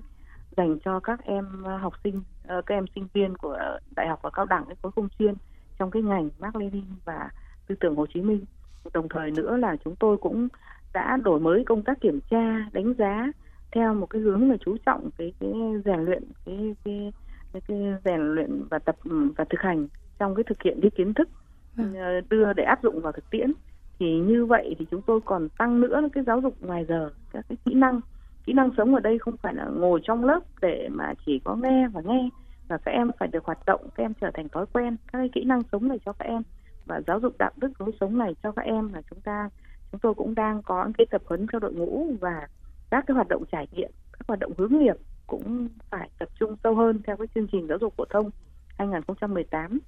dành 0.56 0.78
cho 0.84 1.00
các 1.00 1.24
em 1.24 1.64
học 1.80 1.92
sinh 2.04 2.22
các 2.48 2.74
em 2.74 2.84
sinh 2.94 3.06
viên 3.12 3.36
của 3.36 3.58
đại 3.96 4.08
học 4.08 4.18
và 4.22 4.30
cao 4.30 4.46
đẳng 4.46 4.64
cái 4.66 4.76
khối 4.82 4.92
công 4.92 5.08
chuyên 5.18 5.34
trong 5.78 5.90
cái 5.90 6.02
ngành 6.02 6.30
Mác 6.38 6.56
Lênin 6.56 6.84
và 7.04 7.30
tư 7.66 7.74
tưởng 7.80 7.96
Hồ 7.96 8.06
Chí 8.14 8.20
Minh 8.20 8.44
đồng 8.92 9.08
thời 9.08 9.30
nữa 9.30 9.56
là 9.56 9.76
chúng 9.84 9.96
tôi 9.96 10.16
cũng 10.16 10.48
đã 10.92 11.16
đổi 11.16 11.40
mới 11.40 11.64
công 11.64 11.82
tác 11.82 12.00
kiểm 12.00 12.20
tra 12.30 12.68
đánh 12.72 12.94
giá 12.98 13.32
theo 13.72 13.94
một 13.94 14.06
cái 14.06 14.22
hướng 14.22 14.50
là 14.50 14.56
chú 14.64 14.76
trọng 14.86 15.10
cái 15.18 15.32
cái 15.40 15.52
rèn 15.84 16.00
luyện 16.00 16.22
cái 16.46 16.74
cái 16.84 17.12
cái, 17.52 17.62
cái 17.68 17.78
rèn 18.04 18.20
luyện 18.20 18.62
và 18.70 18.78
tập 18.78 18.96
và 19.36 19.44
thực 19.50 19.60
hành 19.60 19.88
trong 20.18 20.34
cái 20.34 20.44
thực 20.44 20.62
hiện 20.62 20.78
cái 20.82 20.90
kiến 20.90 21.14
thức 21.14 21.28
ừ. 21.76 21.84
đưa 22.30 22.52
để 22.52 22.64
áp 22.64 22.82
dụng 22.82 23.00
vào 23.00 23.12
thực 23.12 23.30
tiễn 23.30 23.52
thì 23.98 24.18
như 24.18 24.46
vậy 24.46 24.74
thì 24.78 24.86
chúng 24.90 25.02
tôi 25.02 25.20
còn 25.24 25.48
tăng 25.48 25.80
nữa 25.80 26.00
cái 26.12 26.24
giáo 26.24 26.40
dục 26.40 26.54
ngoài 26.60 26.84
giờ, 26.88 27.10
các 27.32 27.44
cái 27.48 27.56
kỹ 27.64 27.74
năng. 27.74 28.00
Kỹ 28.44 28.52
năng 28.52 28.70
sống 28.76 28.94
ở 28.94 29.00
đây 29.00 29.18
không 29.18 29.36
phải 29.36 29.54
là 29.54 29.64
ngồi 29.64 30.00
trong 30.04 30.24
lớp 30.24 30.40
để 30.60 30.88
mà 30.92 31.14
chỉ 31.26 31.40
có 31.44 31.54
nghe 31.54 31.88
và 31.88 32.00
nghe 32.04 32.28
và 32.68 32.78
các 32.78 32.90
em 32.90 33.10
phải 33.18 33.28
được 33.28 33.44
hoạt 33.44 33.66
động, 33.66 33.80
các 33.94 34.04
em 34.04 34.12
trở 34.20 34.30
thành 34.34 34.48
thói 34.48 34.66
quen. 34.72 34.96
Các 35.12 35.18
cái 35.18 35.28
kỹ 35.32 35.44
năng 35.44 35.62
sống 35.72 35.88
này 35.88 35.98
cho 36.04 36.12
các 36.12 36.28
em 36.28 36.42
và 36.86 37.00
giáo 37.06 37.20
dục 37.20 37.34
đạo 37.38 37.52
đức 37.56 37.80
lối 37.80 37.90
sống 38.00 38.18
này 38.18 38.34
cho 38.42 38.52
các 38.52 38.64
em 38.64 38.92
là 38.92 39.02
chúng 39.10 39.20
ta, 39.20 39.48
chúng 39.92 40.00
tôi 40.00 40.14
cũng 40.14 40.34
đang 40.34 40.62
có 40.62 40.84
những 40.84 40.92
cái 40.92 41.06
tập 41.10 41.22
huấn 41.26 41.46
cho 41.52 41.58
đội 41.58 41.72
ngũ 41.72 42.06
và 42.20 42.48
các 42.90 43.04
cái 43.06 43.14
hoạt 43.14 43.28
động 43.28 43.44
trải 43.52 43.66
nghiệm, 43.72 43.90
các 44.12 44.28
hoạt 44.28 44.40
động 44.40 44.52
hướng 44.58 44.78
nghiệp 44.78 44.96
cũng 45.26 45.68
phải 45.90 46.10
tập 46.18 46.28
trung 46.38 46.56
sâu 46.64 46.74
hơn 46.74 47.00
theo 47.06 47.16
cái 47.16 47.26
chương 47.34 47.46
trình 47.52 47.66
giáo 47.68 47.78
dục 47.80 47.94
phổ 47.96 48.04
thông 48.04 48.30
2018 48.78 49.78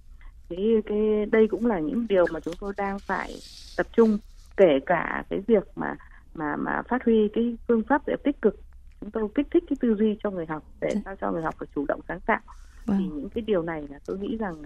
cái 0.49 0.67
cái 0.87 1.27
đây 1.33 1.49
cũng 1.49 1.67
là 1.67 1.79
những 1.79 2.07
điều 2.09 2.27
mà 2.33 2.41
chúng 2.41 2.55
tôi 2.61 2.73
đang 2.77 2.99
phải 2.99 3.35
tập 3.77 3.87
trung 3.93 4.19
kể 4.57 4.79
cả 4.87 5.25
cái 5.31 5.41
việc 5.47 5.65
mà 5.77 5.97
mà 6.35 6.57
mà 6.57 6.83
phát 6.89 7.05
huy 7.05 7.29
cái 7.33 7.57
phương 7.69 7.83
pháp 7.89 8.03
để 8.07 8.15
tích 8.25 8.43
cực. 8.43 8.61
Chúng 9.01 9.11
tôi 9.11 9.29
kích 9.35 9.47
thích 9.51 9.65
cái 9.71 9.77
tư 9.81 9.95
duy 9.99 10.17
cho 10.23 10.31
người 10.31 10.47
học 10.47 10.63
để 10.81 10.95
sao 11.05 11.17
cho 11.21 11.33
người 11.33 11.43
học 11.43 11.55
phải 11.59 11.69
chủ 11.75 11.85
động 11.89 12.01
sáng 12.09 12.21
tạo. 12.21 12.41
Vâng. 12.87 12.99
thì 12.99 13.05
những 13.05 13.29
cái 13.29 13.43
điều 13.43 13.63
này 13.63 13.87
là 13.91 13.99
tôi 14.07 14.19
nghĩ 14.19 14.37
rằng 14.37 14.63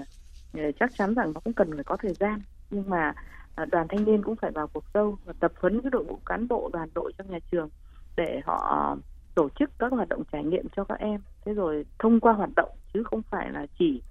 Ờ, 0.52 0.72
chắc 0.80 0.90
chắn 0.98 1.14
rằng 1.14 1.32
nó 1.32 1.40
cũng 1.40 1.52
cần 1.52 1.70
phải 1.74 1.84
có 1.84 1.96
thời 1.96 2.14
gian. 2.20 2.40
Nhưng 2.70 2.90
mà 2.90 3.12
à, 3.54 3.64
đoàn 3.64 3.86
thanh 3.88 4.04
niên 4.04 4.22
cũng 4.22 4.36
phải 4.36 4.50
vào 4.50 4.66
cuộc 4.66 4.84
sâu 4.94 5.18
và 5.24 5.32
tập 5.40 5.52
huấn 5.60 5.80
cái 5.80 5.90
đội 5.90 6.04
ngũ 6.04 6.18
cán 6.26 6.48
bộ 6.48 6.70
đoàn 6.72 6.88
đội 6.94 7.12
trong 7.18 7.30
nhà 7.30 7.38
trường 7.52 7.68
để 8.16 8.40
họ 8.44 8.96
tổ 9.34 9.48
chức 9.58 9.70
các 9.78 9.92
hoạt 9.92 10.08
động 10.08 10.22
trải 10.32 10.44
nghiệm 10.44 10.66
cho 10.76 10.84
các 10.84 10.98
em. 10.98 11.20
Thế 11.44 11.54
rồi 11.54 11.86
thông 11.98 12.20
qua 12.20 12.32
hoạt 12.32 12.50
động 12.56 12.70
chứ 12.94 13.02
không 13.02 13.22
phải 13.22 13.50
là 13.50 13.66
chỉ 13.78 14.02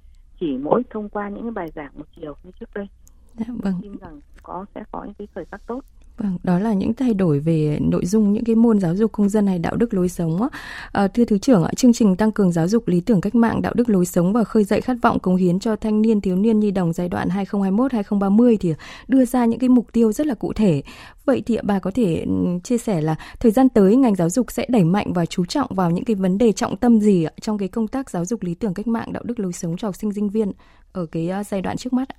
chỉ 0.42 0.58
mỗi 0.58 0.84
thông 0.90 1.10
qua 1.10 1.30
những 1.30 1.42
cái 1.44 1.52
bài 1.52 1.72
giảng 1.76 1.92
một 1.96 2.06
chiều 2.16 2.36
như 2.44 2.52
trước 2.60 2.70
đây 2.76 2.88
dạ, 3.34 3.46
vâng. 3.64 3.74
tin 3.82 3.98
rằng 3.98 4.20
có 4.44 4.66
sẽ 4.76 4.84
có 4.92 5.04
những 5.04 5.14
cái 5.14 5.28
khởi 5.36 5.46
sắc 5.52 5.62
tốt 5.68 5.82
Vâng, 6.22 6.38
đó 6.44 6.60
là 6.60 6.74
những 6.74 6.94
thay 6.94 7.14
đổi 7.14 7.40
về 7.40 7.78
nội 7.82 8.06
dung 8.06 8.34
những 8.34 8.44
cái 8.44 8.56
môn 8.56 8.80
giáo 8.80 8.96
dục 8.96 9.12
công 9.12 9.30
dân 9.30 9.48
hay 9.48 9.60
đạo 9.60 9.76
đức 9.76 9.94
lối 9.94 10.10
sống. 10.10 10.48
À, 10.92 11.08
thưa 11.08 11.26
Thứ 11.26 11.38
trưởng, 11.38 11.66
chương 11.76 11.94
trình 11.94 12.16
tăng 12.16 12.32
cường 12.32 12.52
giáo 12.52 12.68
dục 12.68 12.88
lý 12.88 13.02
tưởng 13.02 13.22
cách 13.22 13.36
mạng, 13.36 13.62
đạo 13.62 13.74
đức 13.76 13.90
lối 13.90 14.06
sống 14.06 14.34
và 14.34 14.44
khơi 14.44 14.64
dậy 14.64 14.82
khát 14.82 14.98
vọng 15.02 15.20
cống 15.20 15.36
hiến 15.36 15.60
cho 15.60 15.76
thanh 15.76 16.02
niên 16.02 16.22
thiếu 16.22 16.36
niên 16.36 16.60
nhi 16.60 16.72
đồng 16.72 16.94
giai 16.94 17.10
đoạn 17.10 17.30
2021-2030 17.30 18.58
thì 18.60 18.74
đưa 19.08 19.26
ra 19.26 19.46
những 19.46 19.60
cái 19.60 19.70
mục 19.70 19.88
tiêu 19.92 20.12
rất 20.12 20.28
là 20.28 20.34
cụ 20.34 20.54
thể. 20.54 20.84
Vậy 21.26 21.44
thì 21.46 21.58
bà 21.64 21.80
có 21.80 21.92
thể 21.92 22.24
ừ, 22.28 22.60
chia 22.64 22.78
sẻ 22.78 23.02
là 23.02 23.16
thời 23.40 23.52
gian 23.52 23.70
tới 23.70 23.96
ngành 23.96 24.16
giáo 24.16 24.30
dục 24.30 24.52
sẽ 24.52 24.66
đẩy 24.70 24.84
mạnh 24.84 25.14
và 25.14 25.26
chú 25.26 25.46
trọng 25.46 25.76
vào 25.76 25.92
những 25.92 26.06
cái 26.06 26.16
vấn 26.16 26.38
đề 26.38 26.52
trọng 26.52 26.78
tâm 26.78 27.00
gì 27.00 27.26
trong 27.42 27.58
cái 27.58 27.68
công 27.68 27.88
tác 27.88 28.10
giáo 28.10 28.26
dục 28.26 28.44
lý 28.44 28.54
tưởng 28.54 28.74
cách 28.74 28.88
mạng, 28.88 29.14
đạo 29.14 29.24
đức 29.26 29.40
lối 29.40 29.54
sống 29.54 29.78
cho 29.78 29.88
học 29.88 29.96
sinh 29.96 30.14
sinh 30.14 30.30
viên 30.30 30.52
ở 30.92 31.06
cái 31.06 31.30
ờ, 31.30 31.44
giai 31.44 31.62
đoạn 31.62 31.78
trước 31.78 31.94
mắt 31.94 32.10
ạ? 32.10 32.16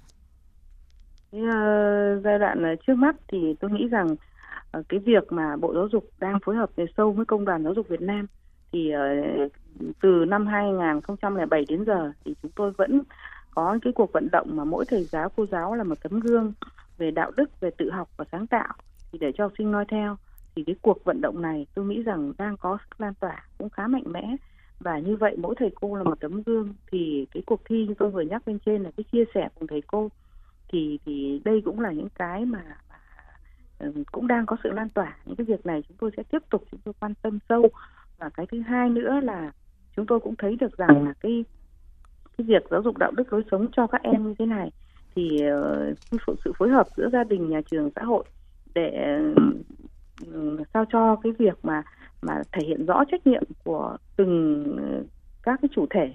Cái 1.32 1.40
uh, 1.40 2.24
giai 2.24 2.38
đoạn 2.38 2.62
ờ, 2.62 2.74
trước 2.86 2.94
mắt 2.94 3.16
thì 3.28 3.54
tôi 3.60 3.70
nghĩ 3.70 3.88
rằng 3.88 4.16
uh, 4.78 4.88
cái 4.88 5.00
việc 5.00 5.32
mà 5.32 5.56
Bộ 5.56 5.74
Giáo 5.74 5.88
dục 5.92 6.04
đang 6.18 6.38
phối 6.44 6.56
hợp 6.56 6.70
về 6.76 6.86
sâu 6.96 7.12
với 7.12 7.24
Công 7.24 7.44
đoàn 7.44 7.64
Giáo 7.64 7.74
dục 7.74 7.88
Việt 7.88 8.00
Nam 8.00 8.26
thì 8.72 8.92
uh, 9.46 9.52
từ 10.02 10.24
năm 10.28 10.46
2007 10.46 11.64
đến 11.68 11.84
giờ 11.84 12.12
thì 12.24 12.34
chúng 12.42 12.50
tôi 12.56 12.70
vẫn 12.70 13.02
có 13.54 13.78
cái 13.82 13.92
cuộc 13.92 14.12
vận 14.12 14.28
động 14.32 14.56
mà 14.56 14.64
mỗi 14.64 14.84
thầy 14.88 15.04
giáo 15.04 15.28
cô 15.36 15.46
giáo 15.46 15.74
là 15.74 15.84
một 15.84 16.02
tấm 16.02 16.20
gương 16.20 16.52
về 16.98 17.10
đạo 17.10 17.30
đức 17.36 17.60
về 17.60 17.70
tự 17.70 17.90
học 17.90 18.08
và 18.16 18.24
sáng 18.32 18.46
tạo. 18.46 18.74
Thì 19.12 19.18
để 19.18 19.32
cho 19.34 19.44
học 19.44 19.52
sinh 19.58 19.70
noi 19.70 19.84
theo 19.88 20.16
thì 20.56 20.64
cái 20.66 20.76
cuộc 20.82 21.04
vận 21.04 21.20
động 21.20 21.42
này 21.42 21.66
tôi 21.74 21.84
nghĩ 21.84 22.02
rằng 22.02 22.32
đang 22.38 22.56
có 22.56 22.78
sức 22.90 23.00
lan 23.00 23.14
tỏa 23.20 23.46
cũng 23.58 23.70
khá 23.70 23.86
mạnh 23.86 24.04
mẽ. 24.06 24.36
Và 24.80 24.98
như 24.98 25.16
vậy 25.16 25.36
mỗi 25.38 25.54
thầy 25.58 25.70
cô 25.80 25.96
là 25.96 26.02
một 26.02 26.20
tấm 26.20 26.42
gương. 26.42 26.74
Thì 26.92 27.26
cái 27.34 27.42
cuộc 27.46 27.60
thi 27.64 27.86
như 27.86 27.94
tôi 27.98 28.10
vừa 28.10 28.20
nhắc 28.20 28.42
bên 28.46 28.58
trên 28.66 28.82
là 28.82 28.90
cái 28.96 29.04
chia 29.12 29.24
sẻ 29.34 29.48
cùng 29.58 29.66
thầy 29.66 29.82
cô 29.86 30.10
thì 30.72 30.98
thì 31.06 31.42
đây 31.44 31.62
cũng 31.64 31.80
là 31.80 31.92
những 31.92 32.08
cái 32.14 32.44
mà, 32.44 32.62
ờ, 33.78 33.92
cũng 34.12 34.26
đang 34.26 34.46
có 34.46 34.56
sự 34.64 34.70
lan 34.70 34.88
tỏa. 34.88 35.16
Những 35.24 35.36
cái 35.36 35.44
việc 35.44 35.66
này 35.66 35.82
chúng 35.88 35.96
tôi 35.96 36.10
sẽ 36.16 36.22
tiếp 36.22 36.42
tục 36.50 36.64
chúng 36.70 36.80
tôi 36.84 36.94
quan 37.00 37.14
tâm 37.22 37.38
sâu. 37.48 37.68
Và 38.18 38.28
cái 38.28 38.46
thứ 38.52 38.60
hai 38.60 38.88
nữa 38.88 39.20
là 39.22 39.52
chúng 39.96 40.06
tôi 40.06 40.20
cũng 40.20 40.36
thấy 40.36 40.56
được 40.56 40.76
rằng 40.76 41.04
là 41.04 41.12
cái 41.20 41.44
cái 42.38 42.46
việc 42.46 42.62
giáo 42.70 42.82
dục 42.82 42.98
đạo 42.98 43.12
đức 43.16 43.32
lối 43.32 43.42
sống 43.50 43.66
cho 43.72 43.86
các 43.86 44.02
em 44.02 44.28
như 44.28 44.34
thế 44.38 44.46
này 44.46 44.70
thì 45.14 45.38
uh, 46.24 46.40
sự 46.44 46.52
phối 46.58 46.68
hợp 46.68 46.86
giữa 46.96 47.08
gia 47.12 47.24
đình 47.24 47.50
nhà 47.50 47.60
trường 47.70 47.90
xã 47.96 48.02
hội 48.02 48.24
để 48.74 49.18
uh, 50.28 50.68
sao 50.74 50.84
cho 50.92 51.16
cái 51.16 51.32
việc 51.38 51.64
mà 51.64 51.82
mà 52.22 52.42
thể 52.52 52.66
hiện 52.66 52.86
rõ 52.86 53.04
trách 53.10 53.26
nhiệm 53.26 53.42
của 53.64 53.96
từng 54.16 54.64
các 55.42 55.60
cái 55.62 55.68
chủ 55.74 55.86
thể 55.90 56.14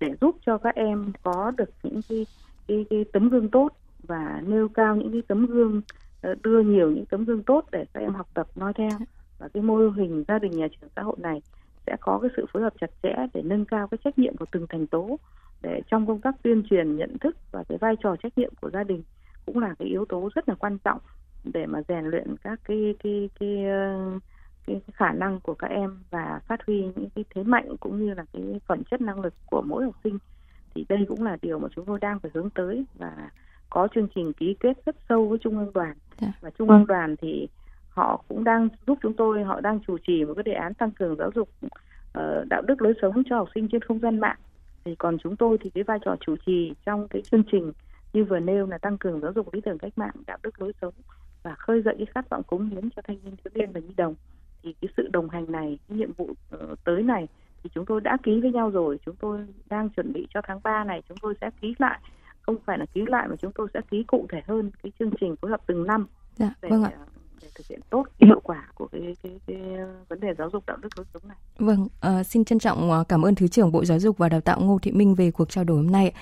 để 0.00 0.14
giúp 0.20 0.36
cho 0.46 0.58
các 0.58 0.74
em 0.74 1.12
có 1.22 1.52
được 1.56 1.70
những 1.82 2.00
cái 2.08 2.26
cái, 2.68 2.86
cái 2.90 3.04
tấm 3.12 3.28
gương 3.28 3.48
tốt 3.48 3.68
và 4.08 4.42
nêu 4.46 4.68
cao 4.68 4.96
những 4.96 5.12
cái 5.12 5.22
tấm 5.28 5.46
gương 5.46 5.82
ờ, 6.22 6.34
đưa 6.42 6.60
nhiều 6.60 6.90
những 6.90 7.06
tấm 7.06 7.24
gương 7.24 7.42
tốt 7.42 7.64
để 7.72 7.84
các 7.94 8.00
em 8.00 8.14
học 8.14 8.28
tập 8.34 8.46
noi 8.54 8.72
theo. 8.72 8.90
Và 9.38 9.48
cái 9.48 9.62
mô 9.62 9.76
hình 9.76 10.24
gia 10.28 10.38
đình 10.38 10.52
nhà 10.52 10.68
trường 10.68 10.90
xã 10.96 11.02
hội 11.02 11.16
này 11.18 11.42
sẽ 11.86 11.96
có 12.00 12.18
cái 12.22 12.30
sự 12.36 12.46
phối 12.52 12.62
hợp 12.62 12.72
chặt 12.80 12.90
chẽ 13.02 13.14
để 13.34 13.42
nâng 13.42 13.64
cao 13.64 13.88
cái 13.88 13.98
trách 14.04 14.18
nhiệm 14.18 14.36
của 14.36 14.46
từng 14.52 14.66
thành 14.68 14.86
tố 14.86 15.18
để 15.62 15.80
trong 15.90 16.06
công 16.06 16.20
tác 16.20 16.34
tuyên 16.42 16.62
truyền 16.70 16.96
nhận 16.96 17.18
thức 17.18 17.36
và 17.52 17.64
cái 17.68 17.78
vai 17.78 17.94
trò 18.02 18.16
trách 18.16 18.38
nhiệm 18.38 18.52
của 18.60 18.70
gia 18.70 18.84
đình 18.84 19.02
cũng 19.46 19.58
là 19.58 19.74
cái 19.78 19.88
yếu 19.88 20.04
tố 20.04 20.30
rất 20.34 20.48
là 20.48 20.54
quan 20.54 20.78
trọng 20.78 20.98
để 21.44 21.66
mà 21.66 21.82
rèn 21.88 22.04
luyện 22.04 22.36
các 22.42 22.60
cái 22.64 22.94
cái 23.04 23.30
cái, 23.40 23.64
cái, 24.66 24.80
cái 24.86 24.92
khả 24.92 25.12
năng 25.12 25.40
của 25.40 25.54
các 25.54 25.70
em 25.70 25.98
và 26.10 26.40
phát 26.48 26.60
huy 26.66 26.82
những 26.82 27.10
cái 27.14 27.24
thế 27.34 27.42
mạnh 27.42 27.76
cũng 27.80 28.06
như 28.06 28.14
là 28.14 28.24
cái 28.32 28.42
phẩm 28.66 28.82
chất 28.90 29.00
năng 29.00 29.20
lực 29.20 29.34
của 29.46 29.62
mỗi 29.66 29.84
học 29.84 29.94
sinh. 30.04 30.18
Thì 30.74 30.86
đây 30.88 31.04
cũng 31.08 31.22
là 31.22 31.36
điều 31.42 31.58
mà 31.58 31.68
chúng 31.76 31.84
tôi 31.84 31.98
đang 32.00 32.20
phải 32.20 32.30
hướng 32.34 32.50
tới 32.50 32.84
và 32.98 33.30
có 33.70 33.88
chương 33.94 34.08
trình 34.14 34.32
ký 34.32 34.56
kết 34.60 34.72
rất 34.86 34.96
sâu 35.08 35.28
với 35.28 35.38
trung 35.38 35.58
ương 35.58 35.72
đoàn. 35.74 35.94
Dạ. 36.20 36.32
và 36.40 36.50
trung 36.50 36.68
ương 36.68 36.86
đoàn 36.86 37.16
thì 37.16 37.48
họ 37.88 38.22
cũng 38.28 38.44
đang 38.44 38.68
giúp 38.86 38.98
chúng 39.02 39.14
tôi 39.14 39.44
họ 39.44 39.60
đang 39.60 39.80
chủ 39.86 39.98
trì 39.98 40.24
một 40.24 40.34
cái 40.34 40.42
đề 40.42 40.52
án 40.52 40.74
tăng 40.74 40.90
cường 40.90 41.16
giáo 41.16 41.30
dục 41.34 41.48
uh, 41.64 42.48
đạo 42.50 42.62
đức 42.62 42.82
lối 42.82 42.94
sống 43.02 43.22
cho 43.30 43.36
học 43.36 43.48
sinh 43.54 43.68
trên 43.68 43.80
không 43.80 43.98
gian 43.98 44.20
mạng. 44.20 44.38
Thì 44.84 44.94
còn 44.94 45.18
chúng 45.18 45.36
tôi 45.36 45.58
thì 45.60 45.70
cái 45.70 45.84
vai 45.84 45.98
trò 46.04 46.16
chủ 46.20 46.36
trì 46.46 46.72
trong 46.86 47.08
cái 47.08 47.22
chương 47.22 47.42
trình 47.52 47.72
như 48.12 48.24
vừa 48.24 48.38
nêu 48.38 48.66
là 48.66 48.78
tăng 48.78 48.98
cường 48.98 49.20
giáo 49.20 49.32
dục 49.32 49.54
lý 49.54 49.60
tưởng 49.60 49.78
cách 49.78 49.92
mạng 49.96 50.14
đạo 50.26 50.38
đức 50.42 50.60
lối 50.62 50.72
sống 50.80 50.94
và 51.42 51.54
khơi 51.54 51.82
dậy 51.82 51.94
cái 51.98 52.06
khát 52.14 52.30
vọng 52.30 52.42
cống 52.42 52.68
hiến 52.68 52.90
cho 52.90 53.02
thanh 53.02 53.16
niên 53.24 53.36
thiếu 53.36 53.50
niên 53.54 53.72
và 53.72 53.80
nhi 53.80 53.94
đồng. 53.96 54.14
Thì 54.62 54.74
cái 54.80 54.88
sự 54.96 55.08
đồng 55.12 55.30
hành 55.30 55.52
này 55.52 55.78
cái 55.88 55.98
nhiệm 55.98 56.12
vụ 56.12 56.24
uh, 56.54 56.84
tới 56.84 57.02
này 57.02 57.28
thì 57.62 57.70
chúng 57.74 57.86
tôi 57.86 58.00
đã 58.00 58.16
ký 58.22 58.40
với 58.40 58.52
nhau 58.52 58.70
rồi. 58.70 58.98
Chúng 59.06 59.16
tôi 59.16 59.46
đang 59.66 59.88
chuẩn 59.88 60.12
bị 60.12 60.26
cho 60.34 60.40
tháng 60.44 60.60
3 60.62 60.84
này 60.84 61.02
chúng 61.08 61.18
tôi 61.22 61.34
sẽ 61.40 61.50
ký 61.60 61.74
lại 61.78 62.00
không 62.48 62.56
phải 62.66 62.78
là 62.78 62.86
ký 62.94 63.04
lại 63.06 63.28
mà 63.28 63.36
chúng 63.36 63.52
tôi 63.54 63.68
sẽ 63.74 63.80
ký 63.90 64.04
cụ 64.06 64.26
thể 64.32 64.42
hơn 64.46 64.70
cái 64.82 64.92
chương 64.98 65.10
trình 65.20 65.36
phối 65.36 65.50
hợp 65.50 65.60
từng 65.66 65.86
năm 65.86 66.06
dạ, 66.36 66.54
để, 66.62 66.68
vâng 66.68 66.82
ạ. 66.82 66.92
để 67.42 67.48
thực 67.54 67.66
hiện 67.66 67.80
tốt 67.90 68.06
hiệu 68.20 68.40
quả 68.44 68.68
của 68.74 68.86
cái, 68.92 69.16
cái, 69.22 69.40
cái 69.46 69.56
vấn 70.08 70.20
đề 70.20 70.34
giáo 70.38 70.50
dục 70.50 70.66
đạo 70.66 70.76
đức 70.76 70.88
lối 70.96 71.06
sống 71.14 71.22
này. 71.28 71.36
Vâng, 71.58 71.88
uh, 72.20 72.26
xin 72.26 72.44
trân 72.44 72.58
trọng 72.58 73.04
cảm 73.08 73.22
ơn 73.22 73.34
Thứ 73.34 73.48
trưởng 73.48 73.72
Bộ 73.72 73.84
Giáo 73.84 73.98
dục 73.98 74.18
và 74.18 74.28
Đào 74.28 74.40
tạo 74.40 74.60
Ngô 74.60 74.78
Thị 74.82 74.92
Minh 74.92 75.14
về 75.14 75.30
cuộc 75.30 75.50
trao 75.50 75.64
đổi 75.64 75.76
hôm 75.76 75.90
nay. 75.90 76.12